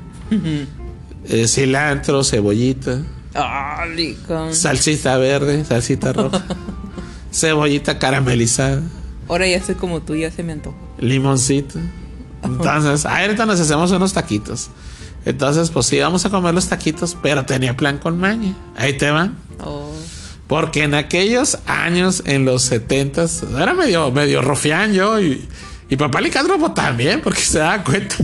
eh, 1.27 1.47
cilantro, 1.47 2.23
cebollita, 2.23 3.01
Ah, 3.35 3.85
licón. 3.93 4.55
salsita 4.55 5.17
verde, 5.17 5.65
salsita 5.65 6.13
roja, 6.13 6.43
cebollita 7.31 7.99
caramelizada, 7.99 8.81
Ahora 9.27 9.47
ya 9.47 9.61
soy 9.63 9.75
como 9.75 10.01
tú, 10.01 10.15
ya 10.15 10.31
se 10.31 10.41
me 10.41 10.53
antojó. 10.53 10.75
limoncito. 10.99 11.77
Entonces, 12.43 13.05
ahorita 13.05 13.45
nos 13.45 13.59
hacemos 13.59 13.91
unos 13.91 14.13
taquitos. 14.13 14.69
Entonces, 15.25 15.69
pues 15.69 15.85
sí, 15.85 15.99
vamos 15.99 16.25
a 16.25 16.29
comer 16.31 16.53
los 16.55 16.67
taquitos, 16.67 17.15
pero 17.21 17.45
tenía 17.45 17.75
plan 17.77 17.97
con 17.99 18.17
maña. 18.17 18.55
Ahí 18.77 18.93
te 18.97 19.11
van. 19.11 19.35
Oh. 19.63 19.88
Porque 20.49 20.83
en 20.83 20.95
aquellos 20.95 21.59
años, 21.67 22.23
en 22.25 22.43
los 22.43 22.63
setentas, 22.63 23.43
era 23.57 23.73
medio, 23.73 24.11
medio 24.11 24.41
rofián 24.41 24.91
yo 24.93 25.21
y, 25.21 25.47
y 25.89 25.95
papá 25.95 26.19
Licántropo 26.19 26.71
también, 26.73 27.21
porque 27.21 27.39
se 27.41 27.59
da 27.59 27.81
cuenta. 27.83 28.15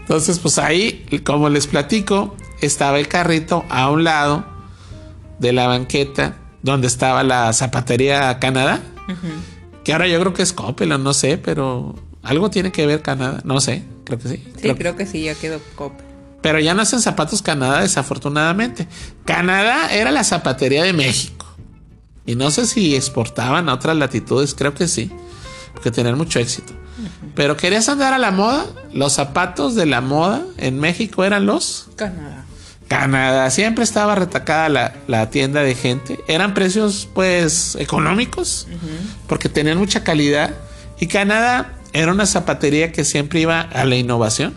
Entonces, 0.00 0.38
pues 0.40 0.58
ahí, 0.58 1.06
como 1.24 1.48
les 1.48 1.66
platico, 1.68 2.36
estaba 2.60 2.98
el 2.98 3.06
carrito 3.08 3.64
a 3.70 3.90
un 3.90 4.02
lado 4.04 4.44
de 5.38 5.52
la 5.52 5.68
banqueta 5.68 6.36
donde 6.62 6.88
estaba 6.88 7.22
la 7.22 7.52
zapatería 7.52 8.40
Canadá, 8.40 8.80
que 9.84 9.92
ahora 9.92 10.08
yo 10.08 10.18
creo 10.18 10.34
que 10.34 10.42
es 10.42 10.52
Coppel, 10.52 10.88
no 11.02 11.14
sé, 11.14 11.38
pero 11.38 11.94
algo 12.24 12.50
tiene 12.50 12.72
que 12.72 12.84
ver 12.86 13.02
Canadá, 13.02 13.40
no 13.44 13.60
sé, 13.60 13.84
creo 14.04 14.18
que 14.18 14.28
sí. 14.28 14.36
Sí, 14.56 14.62
Creo- 14.62 14.76
creo 14.76 14.96
que 14.96 15.06
sí, 15.06 15.22
ya 15.22 15.34
quedó 15.36 15.60
copa. 15.76 16.02
pero 16.42 16.58
ya 16.58 16.74
no 16.74 16.82
hacen 16.82 17.00
zapatos 17.00 17.40
Canadá, 17.40 17.82
desafortunadamente. 17.82 18.88
Canadá 19.24 19.94
era 19.94 20.10
la 20.10 20.24
zapatería 20.24 20.82
de 20.82 20.92
México. 20.92 21.37
Y 22.28 22.36
no 22.36 22.50
sé 22.50 22.66
si 22.66 22.94
exportaban 22.94 23.70
a 23.70 23.72
otras 23.72 23.96
latitudes, 23.96 24.54
creo 24.54 24.74
que 24.74 24.86
sí, 24.86 25.10
porque 25.72 25.90
tenían 25.90 26.18
mucho 26.18 26.38
éxito. 26.38 26.74
Pero 27.34 27.56
querías 27.56 27.88
andar 27.88 28.12
a 28.12 28.18
la 28.18 28.30
moda, 28.30 28.66
los 28.92 29.14
zapatos 29.14 29.74
de 29.74 29.86
la 29.86 30.02
moda 30.02 30.44
en 30.58 30.78
México 30.78 31.24
eran 31.24 31.46
los 31.46 31.88
Canadá. 31.96 32.44
Canadá. 32.86 33.48
Siempre 33.48 33.82
estaba 33.82 34.14
retacada 34.14 34.68
la, 34.68 34.94
la 35.06 35.30
tienda 35.30 35.62
de 35.62 35.74
gente. 35.74 36.20
Eran 36.28 36.52
precios, 36.52 37.08
pues, 37.14 37.76
económicos, 37.76 38.68
porque 39.26 39.48
tenían 39.48 39.78
mucha 39.78 40.04
calidad. 40.04 40.54
Y 41.00 41.06
Canadá 41.06 41.78
era 41.94 42.12
una 42.12 42.26
zapatería 42.26 42.92
que 42.92 43.06
siempre 43.06 43.40
iba 43.40 43.62
a 43.62 43.86
la 43.86 43.96
innovación. 43.96 44.54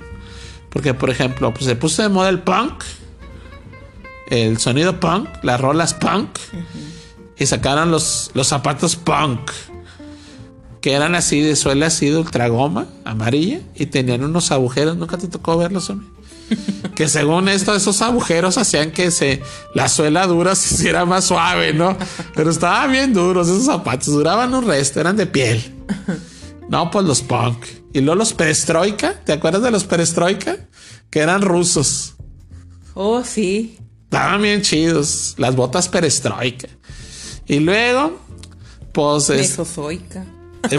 Porque, 0.71 0.93
por 0.93 1.09
ejemplo, 1.09 1.53
pues 1.53 1.63
se 1.63 1.77
puso 1.77 2.03
de 2.03 2.09
moda 2.09 2.27
el 2.27 2.39
punk, 2.39 2.83
el 4.29 4.57
sonido 4.57 4.99
punk, 4.99 5.29
las 5.41 5.61
rolas 5.61 5.93
punk, 5.93 6.37
y 7.41 7.47
sacaron 7.47 7.89
los, 7.89 8.29
los 8.35 8.47
zapatos 8.47 8.95
punk, 8.95 9.49
que 10.79 10.93
eran 10.93 11.15
así 11.15 11.41
de 11.41 11.55
suela 11.55 11.87
así 11.87 12.09
de 12.09 12.17
ultragoma, 12.17 12.85
amarilla, 13.03 13.61
y 13.75 13.87
tenían 13.87 14.23
unos 14.23 14.51
agujeros. 14.51 14.95
Nunca 14.95 15.17
te 15.17 15.27
tocó 15.27 15.57
verlos, 15.57 15.89
hombre 15.89 16.07
que 16.95 17.07
según 17.07 17.49
esto 17.49 17.73
esos 17.73 18.01
agujeros 18.03 18.57
hacían 18.57 18.91
que 18.91 19.09
se 19.09 19.41
la 19.73 19.89
suela 19.89 20.27
dura 20.27 20.53
se 20.53 20.75
hiciera 20.75 21.05
más 21.05 21.25
suave, 21.25 21.73
¿no? 21.73 21.97
Pero 22.35 22.51
estaban 22.51 22.91
bien 22.91 23.13
duros 23.13 23.47
esos 23.47 23.65
zapatos, 23.65 24.07
duraban 24.07 24.53
un 24.53 24.67
resto, 24.67 24.99
eran 24.99 25.15
de 25.17 25.25
piel. 25.25 25.63
No, 26.69 26.91
pues 26.91 27.05
los 27.05 27.21
punk. 27.21 27.65
Y 27.93 28.01
luego 28.01 28.15
los 28.15 28.33
perestroika, 28.33 29.15
¿te 29.25 29.33
acuerdas 29.33 29.63
de 29.63 29.71
los 29.71 29.83
perestroika? 29.85 30.57
Que 31.09 31.19
eran 31.19 31.41
rusos. 31.41 32.13
Oh, 32.93 33.23
sí. 33.23 33.77
Estaban 34.03 34.41
bien 34.41 34.61
chidos, 34.61 35.35
las 35.37 35.55
botas 35.55 35.89
perestroika. 35.89 36.67
Y 37.47 37.59
luego, 37.59 38.19
pues 38.91 39.29
es 39.29 39.49
Mesozoica. 39.57 40.25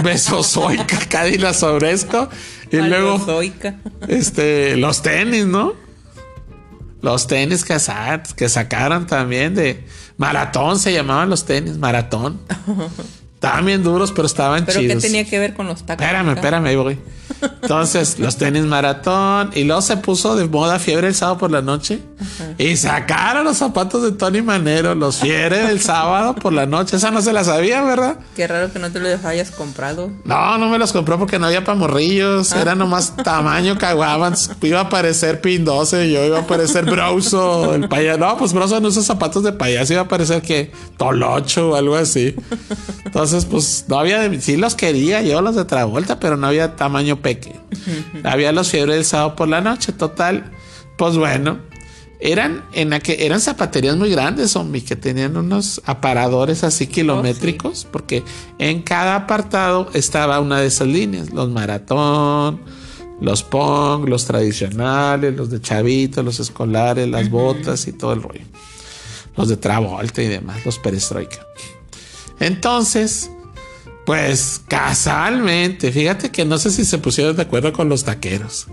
Mesozoica, 0.03 0.99
Cádiz 1.09 1.57
Sobresco. 1.57 2.29
Y 2.71 2.77
luego 2.77 3.19
Paleozoica. 3.19 3.77
este, 4.09 4.77
los 4.77 5.03
tenis, 5.03 5.47
¿no? 5.47 5.75
Los 7.01 7.27
tenis 7.27 7.65
que, 7.65 7.77
que 8.37 8.49
sacaron 8.49 9.07
también 9.07 9.55
de 9.55 9.85
maratón, 10.17 10.79
se 10.79 10.93
llamaban 10.93 11.29
los 11.29 11.45
tenis, 11.45 11.79
maratón. 11.79 12.41
Estaban 13.43 13.67
bien 13.67 13.83
duros, 13.83 14.13
pero 14.13 14.25
estaban 14.27 14.65
¿Pero 14.65 14.79
chidos. 14.79 15.03
qué 15.03 15.09
tenía 15.09 15.25
que 15.25 15.37
ver 15.41 15.53
con 15.53 15.67
los 15.67 15.83
tacos? 15.83 16.05
Espérame, 16.07 16.29
acá? 16.29 16.41
espérame, 16.41 16.67
ahí 16.67 16.77
voy. 16.77 16.99
Entonces, 17.63 18.19
los 18.21 18.37
tenis 18.37 18.63
maratón. 18.63 19.51
Y 19.53 19.65
luego 19.65 19.83
se 19.83 19.97
puso 19.97 20.37
de 20.37 20.47
moda 20.47 20.79
fiebre 20.79 21.09
el 21.09 21.15
sábado 21.17 21.39
por 21.39 21.51
la 21.51 21.61
noche. 21.61 21.99
Y 22.57 22.77
sacaron 22.77 23.45
los 23.45 23.57
zapatos 23.57 24.05
de 24.05 24.13
Tony 24.13 24.43
Manero, 24.43 24.95
los 24.95 25.17
fiebre 25.17 25.69
el 25.71 25.81
sábado 25.81 26.37
por 26.37 26.53
la 26.53 26.67
noche. 26.67 26.97
Esa 26.99 27.11
no 27.11 27.21
se 27.21 27.33
la 27.33 27.43
sabía, 27.43 27.83
¿verdad? 27.83 28.17
Qué 28.37 28.47
raro 28.47 28.73
que 28.73 28.79
no 28.79 28.93
te 28.93 29.01
los 29.01 29.25
hayas 29.25 29.51
comprado. 29.51 30.13
No, 30.25 30.57
no 30.59 30.69
me 30.69 30.79
los 30.79 30.93
compró 30.93 31.19
porque 31.19 31.41
no 31.41 31.47
había 31.47 31.65
para 31.65 31.77
morrillos. 31.77 32.53
Era 32.53 32.77
nomás 32.77 33.17
tamaño 33.17 33.77
caguaban. 33.77 34.35
Iba 34.61 34.83
a 34.83 34.89
parecer 34.89 35.41
Pin 35.41 35.65
12. 35.65 36.13
Yo 36.13 36.25
iba 36.25 36.39
a 36.39 36.47
parecer 36.47 36.85
Broso. 36.85 37.75
El 37.75 37.89
payaso. 37.89 38.19
No, 38.21 38.37
pues 38.37 38.53
Broso 38.53 38.79
no 38.79 38.87
usa 38.87 39.03
zapatos 39.03 39.43
de 39.43 39.53
payaso. 39.53 39.95
Iba 39.95 40.03
a 40.03 40.09
parecer 40.09 40.43
que 40.43 40.71
Tolocho 40.97 41.71
o 41.71 41.75
algo 41.75 41.97
así. 41.97 42.37
Entonces, 43.05 43.32
pues 43.47 43.85
no 43.89 43.99
había. 43.99 44.29
de- 44.29 44.41
Sí 44.41 44.57
los 44.57 44.75
quería 44.75 45.23
yo, 45.23 45.41
los 45.43 45.57
de 45.57 45.65
Travolta, 45.65 46.19
pero 46.21 46.37
no 46.37 46.47
había 46.47 46.77
tamaño 46.77 47.17
peque. 47.21 47.55
había 48.25 48.53
los 48.53 48.71
fiebres 48.71 48.97
del 48.97 49.05
sábado 49.05 49.37
por 49.37 49.49
la 49.49 49.61
noche. 49.61 49.93
Total. 49.93 50.51
Pues 50.97 51.17
bueno. 51.17 51.59
Eran 52.25 52.63
en 52.73 52.91
la 52.91 53.01
que 53.01 53.27
eran 53.27 53.41
zapaterías 53.41 53.97
muy 53.97 54.09
grandes, 54.09 54.53
zombie, 54.53 54.81
que 54.85 54.95
tenían 54.95 55.37
unos 55.37 55.83
aparadores 55.87 56.63
así 56.63 56.87
kilométricos, 56.87 57.85
porque 57.91 58.23
en 58.59 58.83
cada 58.83 59.17
apartado 59.17 59.91
estaba 59.93 60.39
una 60.39 60.61
de 60.61 60.69
esas 60.69 60.87
líneas: 60.87 61.33
los 61.33 61.49
maratón, 61.51 62.61
los 63.21 63.43
pong, 63.43 64.09
los 64.09 64.25
tradicionales, 64.25 65.35
los 65.35 65.51
de 65.51 65.61
chavito, 65.61 66.23
los 66.23 66.39
escolares, 66.39 67.09
las 67.09 67.29
botas 67.29 67.89
y 67.89 67.93
todo 67.93 68.13
el 68.13 68.23
rollo. 68.23 68.45
Los 69.37 69.49
de 69.49 69.57
Travolta 69.57 70.23
y 70.23 70.29
demás, 70.29 70.65
los 70.65 70.79
perestroika. 70.79 71.45
Entonces, 72.43 73.31
pues 74.05 74.61
casualmente, 74.67 75.93
fíjate 75.93 76.31
que 76.31 76.45
no 76.45 76.59
sé 76.59 76.71
si 76.71 76.85
se 76.85 76.99
pusieron 76.99 77.37
de 77.37 77.43
acuerdo 77.43 77.73
con 77.73 77.89
los 77.89 78.03
taqueros. 78.03 78.67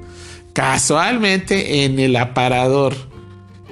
Casualmente 0.53 1.85
en 1.85 1.99
el 1.99 2.15
aparador 2.15 2.95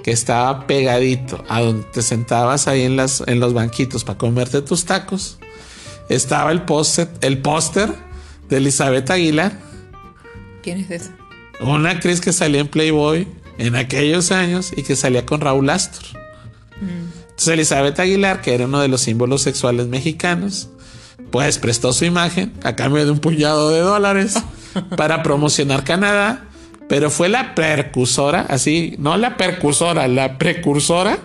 que 0.03 0.11
estaba 0.11 0.67
pegadito 0.67 1.43
a 1.49 1.61
donde 1.61 1.83
te 1.91 2.03
sentabas 2.03 2.67
ahí 2.67 2.83
en, 2.83 2.95
las, 2.95 3.23
en 3.25 3.39
los 3.39 3.53
banquitos 3.53 4.03
para 4.03 4.19
comerte 4.19 4.61
tus 4.61 4.85
tacos, 4.85 5.39
estaba 6.09 6.51
el 6.51 6.61
póster, 6.61 7.09
el 7.21 7.39
póster 7.39 7.91
de 8.49 8.57
Elizabeth 8.57 9.09
Aguilar, 9.09 9.59
¿Quién 10.61 10.79
es 10.79 10.91
esa? 10.91 11.15
una 11.59 11.89
actriz 11.89 12.21
que 12.21 12.31
salía 12.31 12.61
en 12.61 12.67
Playboy 12.67 13.27
en 13.57 13.75
aquellos 13.75 14.31
años 14.31 14.71
y 14.77 14.83
que 14.83 14.95
salía 14.95 15.25
con 15.25 15.41
Raúl 15.41 15.69
Astor. 15.69 16.03
Entonces 17.37 17.53
Elizabeth 17.53 17.99
Aguilar, 17.99 18.41
que 18.41 18.55
era 18.55 18.65
uno 18.65 18.79
de 18.79 18.87
los 18.87 19.01
símbolos 19.01 19.43
sexuales 19.43 19.85
mexicanos, 19.85 20.69
pues 21.29 21.59
prestó 21.59 21.93
su 21.93 22.03
imagen 22.03 22.51
a 22.63 22.75
cambio 22.75 23.05
de 23.05 23.11
un 23.11 23.19
puñado 23.19 23.69
de 23.69 23.79
dólares 23.79 24.41
para 24.97 25.21
promocionar 25.21 25.83
Canadá, 25.83 26.45
pero 26.89 27.11
fue 27.11 27.29
la 27.29 27.53
precursora, 27.53 28.41
así, 28.49 28.95
no 28.97 29.17
la 29.17 29.37
percursora, 29.37 30.07
la 30.07 30.39
precursora 30.39 31.19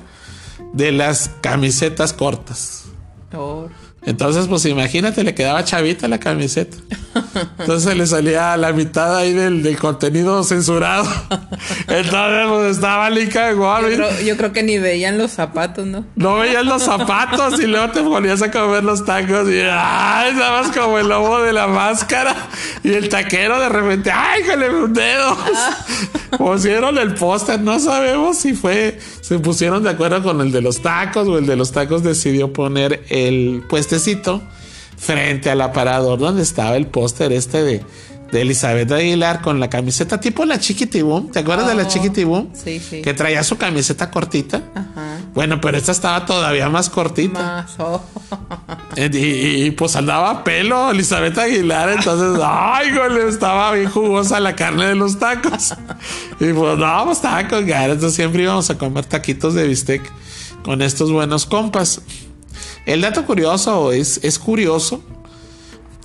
de 0.75 0.93
las 0.93 1.31
camisetas 1.41 2.13
cortas. 2.13 2.85
Oh, 3.35 3.71
Entonces, 4.05 4.49
pues 4.49 4.65
imagínate, 4.67 5.23
le 5.23 5.35
quedaba 5.35 5.63
chavita 5.65 6.09
la 6.09 6.19
camiseta. 6.19 6.77
Entonces 7.59 7.97
le 7.97 8.07
salía 8.07 8.57
la 8.57 8.73
mitad 8.73 9.17
ahí 9.17 9.33
del, 9.33 9.63
del 9.63 9.79
contenido 9.79 10.43
censurado. 10.43 11.05
Entonces, 11.87 12.47
pues 12.49 12.77
estaba 12.77 13.11
Lika 13.11 13.51
yo, 13.53 13.59
Gorbin. 13.59 13.97
creo, 13.97 14.21
yo 14.21 14.37
creo 14.37 14.53
que 14.53 14.63
ni 14.65 14.79
veían 14.79 15.19
los 15.19 15.31
zapatos, 15.31 15.87
¿no? 15.87 16.05
No 16.17 16.37
veías 16.37 16.65
los 16.65 16.83
zapatos 16.83 17.61
y 17.61 17.67
luego 17.67 17.91
te 17.91 18.03
ponías 18.03 18.43
a 18.43 18.51
comer 18.51 18.83
los 18.83 19.05
tacos 19.05 19.49
y 19.49 19.61
¡ay! 19.71 20.33
Estabas 20.33 20.77
como 20.77 20.99
el 20.99 21.09
lobo 21.09 21.41
de 21.41 21.53
la 21.53 21.69
máscara. 21.69 22.35
Y 22.83 22.93
el 22.95 23.09
taquero 23.09 23.61
de 23.61 23.69
repente, 23.69 24.11
¡ay, 24.11 24.43
jale 24.43 24.69
un 24.71 24.93
dedo! 24.93 25.37
Pusieron 26.39 26.99
el 26.99 27.15
póster, 27.15 27.61
no 27.61 27.79
sabemos 27.79 28.39
si 28.39 28.55
fue, 28.55 28.99
se 29.23 29.39
pusieron 29.39 29.83
de 29.83 29.89
acuerdo 29.91 30.23
con 30.23 30.41
el 30.43 30.53
de 30.53 30.61
los 30.61 30.83
tacos 30.83 31.27
o 31.29 31.39
el 31.39 31.47
de 31.47 31.57
los 31.57 31.73
tacos 31.73 32.03
decidió 32.03 32.53
poner 32.53 33.03
el 33.09 33.63
puestecito 33.71 34.43
frente 34.99 35.49
al 35.51 35.61
aparador 35.63 36.19
donde 36.19 36.43
estaba 36.43 36.77
el 36.77 36.87
póster 36.87 37.33
este 37.33 37.63
de, 37.63 37.83
de 38.31 38.41
Elizabeth 38.43 38.91
Aguilar 38.93 39.41
con 39.41 39.59
la 39.61 39.71
camiseta 39.71 40.21
tipo 40.21 40.45
la 40.45 40.59
Chiquitibum. 40.61 41.31
¿Te 41.31 41.39
acuerdas 41.41 41.67
de 41.69 41.75
la 41.75 41.85
Oh, 41.85 41.89
Chiquitibum? 41.89 42.49
sí, 42.53 42.79
sí. 42.81 43.01
Que 43.03 43.15
traía 43.15 43.43
su 43.43 43.57
camiseta 43.57 44.11
cortita. 44.11 44.63
Ajá. 44.75 45.12
Bueno, 45.35 45.61
pero 45.61 45.79
esta 45.79 45.93
estaba 45.93 46.27
todavía 46.27 46.69
más 46.69 46.91
cortita. 46.91 47.41
Más. 47.41 47.75
oh. 47.79 48.03
Eh, 48.97 49.11
Y, 49.13 49.67
y, 49.67 49.71
pues 49.71 49.97
andaba 49.97 50.31
a 50.31 50.45
pelo 50.45 50.91
Elizabeth 50.91 51.39
Aguilar. 51.39 51.89
Entonces, 51.91 52.43
ay, 52.47 52.91
güey, 52.95 53.29
estaba 53.29 53.73
bien 53.73 53.91
jugosa 53.91 54.41
la 54.41 54.55
carne 54.55 54.87
de 54.87 54.95
los 54.95 55.19
tacos. 55.19 55.75
Y 56.39 56.53
pues 56.53 56.79
no, 56.79 57.05
pues 57.05 57.17
estaba 57.19 57.49
con 57.49 57.67
ganas. 57.67 57.93
Entonces 57.93 58.15
siempre 58.15 58.43
íbamos 58.43 58.69
a 58.69 58.77
comer 58.77 59.07
taquitos 59.07 59.55
de 59.55 59.67
bistec 59.67 60.03
con 60.65 60.83
estos 60.83 61.11
buenos 61.11 61.47
compas. 61.47 62.03
El 62.85 63.01
dato 63.01 63.25
curioso 63.25 63.93
es, 63.93 64.21
es 64.23 64.39
curioso 64.39 65.03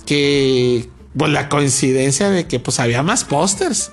que 0.06 0.88
pues 1.18 1.32
la 1.32 1.48
coincidencia 1.48 2.30
de 2.30 2.46
que 2.46 2.60
pues 2.60 2.80
había 2.80 3.02
más 3.02 3.24
pósters. 3.24 3.92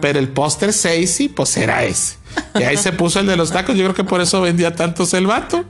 Pero 0.00 0.18
el 0.18 0.28
póster 0.28 0.72
6 0.72 1.10
sí, 1.10 1.28
pues 1.28 1.56
era 1.56 1.84
ese. 1.84 2.16
Y 2.58 2.62
ahí 2.62 2.76
se 2.76 2.92
puso 2.92 3.20
el 3.20 3.26
de 3.26 3.36
los 3.36 3.52
tacos. 3.52 3.76
Yo 3.76 3.84
creo 3.84 3.94
que 3.94 4.04
por 4.04 4.20
eso 4.20 4.40
vendía 4.40 4.74
tantos 4.74 5.14
el 5.14 5.26
vato. 5.26 5.64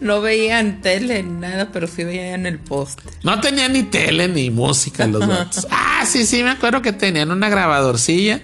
No 0.00 0.20
veían 0.20 0.82
tele 0.82 1.22
ni 1.22 1.40
nada, 1.40 1.70
pero 1.72 1.86
sí 1.86 2.04
veían 2.04 2.44
el 2.44 2.58
poste. 2.58 3.04
No 3.22 3.40
tenía 3.40 3.68
ni 3.68 3.84
tele 3.84 4.28
ni 4.28 4.50
música 4.50 5.06
los 5.06 5.26
vatos. 5.26 5.66
Ah, 5.70 6.04
sí, 6.06 6.26
sí, 6.26 6.42
me 6.42 6.50
acuerdo 6.50 6.82
que 6.82 6.92
tenían 6.92 7.30
una 7.30 7.48
grabadorcilla. 7.48 8.42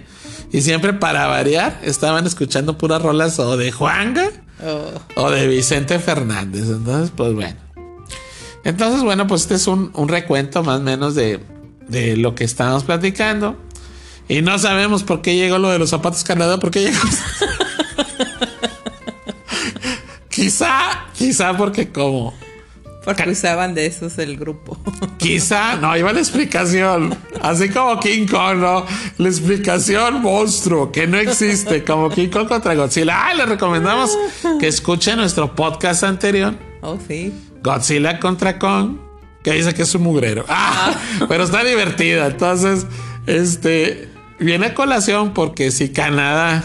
Y 0.51 0.61
siempre 0.61 0.93
para 0.93 1.27
variar 1.27 1.79
estaban 1.83 2.25
escuchando 2.25 2.77
puras 2.77 3.01
rolas 3.01 3.37
o 3.37 3.57
de 3.57 3.71
Juanga 3.71 4.31
Oh, 4.61 4.91
o 5.15 5.31
de 5.31 5.47
Vicente 5.47 5.99
Fernández. 5.99 6.63
Entonces, 6.63 7.11
pues 7.15 7.33
bueno. 7.33 7.55
Entonces, 8.63 9.03
bueno, 9.03 9.25
pues 9.25 9.43
este 9.43 9.55
es 9.55 9.67
un, 9.67 9.91
un 9.93 10.09
recuento 10.09 10.63
más 10.63 10.79
o 10.79 10.83
menos 10.83 11.15
de, 11.15 11.39
de 11.89 12.17
lo 12.17 12.35
que 12.35 12.43
estábamos 12.43 12.83
platicando. 12.83 13.57
Y 14.27 14.41
no 14.41 14.59
sabemos 14.59 15.03
por 15.03 15.21
qué 15.21 15.35
llegó 15.35 15.57
lo 15.57 15.69
de 15.69 15.79
los 15.79 15.89
zapatos 15.89 16.23
Canadá, 16.23 16.59
por 16.59 16.71
qué 16.71 16.83
llegó. 16.83 16.99
quizá, 20.29 21.07
quizá 21.17 21.57
porque 21.57 21.91
como 21.91 22.33
porque 23.03 23.29
usaban 23.29 23.73
de 23.73 23.85
esos 23.85 24.17
el 24.19 24.37
grupo. 24.37 24.77
Quizá, 25.17 25.77
no, 25.77 25.97
iba 25.97 26.13
la 26.13 26.19
explicación. 26.19 27.17
Así 27.41 27.69
como 27.69 27.99
King 27.99 28.27
Kong, 28.27 28.57
¿no? 28.57 28.85
La 29.17 29.27
explicación 29.27 30.21
monstruo 30.21 30.91
que 30.91 31.07
no 31.07 31.17
existe, 31.17 31.83
como 31.83 32.09
King 32.09 32.27
Kong 32.27 32.47
contra 32.47 32.75
Godzilla. 32.75 33.27
Ah, 33.27 33.33
les 33.33 33.49
recomendamos 33.49 34.15
que 34.59 34.67
escuchen 34.67 35.17
nuestro 35.17 35.55
podcast 35.55 36.03
anterior, 36.03 36.53
Oh, 36.81 36.97
sí. 37.07 37.33
Godzilla 37.63 38.19
contra 38.19 38.59
Kong, 38.59 38.97
que 39.43 39.53
dice 39.53 39.73
que 39.73 39.83
es 39.83 39.95
un 39.95 40.03
mugrero. 40.03 40.45
Ah, 40.47 40.93
pero 41.27 41.43
está 41.43 41.63
divertida. 41.63 42.27
Entonces, 42.27 42.85
este 43.25 44.09
viene 44.39 44.67
a 44.67 44.73
colación 44.73 45.33
porque 45.33 45.71
si 45.71 45.89
Canadá 45.89 46.63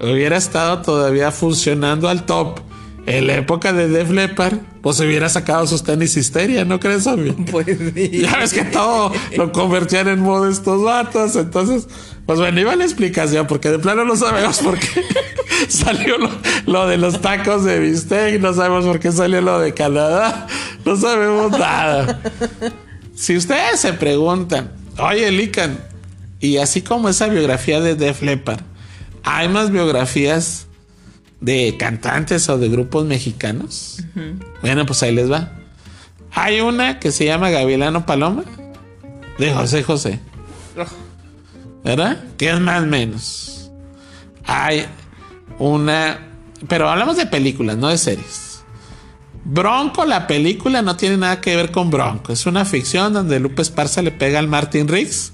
hubiera 0.00 0.36
estado 0.36 0.82
todavía 0.82 1.30
funcionando 1.30 2.08
al 2.08 2.26
top 2.26 2.60
en 3.06 3.26
la 3.26 3.36
época 3.36 3.72
de 3.72 3.88
Def 3.88 4.10
Leppard, 4.10 4.58
pues 4.82 5.00
hubiera 5.00 5.30
sacado 5.30 5.66
sus 5.66 5.82
tenis 5.82 6.14
histeria, 6.16 6.66
¿no 6.66 6.78
crees? 6.78 7.08
Pues 7.50 7.66
sí. 7.94 8.10
Ya 8.22 8.36
ves 8.36 8.52
que 8.52 8.64
todo 8.64 9.12
lo 9.36 9.50
convertían 9.50 10.08
en 10.08 10.20
moda 10.20 10.50
estos 10.50 10.84
vatos. 10.84 11.34
Entonces, 11.36 11.88
pues 12.26 12.38
bueno, 12.38 12.60
iba 12.60 12.76
la 12.76 12.84
explicación, 12.84 13.46
porque 13.46 13.70
de 13.70 13.78
plano 13.78 14.04
no 14.04 14.14
sabemos 14.14 14.58
por 14.58 14.78
qué 14.78 15.02
salió 15.68 16.18
lo, 16.18 16.30
lo 16.66 16.86
de 16.86 16.98
los 16.98 17.22
tacos 17.22 17.64
de 17.64 17.80
bistec, 17.80 18.40
no 18.40 18.52
sabemos 18.52 18.84
por 18.84 19.00
qué 19.00 19.10
salió 19.10 19.40
lo 19.40 19.58
de 19.58 19.72
Canadá, 19.72 20.46
no 20.88 20.96
sabemos 20.96 21.52
nada. 21.52 22.20
Si 23.14 23.36
ustedes 23.36 23.80
se 23.80 23.92
preguntan, 23.92 24.72
oye, 24.98 25.30
Lican, 25.30 25.78
y 26.40 26.56
así 26.58 26.82
como 26.82 27.08
esa 27.08 27.26
biografía 27.28 27.80
de 27.80 27.94
Def 27.94 28.22
Leppard, 28.22 28.60
¿hay 29.22 29.48
más 29.48 29.70
biografías 29.70 30.66
de 31.40 31.76
cantantes 31.78 32.48
o 32.48 32.58
de 32.58 32.68
grupos 32.68 33.04
mexicanos? 33.04 34.02
Bueno, 34.62 34.86
pues 34.86 35.02
ahí 35.02 35.14
les 35.14 35.30
va. 35.30 35.52
Hay 36.32 36.60
una 36.60 36.98
que 36.98 37.12
se 37.12 37.24
llama 37.24 37.50
Gavilano 37.50 38.06
Paloma 38.06 38.44
de 39.38 39.52
José 39.52 39.82
José, 39.82 40.20
¿verdad? 41.84 42.22
Que 42.36 42.50
es 42.50 42.60
más 42.60 42.82
o 42.82 42.86
menos. 42.86 43.70
Hay 44.44 44.86
una, 45.58 46.18
pero 46.68 46.88
hablamos 46.88 47.16
de 47.16 47.26
películas, 47.26 47.76
no 47.76 47.88
de 47.88 47.98
series. 47.98 48.47
Bronco, 49.50 50.04
la 50.04 50.26
película 50.26 50.82
no 50.82 50.98
tiene 50.98 51.16
nada 51.16 51.40
que 51.40 51.56
ver 51.56 51.72
con 51.72 51.88
Bronco. 51.88 52.34
Es 52.34 52.44
una 52.44 52.66
ficción 52.66 53.14
donde 53.14 53.40
Lupe 53.40 53.62
Esparza 53.62 54.02
le 54.02 54.10
pega 54.10 54.38
al 54.38 54.46
Martin 54.46 54.86
Riggs. 54.88 55.32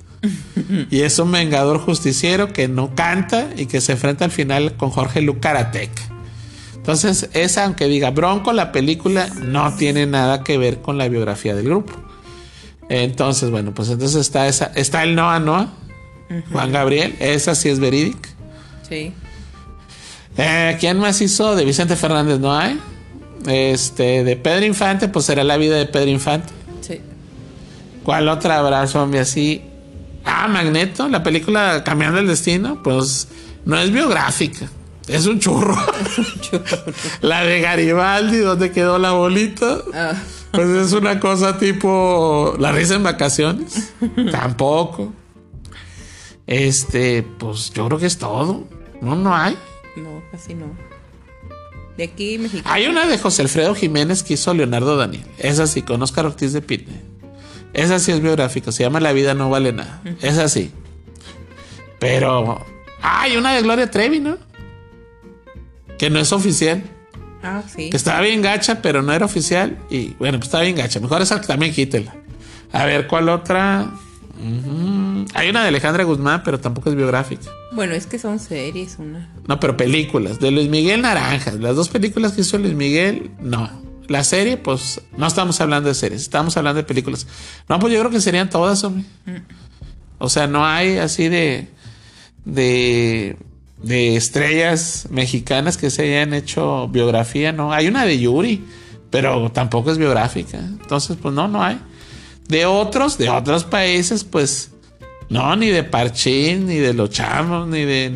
y 0.91 1.01
es 1.01 1.19
un 1.19 1.33
vengador 1.33 1.79
justiciero 1.81 2.53
que 2.53 2.69
no 2.69 2.95
canta 2.95 3.51
y 3.57 3.67
que 3.67 3.81
se 3.81 3.93
enfrenta 3.93 4.25
al 4.25 4.31
final 4.31 4.77
con 4.77 4.91
Jorge 4.91 5.21
Lucaratec. 5.21 5.91
Entonces, 6.77 7.29
esa, 7.33 7.65
aunque 7.65 7.87
diga 7.87 8.11
Bronco, 8.13 8.53
la 8.53 8.71
película 8.71 9.27
no 9.43 9.75
tiene 9.75 10.07
nada 10.07 10.45
que 10.45 10.59
ver 10.59 10.81
con 10.81 10.97
la 10.97 11.09
biografía 11.09 11.57
del 11.57 11.65
grupo. 11.65 11.93
Entonces, 12.89 13.51
bueno, 13.51 13.75
pues 13.75 13.89
entonces 13.89 14.21
está 14.21 14.47
esa, 14.47 14.67
está 14.77 15.03
el 15.03 15.17
Noah 15.17 15.41
Noah, 15.41 15.73
Juan 16.53 16.71
Gabriel, 16.71 17.17
esa 17.19 17.57
sí 17.57 17.69
es 17.69 17.81
verídica. 17.81 18.29
Sí. 18.89 19.13
Eh, 20.37 20.77
¿Quién 20.79 21.01
más 21.01 21.21
hizo? 21.21 21.57
De 21.57 21.65
Vicente 21.65 21.97
Fernández 21.97 22.39
no 22.39 22.55
hay. 22.55 22.79
Este, 23.47 24.25
de 24.25 24.37
Pedro 24.37 24.65
Infante, 24.65 25.09
pues 25.09 25.27
será 25.27 25.45
la 25.45 25.57
vida 25.57 25.77
de 25.77 25.87
Pedro 25.87 26.11
Infante. 26.11 26.53
Sí. 26.81 27.01
¿Cuál 28.03 28.29
otra 28.29 28.59
habrá, 28.59 28.87
zombie 28.87 29.19
así? 29.21 29.63
Ah, 30.25 30.49
Magneto, 30.49 31.09
la 31.09 31.23
película 31.23 31.85
Cambiando 31.85 32.19
el 32.19 32.27
Destino, 32.27 32.83
pues 32.83 33.29
no 33.65 33.79
es 33.79 33.91
biográfica. 33.93 34.69
Es 35.07 35.27
un 35.27 35.39
churro. 35.39 35.77
la 37.21 37.45
de 37.45 37.61
Garibaldi, 37.61 38.39
donde 38.39 38.73
quedó 38.73 38.99
la 38.99 39.13
bolita. 39.13 39.79
Ah, 39.93 40.15
Pues 40.53 40.69
es 40.69 40.93
una 40.93 41.21
cosa 41.21 41.59
tipo 41.59 42.55
la 42.59 42.73
risa 42.73 42.95
en 42.95 43.03
vacaciones. 43.03 43.93
Tampoco. 44.33 45.13
Este, 46.47 47.23
pues 47.23 47.71
yo 47.73 47.87
creo 47.87 47.99
que 47.99 48.07
es 48.07 48.17
todo. 48.19 48.65
No, 49.03 49.15
no 49.17 49.35
hay. 49.35 49.57
no, 49.97 50.23
casi 50.31 50.55
no. 50.55 50.67
De 51.97 52.05
aquí, 52.05 52.39
México. 52.39 52.69
Hay 52.69 52.87
una 52.87 53.07
de 53.07 53.19
José 53.19 53.43
Alfredo 53.43 53.75
Jiménez 53.75 54.23
que 54.23 54.35
hizo 54.35 54.53
Leonardo 54.53 54.97
Daniel. 54.97 55.25
Esa 55.39 55.67
sí, 55.67 55.83
con 55.83 56.03
Oscar 56.03 56.27
Ortiz 56.27 56.53
de 56.53 56.61
Pitney. 56.61 57.01
Esa 57.73 57.99
sí 57.99 58.13
es 58.13 58.21
biográfica. 58.21 58.73
Se 58.73 58.83
llama 58.83 59.01
La 59.01 59.13
vida 59.13 59.35
no 59.35 59.51
vale 59.51 59.73
nada. 59.73 60.03
Esa 60.21 60.49
sí. 60.49 60.71
Pero 61.99 62.65
hay 63.03 63.37
una 63.37 63.55
de 63.55 63.63
Gloria 63.63 63.91
Trevi, 63.91 64.21
¿no? 64.21 64.39
Que 65.99 66.11
no 66.11 66.19
es 66.19 66.33
oficial. 66.33 66.83
Ah, 67.43 67.63
sí. 67.67 67.91
Que 67.91 67.97
estaba 67.97 68.21
bien 68.21 68.43
gacha, 68.43 68.81
pero 68.81 69.03
no 69.03 69.13
era 69.13 69.27
oficial. 69.27 69.79
Y 69.91 70.15
bueno, 70.15 70.39
pues 70.39 70.49
estaba 70.49 70.65
bien 70.65 70.77
gacha. 70.77 71.01
Mejor 71.01 71.23
esa 71.23 71.41
que 71.41 71.47
también 71.47 71.73
quítela. 71.73 72.15
A 72.73 72.87
ver, 72.87 73.07
¿cuál 73.07 73.29
otra? 73.29 73.91
Hay 75.35 75.49
una 75.49 75.63
de 75.63 75.69
Alejandra 75.69 76.05
Guzmán, 76.05 76.43
pero 76.45 76.59
tampoco 76.59 76.91
es 76.91 76.97
biográfica. 76.97 77.51
Bueno, 77.75 77.95
es 77.95 78.07
que 78.07 78.19
son 78.19 78.39
series, 78.39 78.97
una. 78.99 79.33
No, 79.49 79.59
pero 79.59 79.77
películas. 79.77 80.39
De 80.39 80.51
Luis 80.51 80.69
Miguel 80.69 81.03
Naranjas. 81.03 81.55
Las 81.55 81.75
dos 81.75 81.89
películas 81.89 82.33
que 82.33 82.43
hizo 82.43 82.59
Luis 82.59 82.75
Miguel, 82.75 83.31
no. 83.41 83.69
La 84.07 84.23
serie, 84.23 84.57
pues 84.57 85.01
no 85.17 85.27
estamos 85.27 85.61
hablando 85.61 85.89
de 85.89 85.95
series, 85.95 86.23
estamos 86.23 86.57
hablando 86.57 86.77
de 86.79 86.85
películas. 86.85 87.27
No, 87.69 87.79
pues 87.79 87.93
yo 87.93 87.99
creo 88.01 88.11
que 88.11 88.21
serían 88.21 88.51
todas, 88.51 88.85
hombre. 88.85 89.05
O 90.19 90.29
sea, 90.29 90.47
no 90.47 90.65
hay 90.65 90.99
así 90.99 91.29
de. 91.29 91.69
de. 92.45 93.37
de 93.83 94.17
estrellas 94.17 95.09
mexicanas 95.11 95.77
que 95.77 95.91
se 95.91 96.03
hayan 96.03 96.35
hecho 96.35 96.89
biografía, 96.89 97.53
no. 97.53 97.73
Hay 97.73 97.89
una 97.89 98.05
de 98.05 98.19
Yuri, 98.19 98.65
pero 99.11 99.51
tampoco 99.51 99.91
es 99.91 99.99
biográfica. 99.99 100.59
Entonces, 100.59 101.17
pues 101.21 101.35
no, 101.35 101.49
no 101.49 101.63
hay. 101.63 101.81
De 102.47 102.67
otros, 102.67 103.19
de 103.19 103.31
otros 103.31 103.65
países, 103.65 104.23
pues. 104.23 104.71
No, 105.29 105.57
ni 105.57 105.69
de 105.69 105.85
Parchín, 105.85 106.67
ni 106.67 106.77
de 106.77 106.95
Los 106.95 107.11
Chamos, 107.11 107.69
ni 107.69 107.85
de. 107.85 108.11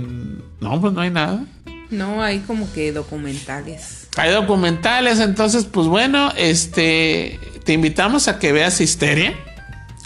No, 0.61 0.81
pues 0.81 0.93
no 0.93 1.01
hay 1.01 1.11
nada. 1.11 1.45
No, 1.91 2.23
hay 2.23 2.41
como 2.41 2.71
que 2.73 2.93
documentales. 2.93 4.09
Hay 4.17 4.33
documentales, 4.33 5.21
entonces, 5.21 5.65
pues 5.65 5.87
bueno, 5.87 6.33
este. 6.37 7.39
Te 7.65 7.73
invitamos 7.73 8.29
a 8.29 8.39
que 8.39 8.53
veas 8.53 8.81
Histeria. 8.81 9.35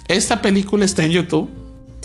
Esta 0.09 0.43
película 0.43 0.85
está 0.85 1.05
en 1.05 1.13
YouTube. 1.13 1.49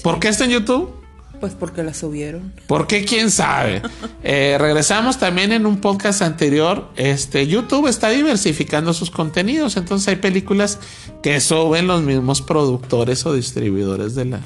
¿Por 0.03 0.19
qué 0.19 0.29
está 0.29 0.45
en 0.45 0.51
YouTube? 0.51 0.93
Pues 1.39 1.53
porque 1.53 1.83
la 1.83 1.93
subieron. 1.93 2.53
¿Por 2.67 2.87
qué? 2.87 3.05
¿Quién 3.05 3.31
sabe? 3.31 3.81
Eh, 4.29 4.57
regresamos 4.59 5.19
también 5.19 5.53
en 5.53 5.65
un 5.65 5.79
podcast 5.79 6.21
anterior. 6.21 6.89
Este, 6.97 7.47
YouTube 7.47 7.87
está 7.87 8.09
diversificando 8.09 8.93
sus 8.93 9.09
contenidos. 9.09 9.77
Entonces 9.77 10.09
hay 10.09 10.15
películas 10.17 10.79
que 11.23 11.39
suben 11.39 11.87
los 11.87 12.01
mismos 12.03 12.41
productores 12.41 13.25
o 13.25 13.33
distribuidores 13.33 14.15
de 14.15 14.25
la, 14.25 14.41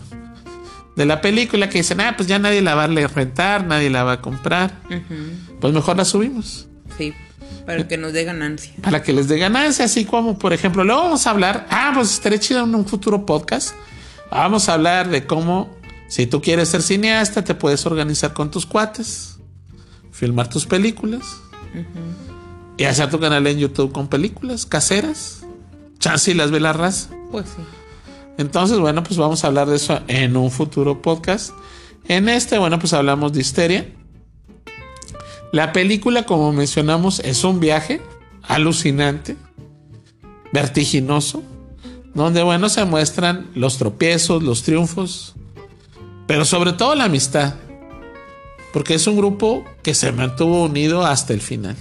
de 1.01 1.07
la 1.07 1.19
película 1.19 1.67
que 1.67 1.79
dicen, 1.79 1.99
ah, 1.99 2.13
pues 2.15 2.29
ya 2.29 2.37
nadie 2.37 2.61
la 2.61 2.75
va 2.75 2.83
a 2.83 2.87
rentar, 2.87 3.65
nadie 3.65 3.89
la 3.89 4.03
va 4.03 4.13
a 4.13 4.21
comprar. 4.21 4.81
Pues 5.59 5.73
mejor 5.73 5.97
la 5.97 6.05
subimos. 6.05 6.67
Sí, 6.95 7.11
para 7.65 7.87
que 7.87 7.97
nos 7.97 8.13
dé 8.13 8.23
ganancia. 8.23 8.71
Para 8.83 9.01
que 9.01 9.11
les 9.11 9.27
dé 9.27 9.39
ganancia, 9.39 9.85
así 9.85 10.05
como, 10.05 10.37
por 10.37 10.53
ejemplo, 10.53 10.83
luego 10.83 11.01
vamos 11.01 11.25
a 11.25 11.31
hablar, 11.31 11.65
ah, 11.71 11.91
pues 11.95 12.13
estaría 12.13 12.39
chido 12.39 12.63
en 12.63 12.75
un 12.75 12.85
futuro 12.85 13.25
podcast. 13.25 13.73
Vamos 14.29 14.69
a 14.69 14.75
hablar 14.75 15.09
de 15.09 15.25
cómo, 15.25 15.75
si 16.07 16.27
tú 16.27 16.39
quieres 16.39 16.69
ser 16.69 16.83
cineasta, 16.83 17.43
te 17.43 17.55
puedes 17.55 17.83
organizar 17.87 18.33
con 18.33 18.51
tus 18.51 18.67
cuates, 18.67 19.39
filmar 20.11 20.49
tus 20.49 20.67
películas 20.67 21.23
y 22.77 22.83
hacer 22.83 23.09
tu 23.09 23.19
canal 23.19 23.47
en 23.47 23.57
YouTube 23.57 23.91
con 23.91 24.07
películas 24.07 24.67
caseras. 24.67 25.39
Chance 25.97 26.29
y 26.29 26.33
las 26.35 26.51
ve 26.51 26.59
la 26.59 26.73
raza. 26.73 27.09
Pues 27.31 27.47
sí. 27.47 27.80
Entonces, 28.37 28.79
bueno, 28.79 29.03
pues 29.03 29.17
vamos 29.17 29.43
a 29.43 29.47
hablar 29.47 29.67
de 29.67 29.75
eso 29.75 29.99
en 30.07 30.35
un 30.37 30.51
futuro 30.51 31.01
podcast. 31.01 31.51
En 32.07 32.29
este, 32.29 32.57
bueno, 32.57 32.79
pues 32.79 32.93
hablamos 32.93 33.33
de 33.33 33.41
histeria. 33.41 33.87
La 35.51 35.73
película, 35.73 36.25
como 36.25 36.51
mencionamos, 36.53 37.19
es 37.19 37.43
un 37.43 37.59
viaje 37.59 38.01
alucinante, 38.43 39.35
vertiginoso, 40.53 41.43
donde, 42.13 42.41
bueno, 42.41 42.69
se 42.69 42.85
muestran 42.85 43.49
los 43.53 43.77
tropiezos, 43.77 44.43
los 44.43 44.63
triunfos, 44.63 45.35
pero 46.27 46.45
sobre 46.45 46.73
todo 46.73 46.95
la 46.95 47.05
amistad, 47.05 47.55
porque 48.73 48.93
es 48.95 49.07
un 49.07 49.17
grupo 49.17 49.65
que 49.83 49.93
se 49.93 50.11
mantuvo 50.11 50.63
unido 50.63 51.05
hasta 51.05 51.33
el 51.33 51.41
final. 51.41 51.75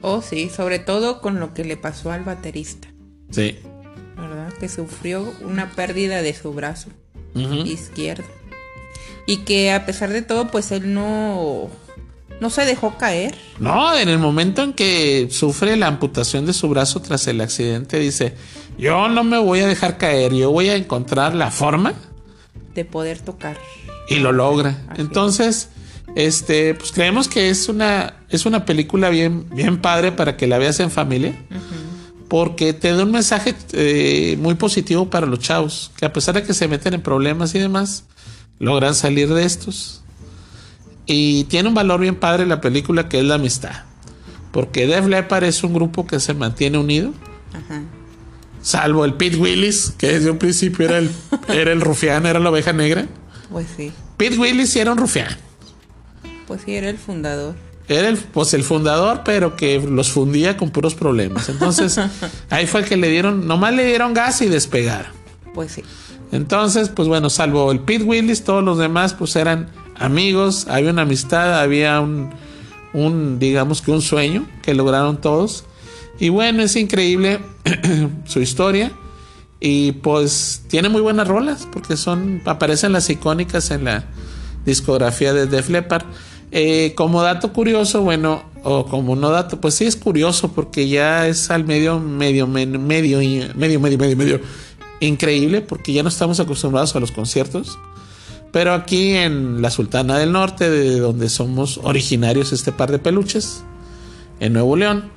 Oh, 0.00 0.22
sí, 0.22 0.48
sobre 0.48 0.78
todo 0.78 1.20
con 1.20 1.40
lo 1.40 1.54
que 1.54 1.64
le 1.64 1.76
pasó 1.76 2.12
al 2.12 2.22
baterista, 2.22 2.88
Sí. 3.30 3.58
Que 4.60 4.68
sufrió 4.68 5.32
una 5.42 5.70
pérdida 5.70 6.22
de 6.22 6.34
su 6.34 6.52
brazo 6.52 6.88
izquierdo. 7.34 8.24
Y 9.26 9.38
que 9.38 9.72
a 9.72 9.86
pesar 9.86 10.10
de 10.10 10.22
todo, 10.22 10.48
pues 10.48 10.72
él 10.72 10.94
no, 10.94 11.68
no 12.40 12.50
se 12.50 12.64
dejó 12.64 12.96
caer. 12.96 13.36
No, 13.58 13.96
en 13.96 14.08
el 14.08 14.18
momento 14.18 14.62
en 14.62 14.72
que 14.72 15.28
sufre 15.30 15.76
la 15.76 15.86
amputación 15.86 16.46
de 16.46 16.52
su 16.52 16.68
brazo 16.68 17.00
tras 17.02 17.26
el 17.26 17.40
accidente, 17.40 17.98
dice, 17.98 18.34
yo 18.78 19.08
no 19.08 19.24
me 19.24 19.38
voy 19.38 19.60
a 19.60 19.66
dejar 19.66 19.98
caer, 19.98 20.32
yo 20.34 20.50
voy 20.50 20.68
a 20.68 20.76
encontrar 20.76 21.34
la 21.34 21.50
forma 21.50 21.94
de 22.74 22.84
poder 22.84 23.20
tocar. 23.20 23.58
y 24.08 24.16
lo 24.16 24.32
logra. 24.32 24.84
Así 24.88 25.00
Entonces, 25.02 25.68
este, 26.14 26.74
pues 26.74 26.92
creemos 26.92 27.28
que 27.28 27.50
es 27.50 27.68
una, 27.68 28.14
es 28.30 28.46
una 28.46 28.64
película 28.64 29.10
bien, 29.10 29.46
bien 29.50 29.80
padre 29.80 30.12
para 30.12 30.36
que 30.36 30.46
la 30.46 30.58
veas 30.58 30.80
en 30.80 30.90
familia. 30.90 31.34
Porque 32.28 32.74
te 32.74 32.92
da 32.92 33.04
un 33.04 33.12
mensaje 33.12 33.54
eh, 33.72 34.36
muy 34.38 34.54
positivo 34.54 35.08
para 35.08 35.26
los 35.26 35.38
chavos, 35.38 35.90
que 35.96 36.04
a 36.04 36.12
pesar 36.12 36.34
de 36.34 36.42
que 36.42 36.52
se 36.54 36.68
meten 36.68 36.94
en 36.94 37.02
problemas 37.02 37.54
y 37.54 37.58
demás, 37.58 38.04
logran 38.58 38.94
salir 38.94 39.32
de 39.32 39.44
estos. 39.44 40.02
Y 41.06 41.44
tiene 41.44 41.70
un 41.70 41.74
valor 41.74 42.00
bien 42.00 42.16
padre 42.16 42.44
la 42.44 42.60
película 42.60 43.08
que 43.08 43.18
es 43.18 43.24
la 43.24 43.36
amistad. 43.36 43.84
Porque 44.52 44.86
Def 44.86 45.06
Leppard 45.06 45.44
es 45.44 45.62
un 45.64 45.72
grupo 45.72 46.06
que 46.06 46.20
se 46.20 46.34
mantiene 46.34 46.78
unido, 46.78 47.12
Ajá. 47.52 47.82
salvo 48.60 49.04
el 49.04 49.14
Pete 49.14 49.36
Willis, 49.36 49.94
que 49.96 50.08
desde 50.08 50.30
un 50.30 50.38
principio 50.38 50.84
era 50.84 50.98
el, 50.98 51.10
era 51.48 51.72
el 51.72 51.80
rufián, 51.80 52.26
era 52.26 52.38
la 52.38 52.50
oveja 52.50 52.72
negra. 52.72 53.06
Pues 53.50 53.66
sí. 53.76 53.92
Pete 54.18 54.38
Willis 54.38 54.74
era 54.76 54.92
un 54.92 54.98
rufián. 54.98 55.34
Pues 56.46 56.62
sí, 56.64 56.74
era 56.74 56.90
el 56.90 56.98
fundador. 56.98 57.54
Era 57.88 58.08
el, 58.08 58.18
pues 58.18 58.52
el 58.54 58.64
fundador, 58.64 59.22
pero 59.24 59.56
que 59.56 59.80
los 59.80 60.10
fundía 60.10 60.56
con 60.56 60.70
puros 60.70 60.94
problemas. 60.94 61.48
Entonces, 61.48 61.98
ahí 62.50 62.66
fue 62.66 62.80
el 62.80 62.86
que 62.86 62.96
le 62.96 63.08
dieron, 63.08 63.46
nomás 63.46 63.74
le 63.74 63.86
dieron 63.86 64.12
gas 64.12 64.42
y 64.42 64.46
despegaron. 64.46 65.12
Pues 65.54 65.72
sí. 65.72 65.82
Entonces, 66.30 66.90
pues 66.90 67.08
bueno, 67.08 67.30
salvo 67.30 67.72
el 67.72 67.80
Pete 67.80 68.04
Willis, 68.04 68.44
todos 68.44 68.62
los 68.62 68.76
demás 68.78 69.14
pues 69.14 69.34
eran 69.36 69.70
amigos, 69.96 70.66
había 70.68 70.90
una 70.90 71.02
amistad, 71.02 71.58
había 71.58 72.00
un, 72.00 72.30
un 72.92 73.38
digamos 73.38 73.80
que 73.80 73.90
un 73.90 74.02
sueño 74.02 74.46
que 74.62 74.74
lograron 74.74 75.20
todos. 75.20 75.64
Y 76.20 76.28
bueno, 76.28 76.62
es 76.62 76.76
increíble 76.76 77.40
su 78.26 78.40
historia. 78.40 78.92
Y 79.60 79.92
pues 79.92 80.62
tiene 80.68 80.88
muy 80.88 81.00
buenas 81.00 81.26
rolas, 81.26 81.66
porque 81.72 81.96
son, 81.96 82.42
aparecen 82.44 82.92
las 82.92 83.10
icónicas 83.10 83.70
en 83.70 83.84
la 83.84 84.04
discografía 84.64 85.32
de 85.32 85.46
Def 85.46 85.68
Leppard. 85.68 86.04
Eh, 86.50 86.94
como 86.96 87.22
dato 87.22 87.52
curioso, 87.52 88.02
bueno, 88.02 88.42
o 88.64 88.86
como 88.86 89.14
no 89.16 89.30
dato, 89.30 89.60
pues 89.60 89.74
sí 89.74 89.84
es 89.84 89.96
curioso, 89.96 90.52
porque 90.52 90.88
ya 90.88 91.26
es 91.26 91.50
al 91.50 91.64
medio, 91.64 92.00
medio, 92.00 92.46
medio, 92.46 92.78
medio, 92.80 93.18
medio, 93.54 93.80
medio, 93.80 94.16
medio, 94.16 94.40
increíble, 95.00 95.60
porque 95.60 95.92
ya 95.92 96.02
no 96.02 96.08
estamos 96.08 96.40
acostumbrados 96.40 96.96
a 96.96 97.00
los 97.00 97.12
conciertos. 97.12 97.78
Pero 98.50 98.72
aquí 98.72 99.10
en 99.10 99.60
la 99.60 99.70
Sultana 99.70 100.16
del 100.18 100.32
Norte, 100.32 100.70
de 100.70 100.98
donde 101.00 101.28
somos 101.28 101.78
originarios 101.82 102.52
este 102.52 102.72
par 102.72 102.90
de 102.90 102.98
peluches, 102.98 103.62
en 104.40 104.54
Nuevo 104.54 104.74
León, 104.76 105.10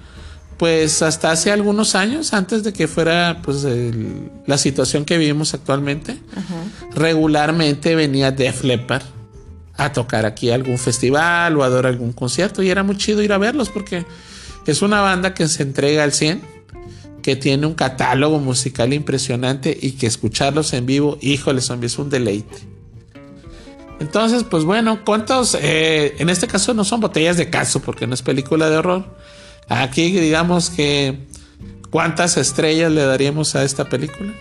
pues 0.58 1.02
hasta 1.02 1.32
hace 1.32 1.52
algunos 1.52 1.96
años, 1.96 2.34
antes 2.34 2.64
de 2.64 2.74
que 2.74 2.88
fuera 2.88 3.40
pues 3.42 3.64
el- 3.64 4.30
la 4.46 4.58
situación 4.58 5.06
que 5.06 5.18
vivimos 5.18 5.54
actualmente, 5.54 6.18
regularmente 6.94 7.96
venía 7.96 8.32
Def 8.32 8.64
Leppard 8.64 9.04
a 9.86 9.94
tocar 9.94 10.26
aquí 10.26 10.50
a 10.52 10.56
algún 10.56 10.78
festival 10.78 11.58
o 11.58 11.64
a 11.64 11.70
dar 11.70 11.86
algún 11.86 12.14
concierto 12.14 12.62
y 12.64 12.70
era 12.70 12.84
muy 12.84 12.98
chido 12.98 13.22
ir 13.22 13.34
a 13.34 13.38
verlos 13.38 13.70
porque 13.70 14.06
Es 14.68 14.84
una 14.84 15.02
banda 15.02 15.34
que 15.34 15.48
se 15.48 15.64
entrega 15.64 16.04
al 16.04 16.14
100, 16.14 16.42
que 17.24 17.36
tiene 17.36 17.66
un 17.66 17.74
catálogo 17.74 18.38
musical 18.40 18.94
impresionante 18.94 19.76
y 19.80 19.94
que 19.94 20.06
escucharlos 20.06 20.74
en 20.74 20.86
vivo, 20.86 21.18
híjole, 21.20 21.62
zombie, 21.62 21.88
es 21.88 21.98
un 21.98 22.12
deleite. 22.12 22.58
Entonces, 24.00 24.44
pues 24.44 24.64
bueno, 24.64 25.04
¿cuántos? 25.04 25.58
Eh, 25.60 26.16
en 26.20 26.30
este 26.30 26.48
caso 26.48 26.76
no 26.76 26.84
son 26.84 27.02
botellas 27.02 27.38
de 27.38 27.50
caso 27.50 27.82
porque 27.82 28.06
no 28.06 28.14
es 28.14 28.22
película 28.22 28.70
de 28.70 28.78
horror. 28.78 29.06
Aquí 29.68 30.12
digamos 30.12 30.70
que 30.70 31.20
¿cuántas 31.92 32.38
estrellas 32.38 32.92
le 32.92 33.04
daríamos 33.04 33.56
a 33.56 33.64
esta 33.64 33.86
película? 33.90 34.34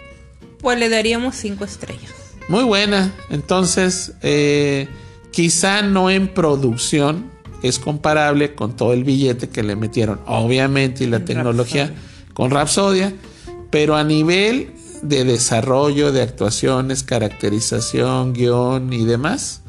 Pues 0.60 0.78
le 0.78 0.88
daríamos 0.88 1.36
cinco 1.36 1.64
estrellas. 1.64 2.12
Muy 2.48 2.64
buena. 2.64 3.12
Entonces, 3.28 4.12
eh, 4.22 4.88
quizá 5.32 5.82
no 5.82 6.10
en 6.10 6.28
producción 6.28 7.30
es 7.62 7.78
comparable 7.78 8.54
con 8.54 8.74
todo 8.74 8.92
el 8.92 9.04
billete 9.04 9.48
que 9.48 9.62
le 9.62 9.76
metieron, 9.76 10.20
obviamente, 10.26 11.04
y 11.04 11.06
la 11.06 11.24
tecnología 11.24 11.92
con 12.32 12.50
Rapsodia, 12.50 13.12
pero 13.70 13.96
a 13.96 14.04
nivel 14.04 14.72
de 15.02 15.24
desarrollo 15.24 16.12
de 16.12 16.22
actuaciones, 16.22 17.02
caracterización, 17.02 18.32
guion 18.32 18.92
y 18.92 19.04
demás, 19.04 19.62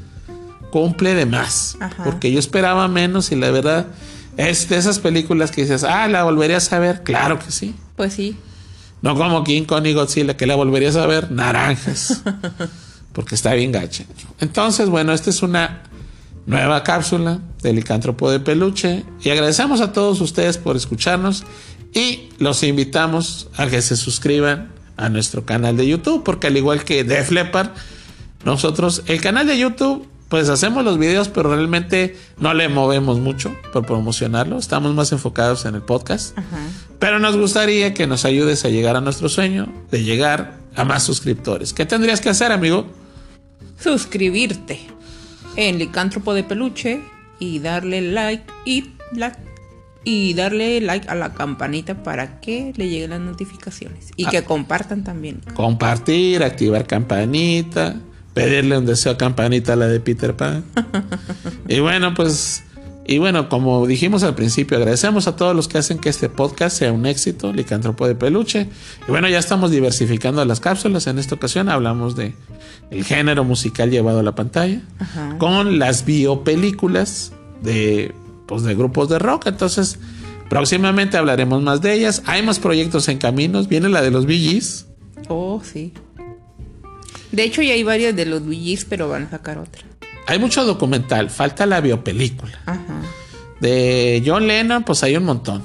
cumple 0.72 1.14
de 1.14 1.26
más. 1.26 1.78
Porque 2.04 2.32
yo 2.32 2.40
esperaba 2.40 2.88
menos 2.88 3.32
y 3.32 3.36
la 3.36 3.52
verdad 3.52 3.88
es 4.38 4.70
de 4.70 4.78
esas 4.78 5.00
películas 5.00 5.52
que 5.52 5.62
dices, 5.62 5.84
ah, 5.84 6.08
la 6.08 6.24
volverías 6.24 6.72
a 6.72 6.80
ver. 6.80 7.04
Claro 7.04 7.40
que 7.40 7.52
sí. 7.52 7.76
Pues 7.96 8.14
sí. 8.14 8.38
No 9.02 9.16
como 9.16 9.44
King 9.44 9.64
Kong 9.64 9.86
y 9.88 9.94
Godzilla, 9.94 10.38
que 10.38 10.46
la 10.46 10.56
volverías 10.56 10.96
a 10.96 11.06
ver 11.08 11.32
naranjas. 11.32 12.24
porque 13.14 13.36
está 13.36 13.54
bien 13.54 13.72
gacha. 13.72 14.06
Entonces, 14.40 14.90
bueno, 14.90 15.14
esta 15.14 15.30
es 15.30 15.42
una 15.42 15.84
nueva 16.46 16.84
cápsula 16.84 17.40
del 17.62 17.76
licántropo 17.76 18.32
de 18.32 18.40
peluche. 18.40 19.04
Y 19.24 19.30
agradecemos 19.30 19.82
a 19.82 19.94
todos 19.94 20.22
ustedes 20.22 20.58
por 20.58 20.76
escucharnos. 20.76 21.44
Y 21.94 22.30
los 22.40 22.64
invitamos 22.64 23.50
a 23.58 23.68
que 23.68 23.82
se 23.82 23.96
suscriban 23.96 24.72
a 24.98 25.10
nuestro 25.10 25.46
canal 25.46 25.78
de 25.78 25.88
YouTube, 25.88 26.24
porque 26.24 26.48
al 26.48 26.58
igual 26.58 26.84
que 26.84 27.04
Def 27.04 27.32
Leppard, 27.32 27.72
nosotros, 28.46 29.04
el 29.08 29.20
canal 29.20 29.48
de 29.48 29.58
YouTube, 29.58 30.08
pues 30.30 30.48
hacemos 30.48 30.86
los 30.86 30.98
videos, 30.98 31.28
pero 31.28 31.54
realmente 31.54 32.18
no 32.38 32.54
le 32.54 32.70
movemos 32.70 33.20
mucho 33.20 33.54
por 33.74 33.86
promocionarlo. 33.86 34.58
Estamos 34.58 34.96
más 34.96 35.12
enfocados 35.12 35.66
en 35.66 35.76
el 35.76 35.82
podcast. 35.82 36.38
Pero 37.00 37.20
nos 37.20 37.36
gustaría 37.36 37.94
que 37.94 38.08
nos 38.08 38.24
ayudes 38.24 38.64
a 38.64 38.70
llegar 38.70 38.96
a 38.96 39.02
nuestro 39.02 39.28
sueño 39.28 39.68
de 39.92 40.04
llegar 40.04 40.60
a 40.76 40.86
más 40.86 41.04
suscriptores. 41.04 41.74
¿Qué 41.74 41.86
tendrías 41.86 42.22
que 42.22 42.30
hacer, 42.30 42.54
amigo? 42.54 42.86
Suscribirte 43.80 44.80
en 45.56 45.80
Licántropo 45.80 46.34
de 46.34 46.44
Peluche 46.44 47.02
y 47.40 47.60
darle 47.60 48.02
like 48.02 48.44
y 48.66 48.92
like 49.14 49.38
y 50.04 50.34
darle 50.34 50.82
like 50.82 51.08
a 51.10 51.16
la 51.16 51.34
campanita 51.34 52.04
para 52.04 52.40
que 52.40 52.74
le 52.76 52.90
lleguen 52.90 53.12
las 53.12 53.20
notificaciones 53.20 54.12
y 54.16 54.26
que 54.26 54.40
ah. 54.40 54.46
compartan 54.46 55.04
también. 55.04 55.42
Compartir, 55.54 56.44
activar 56.44 56.88
campanita, 56.88 57.96
pedirle 58.34 58.78
un 58.78 58.86
deseo 58.86 59.14
a 59.14 59.18
campanita 59.18 59.74
a 59.74 59.76
la 59.76 59.88
de 59.88 60.00
Peter 60.00 60.36
Pan. 60.36 60.64
y 61.68 61.80
bueno, 61.80 62.14
pues 62.14 62.64
y 63.06 63.18
bueno, 63.18 63.50
como 63.50 63.88
dijimos 63.88 64.24
al 64.24 64.36
principio, 64.36 64.78
agradecemos 64.78 65.28
a 65.28 65.36
todos 65.36 65.56
los 65.56 65.68
que 65.68 65.78
hacen 65.78 65.98
que 65.98 66.10
este 66.10 66.30
podcast 66.30 66.78
sea 66.78 66.92
un 66.92 67.06
éxito, 67.06 67.52
Licántropo 67.52 68.08
de 68.08 68.16
Peluche. 68.16 68.68
Y 69.08 69.12
bueno, 69.12 69.28
ya 69.28 69.40
estamos 69.40 69.72
diversificando 69.72 70.44
las 70.46 70.60
cápsulas. 70.60 71.08
En 71.08 71.18
esta 71.18 71.36
ocasión 71.36 71.70
hablamos 71.70 72.16
de 72.16 72.34
el 72.92 73.04
género 73.04 73.44
musical 73.44 73.90
llevado 73.90 74.20
a 74.20 74.24
la 74.24 74.36
pantalla 74.36 74.82
con 75.40 75.80
las 75.80 76.06
biopelículas 76.06 77.34
de 77.64 78.14
pues, 78.46 78.64
de 78.64 78.76
grupos 78.76 79.10
de 79.10 79.18
rock. 79.18 79.48
Entonces, 79.48 79.98
próximamente 80.50 81.18
hablaremos 81.18 81.64
más 81.64 81.82
de 81.82 81.94
ellas. 81.94 82.22
Hay 82.28 82.44
más 82.44 82.60
proyectos 82.60 83.08
en 83.08 83.18
caminos. 83.18 83.68
Viene 83.68 83.90
la 83.90 84.02
de 84.02 84.12
los 84.12 84.26
VGs. 84.26 84.86
Oh, 85.28 85.62
sí. 85.64 85.94
De 87.32 87.44
hecho, 87.44 87.62
ya 87.62 87.74
hay 87.74 87.84
varias 87.84 88.16
de 88.16 88.26
los 88.26 88.46
VGs, 88.46 88.86
pero 88.86 89.10
van 89.10 89.24
a 89.24 89.30
sacar 89.32 89.58
otra. 89.58 89.84
Hay 90.28 90.40
mucho 90.40 90.66
documental. 90.66 91.30
Falta 91.30 91.66
la 91.66 91.82
biopelícula. 91.82 92.60
De 93.60 94.24
John 94.26 94.48
Lennon, 94.48 94.84
pues 94.84 95.04
hay 95.04 95.16
un 95.16 95.26
montón. 95.26 95.64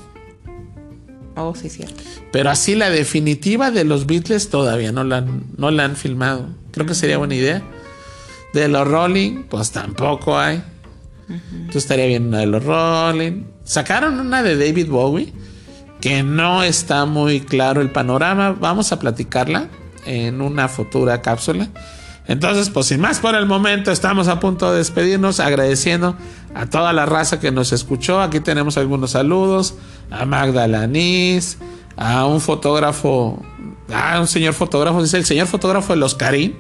Oh, 1.37 1.55
sí, 1.55 1.69
cierto. 1.69 2.03
Pero 2.33 2.51
así 2.51 2.75
la 2.75 2.91
definitiva 2.91 3.71
de 3.71 3.85
los 3.85 4.07
Beatles 4.07 4.49
todavía 4.51 4.93
no 4.93 5.05
la 5.05 5.19
han, 5.19 5.45
no 5.57 5.71
la 5.71 5.85
han 5.85 5.97
filmado. 5.97 6.49
Creo 6.73 6.87
que 6.87 6.95
sería 6.95 7.19
buena 7.19 7.35
idea. 7.35 7.63
De 8.53 8.69
los 8.69 8.89
Rolling, 8.89 9.45
pues 9.45 9.71
tampoco 9.71 10.39
hay. 10.39 10.63
Entonces 11.29 11.83
estaría 11.83 12.07
bien 12.07 12.29
una 12.29 12.39
de 12.39 12.47
los 12.47 12.65
Rolling. 12.65 13.45
Sacaron 13.65 14.19
una 14.21 14.43
de 14.43 14.57
David 14.57 14.89
Bowie 14.89 15.33
que 16.01 16.23
no 16.23 16.63
está 16.63 17.05
muy 17.05 17.41
claro 17.41 17.81
el 17.81 17.91
panorama. 17.91 18.53
Vamos 18.53 18.93
a 18.93 18.99
platicarla 18.99 19.69
en 20.07 20.41
una 20.41 20.69
futura 20.69 21.21
cápsula. 21.21 21.69
Entonces, 22.29 22.71
pues 22.71 22.87
sin 22.87 23.01
más 23.01 23.21
por 23.21 23.35
el 23.35 23.47
momento, 23.47 23.93
estamos 23.93 24.29
a 24.29 24.41
punto 24.41 24.73
de 24.73 24.79
despedirnos 24.79 25.39
agradeciendo 25.39 26.17
a 26.55 26.67
toda 26.67 26.93
la 26.93 27.07
raza 27.07 27.39
que 27.39 27.53
nos 27.53 27.73
escuchó. 27.73 28.21
Aquí 28.21 28.41
tenemos 28.41 28.77
algunos 28.77 29.13
saludos 29.13 29.75
a 30.11 30.25
Magda 30.25 30.67
Lanís, 30.67 31.59
a 31.97 32.27
un 32.27 32.41
fotógrafo, 32.41 33.43
a 33.93 34.21
un 34.21 34.27
señor 34.27 34.55
fotógrafo, 34.55 35.03
dice 35.03 35.19
el 35.19 35.25
señor 35.25 35.47
fotógrafo 35.47 35.93
de 35.93 36.01
los 36.01 36.15
Karim. 36.15 36.55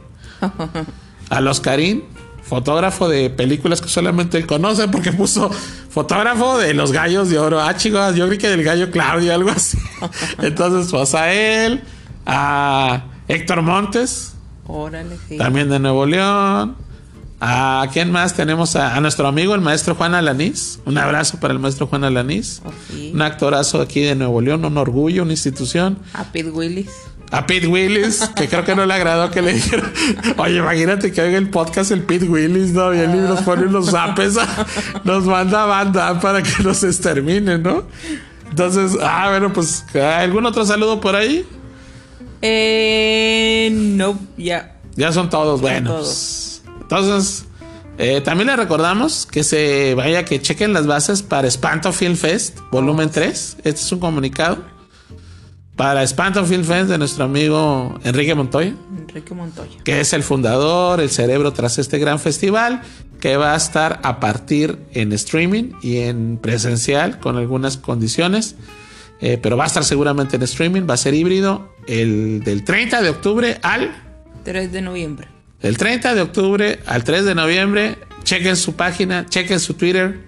A 1.28 1.40
los 1.40 1.60
Karim, 1.60 2.02
fotógrafo 2.42 3.08
de 3.08 3.30
películas 3.30 3.80
que 3.80 3.88
solamente 3.88 4.38
él 4.38 4.46
conoce 4.46 4.86
porque 4.86 5.12
puso 5.12 5.50
fotógrafo 5.90 6.58
de 6.58 6.74
los 6.74 6.92
gallos 6.92 7.28
de 7.28 7.38
oro. 7.40 7.60
Ah, 7.60 7.76
chicos, 7.76 8.14
yo 8.14 8.28
vi 8.28 8.38
que 8.38 8.48
del 8.48 8.62
gallo 8.62 8.90
Claudio, 8.92 9.34
algo 9.34 9.50
así. 9.50 9.78
Entonces, 10.42 10.88
pues 10.92 11.14
a 11.16 11.32
él, 11.32 11.82
a 12.24 13.04
Héctor 13.26 13.62
Montes. 13.62 14.36
Órale, 14.68 15.16
También 15.38 15.68
de 15.68 15.78
Nuevo 15.78 16.06
León. 16.06 16.76
¿A 17.38 17.86
quién 17.92 18.10
más? 18.10 18.34
Tenemos 18.34 18.76
a, 18.76 18.98
nuestro 19.00 19.28
amigo, 19.28 19.54
el 19.54 19.60
maestro 19.60 19.94
Juan 19.94 20.14
Alanís. 20.14 20.80
Un 20.86 20.96
abrazo 20.96 21.38
para 21.38 21.52
el 21.52 21.60
maestro 21.60 21.86
Juan 21.86 22.04
Alanís. 22.04 22.62
Oh, 22.64 22.72
un 23.12 23.20
actorazo 23.20 23.82
aquí 23.82 24.00
de 24.00 24.14
Nuevo 24.14 24.40
León, 24.40 24.64
un 24.64 24.78
orgullo, 24.78 25.22
una 25.22 25.32
institución. 25.32 25.98
A 26.14 26.24
Pete 26.24 26.50
Willis 26.50 26.90
a 27.30 27.46
Pete 27.46 27.66
Willis, 27.66 28.30
que 28.36 28.48
creo 28.48 28.64
que 28.64 28.74
no 28.74 28.86
le 28.86 28.94
agradó 28.94 29.30
que 29.30 29.42
le 29.42 29.54
dijeron, 29.54 29.90
oye, 30.36 30.58
imagínate 30.58 31.12
que 31.12 31.20
oiga 31.20 31.38
el 31.38 31.50
podcast 31.50 31.90
el 31.90 32.02
Pete 32.02 32.26
Willis, 32.26 32.72
¿no? 32.72 32.94
Y 32.94 32.98
él 32.98 33.24
nos 33.24 33.40
pone 33.42 33.66
unos 33.66 33.90
zapes, 33.90 34.36
nos 35.04 35.24
manda 35.24 35.64
a 35.64 35.66
banda 35.66 36.20
para 36.20 36.42
que 36.42 36.62
nos 36.62 36.82
exterminen, 36.84 37.62
¿no? 37.62 37.84
Entonces, 38.48 38.96
ah, 39.02 39.28
bueno, 39.30 39.52
pues, 39.52 39.84
¿algún 39.94 40.46
otro 40.46 40.64
saludo 40.64 41.00
por 41.00 41.16
ahí? 41.16 41.44
Eh, 42.43 43.70
no, 43.72 44.18
ya. 44.37 44.76
Ya 44.97 45.12
son 45.12 45.30
todos 45.30 45.61
buenos. 45.61 46.62
Entonces, 46.80 47.47
eh, 47.99 48.20
también 48.20 48.49
le 48.49 48.57
recordamos 48.57 49.26
que 49.26 49.43
se 49.43 49.95
vaya, 49.95 50.24
que 50.24 50.41
chequen 50.41 50.72
las 50.72 50.87
bases 50.87 51.22
para 51.22 51.49
Espanto 51.49 51.93
Film 51.93 52.16
Fest, 52.16 52.59
volumen 52.70 53.11
3. 53.11 53.57
Este 53.59 53.70
es 53.70 53.93
un 53.93 54.01
comunicado 54.01 54.59
para 55.76 56.03
Espanto 56.03 56.45
Film 56.45 56.64
Fest 56.64 56.89
de 56.89 56.99
nuestro 56.99 57.24
amigo 57.24 57.99
Enrique 58.05 58.34
Montoya. 58.34 58.74
Enrique 58.99 59.34
Montoya. 59.34 59.82
Que 59.84 60.01
es 60.01 60.12
el 60.12 60.22
fundador, 60.22 61.01
el 61.01 61.11
cerebro 61.11 61.53
tras 61.53 61.78
este 61.78 61.99
gran 61.99 62.18
festival, 62.18 62.82
que 63.20 63.37
va 63.37 63.55
a 63.55 63.57
estar 63.57 64.01
a 64.03 64.20
partir 64.20 64.78
en 64.93 65.12
streaming 65.12 65.72
y 65.82 65.99
en 65.99 66.39
presencial 66.39 67.18
con 67.18 67.37
algunas 67.37 67.76
condiciones. 67.76 68.57
Eh, 69.20 69.38
pero 69.40 69.56
va 69.56 69.64
a 69.64 69.66
estar 69.66 69.84
seguramente 69.84 70.36
en 70.36 70.42
streaming, 70.42 70.82
va 70.88 70.94
a 70.94 70.98
ser 70.98 71.14
híbrido 71.14 71.74
el 71.86 72.42
del 72.44 72.64
30 72.64 73.00
de 73.00 73.08
octubre 73.08 73.58
al 73.62 73.90
3 74.44 74.72
de 74.72 74.82
noviembre. 74.82 75.28
Del 75.60 75.78
30 75.78 76.14
de 76.14 76.20
octubre 76.20 76.80
al 76.86 77.02
3 77.02 77.24
de 77.24 77.34
noviembre, 77.34 77.98
chequen 78.24 78.56
su 78.56 78.76
página, 78.76 79.26
chequen 79.26 79.58
su 79.58 79.74
Twitter, 79.74 80.20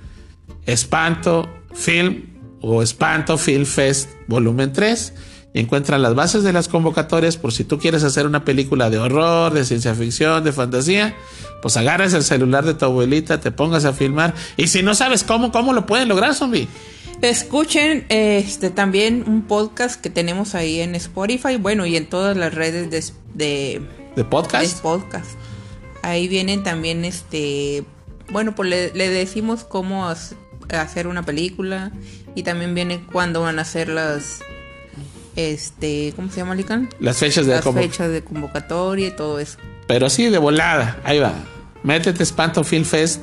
Espanto 0.64 1.49
Film 1.74 2.24
o 2.61 2.82
Espanto 2.82 3.36
Film 3.36 3.66
Fest 3.66 4.11
volumen 4.26 4.72
3 4.72 5.12
y 5.55 5.61
encuentran 5.61 6.03
las 6.03 6.14
bases 6.14 6.43
de 6.43 6.53
las 6.53 6.68
convocatorias 6.68 7.36
por 7.36 7.53
si 7.53 7.64
tú 7.64 7.78
quieres 7.78 8.05
hacer 8.05 8.26
una 8.26 8.45
película 8.45 8.91
de 8.91 8.99
horror, 8.99 9.53
de 9.53 9.64
ciencia 9.64 9.95
ficción, 9.95 10.45
de 10.45 10.53
fantasía, 10.53 11.14
pues 11.62 11.76
agarras 11.76 12.12
el 12.14 12.22
celular 12.22 12.64
de 12.64 12.74
tu 12.74 12.84
abuelita, 12.84 13.41
te 13.41 13.51
pongas 13.51 13.84
a 13.84 13.93
filmar 13.93 14.34
y 14.57 14.68
si 14.68 14.82
no 14.82 14.95
sabes 14.95 15.24
cómo, 15.24 15.53
¿cómo 15.53 15.72
lo 15.72 15.86
pueden 15.86 16.09
lograr, 16.09 16.34
zombie? 16.34 16.68
Escuchen 17.23 18.07
este 18.11 18.71
también 18.71 19.25
un 19.27 19.43
podcast 19.43 20.01
que 20.01 20.09
tenemos 20.09 20.55
ahí 20.55 20.81
en 20.81 20.95
Spotify, 20.95 21.57
bueno, 21.57 21.85
y 21.85 21.97
en 21.97 22.07
todas 22.07 22.37
las 22.37 22.55
redes 22.55 22.91
de 22.91 23.05
de, 23.35 23.81
¿De 24.16 24.25
podcast. 24.25 24.81
podcast. 24.81 25.31
Ahí 26.03 26.29
vienen 26.29 26.62
también 26.62 27.05
este, 27.05 27.85
bueno, 28.31 28.55
pues 28.55 28.69
le, 28.71 28.93
le 28.95 29.09
decimos 29.09 29.64
cómo 29.64 30.09
hacer 30.69 31.07
una 31.07 31.25
película 31.25 31.93
y 32.35 32.43
también 32.45 32.75
viene 32.75 33.01
cuándo 33.12 33.43
van 33.43 33.59
a 33.59 33.62
hacer 33.62 33.89
las 33.89 34.41
este, 35.37 36.12
¿cómo 36.16 36.31
se 36.31 36.39
llama, 36.39 36.55
Lican? 36.55 36.89
Las 36.99 37.19
fechas 37.19 37.47
de 37.47 37.55
Las 37.55 37.64
fechas 37.64 38.11
de 38.11 38.23
convocatoria 38.23 39.09
y 39.09 39.11
todo 39.12 39.39
eso. 39.39 39.59
Pero 39.87 40.11
sí, 40.11 40.29
de 40.29 40.39
volada, 40.39 41.01
ahí 41.05 41.21
va. 41.21 41.33
Métete 41.85 42.23
Espanto 42.23 42.64
Film 42.64 42.85
Fest 42.85 43.21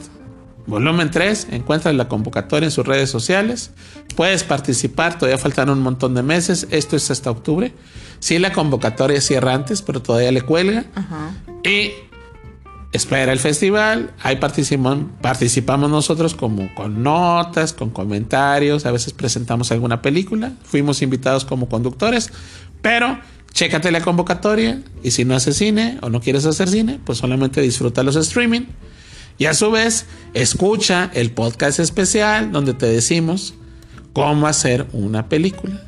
volumen 0.68 1.12
3. 1.12 1.48
Encuentras 1.52 1.94
la 1.96 2.08
convocatoria 2.08 2.68
en 2.68 2.72
sus 2.72 2.86
redes 2.86 3.10
sociales. 3.10 3.72
Puedes 4.16 4.44
participar, 4.44 5.18
todavía 5.18 5.38
faltan 5.38 5.70
un 5.70 5.82
montón 5.82 6.14
de 6.16 6.24
meses. 6.24 6.68
Esto 6.72 6.96
es 6.96 7.10
hasta 7.12 7.32
octubre. 7.32 7.74
Sí, 8.20 8.40
la 8.40 8.54
convocatoria 8.54 9.22
cierra 9.22 9.54
antes, 9.54 9.82
pero 9.82 10.02
todavía 10.02 10.32
le 10.32 10.42
cuelga. 10.42 10.86
Y 11.64 11.92
espera 12.92 13.34
el 13.34 13.40
festival. 13.40 14.12
Ahí 14.22 14.38
participamos, 14.38 15.06
participamos 15.22 15.90
nosotros 15.90 16.34
como 16.34 16.74
con 16.74 17.04
notas, 17.04 17.74
con 17.74 17.90
comentarios. 17.90 18.86
A 18.86 18.92
veces 18.92 19.14
presentamos 19.14 19.72
alguna 19.72 20.02
película. 20.02 20.54
Fuimos 20.64 21.02
invitados 21.02 21.46
como 21.46 21.70
conductores. 21.70 22.32
Pero 22.82 23.20
chécate 23.52 23.92
la 23.92 24.02
convocatoria. 24.02 24.82
Y 25.04 25.12
si 25.12 25.26
no 25.26 25.36
haces 25.36 25.58
cine 25.58 26.00
o 26.02 26.10
no 26.10 26.22
quieres 26.22 26.46
hacer 26.46 26.70
cine, 26.70 27.00
pues 27.06 27.18
solamente 27.18 27.62
disfruta 27.62 28.02
los 28.04 28.16
streaming. 28.16 28.66
Y 29.38 29.46
a 29.46 29.54
su 29.54 29.72
vez, 29.72 30.06
escucha 30.34 31.12
el 31.14 31.32
podcast 31.32 31.80
especial 31.80 32.52
donde 32.52 32.74
te 32.74 32.86
decimos 32.86 33.54
cómo 34.14 34.48
hacer 34.48 34.88
una 34.94 35.28
película 35.28 35.84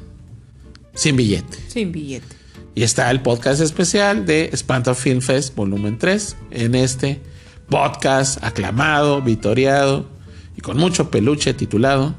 sin 0.94 1.16
billete. 1.16 1.58
Sin 1.68 1.92
billete. 1.92 2.36
Y 2.76 2.84
está 2.84 3.10
el 3.10 3.22
podcast 3.22 3.62
especial 3.62 4.26
de 4.26 4.50
Espanto 4.52 4.94
Film 4.96 5.22
Fest 5.22 5.56
volumen 5.56 5.98
3 5.98 6.36
en 6.52 6.76
este 6.76 7.22
podcast 7.70 8.44
aclamado, 8.44 9.22
vitoriado 9.22 10.08
y 10.56 10.62
con 10.62 10.78
mucho 10.78 11.10
peluche 11.10 11.54
titulado 11.54 12.16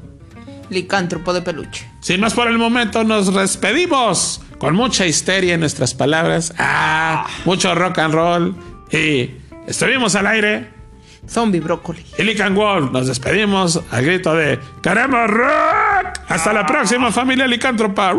Licántropo 0.69 1.33
de 1.33 1.41
peluche. 1.41 1.89
Sin 1.99 2.21
más 2.21 2.33
por 2.33 2.47
el 2.47 2.57
momento, 2.57 3.03
nos 3.03 3.33
despedimos 3.33 4.41
con 4.59 4.75
mucha 4.75 5.07
histeria 5.07 5.55
en 5.55 5.61
nuestras 5.61 5.93
palabras. 5.93 6.53
Ah, 6.57 7.27
mucho 7.45 7.73
rock 7.73 7.97
and 7.99 8.13
roll. 8.13 8.55
Y 8.91 9.31
estuvimos 9.67 10.15
al 10.15 10.27
aire. 10.27 10.78
Zombie 11.29 11.59
brócoli. 11.59 12.03
Y 12.17 12.23
Lick 12.23 12.41
and 12.41 12.55
Wolf, 12.57 12.91
nos 12.91 13.07
despedimos 13.07 13.81
al 13.91 14.05
grito 14.05 14.33
de 14.33 14.59
¡Queremos 14.81 15.29
rock! 15.29 16.19
Hasta 16.27 16.53
la 16.53 16.65
próxima, 16.65 17.11
familia 17.11 17.47
licántropa. 17.47 18.13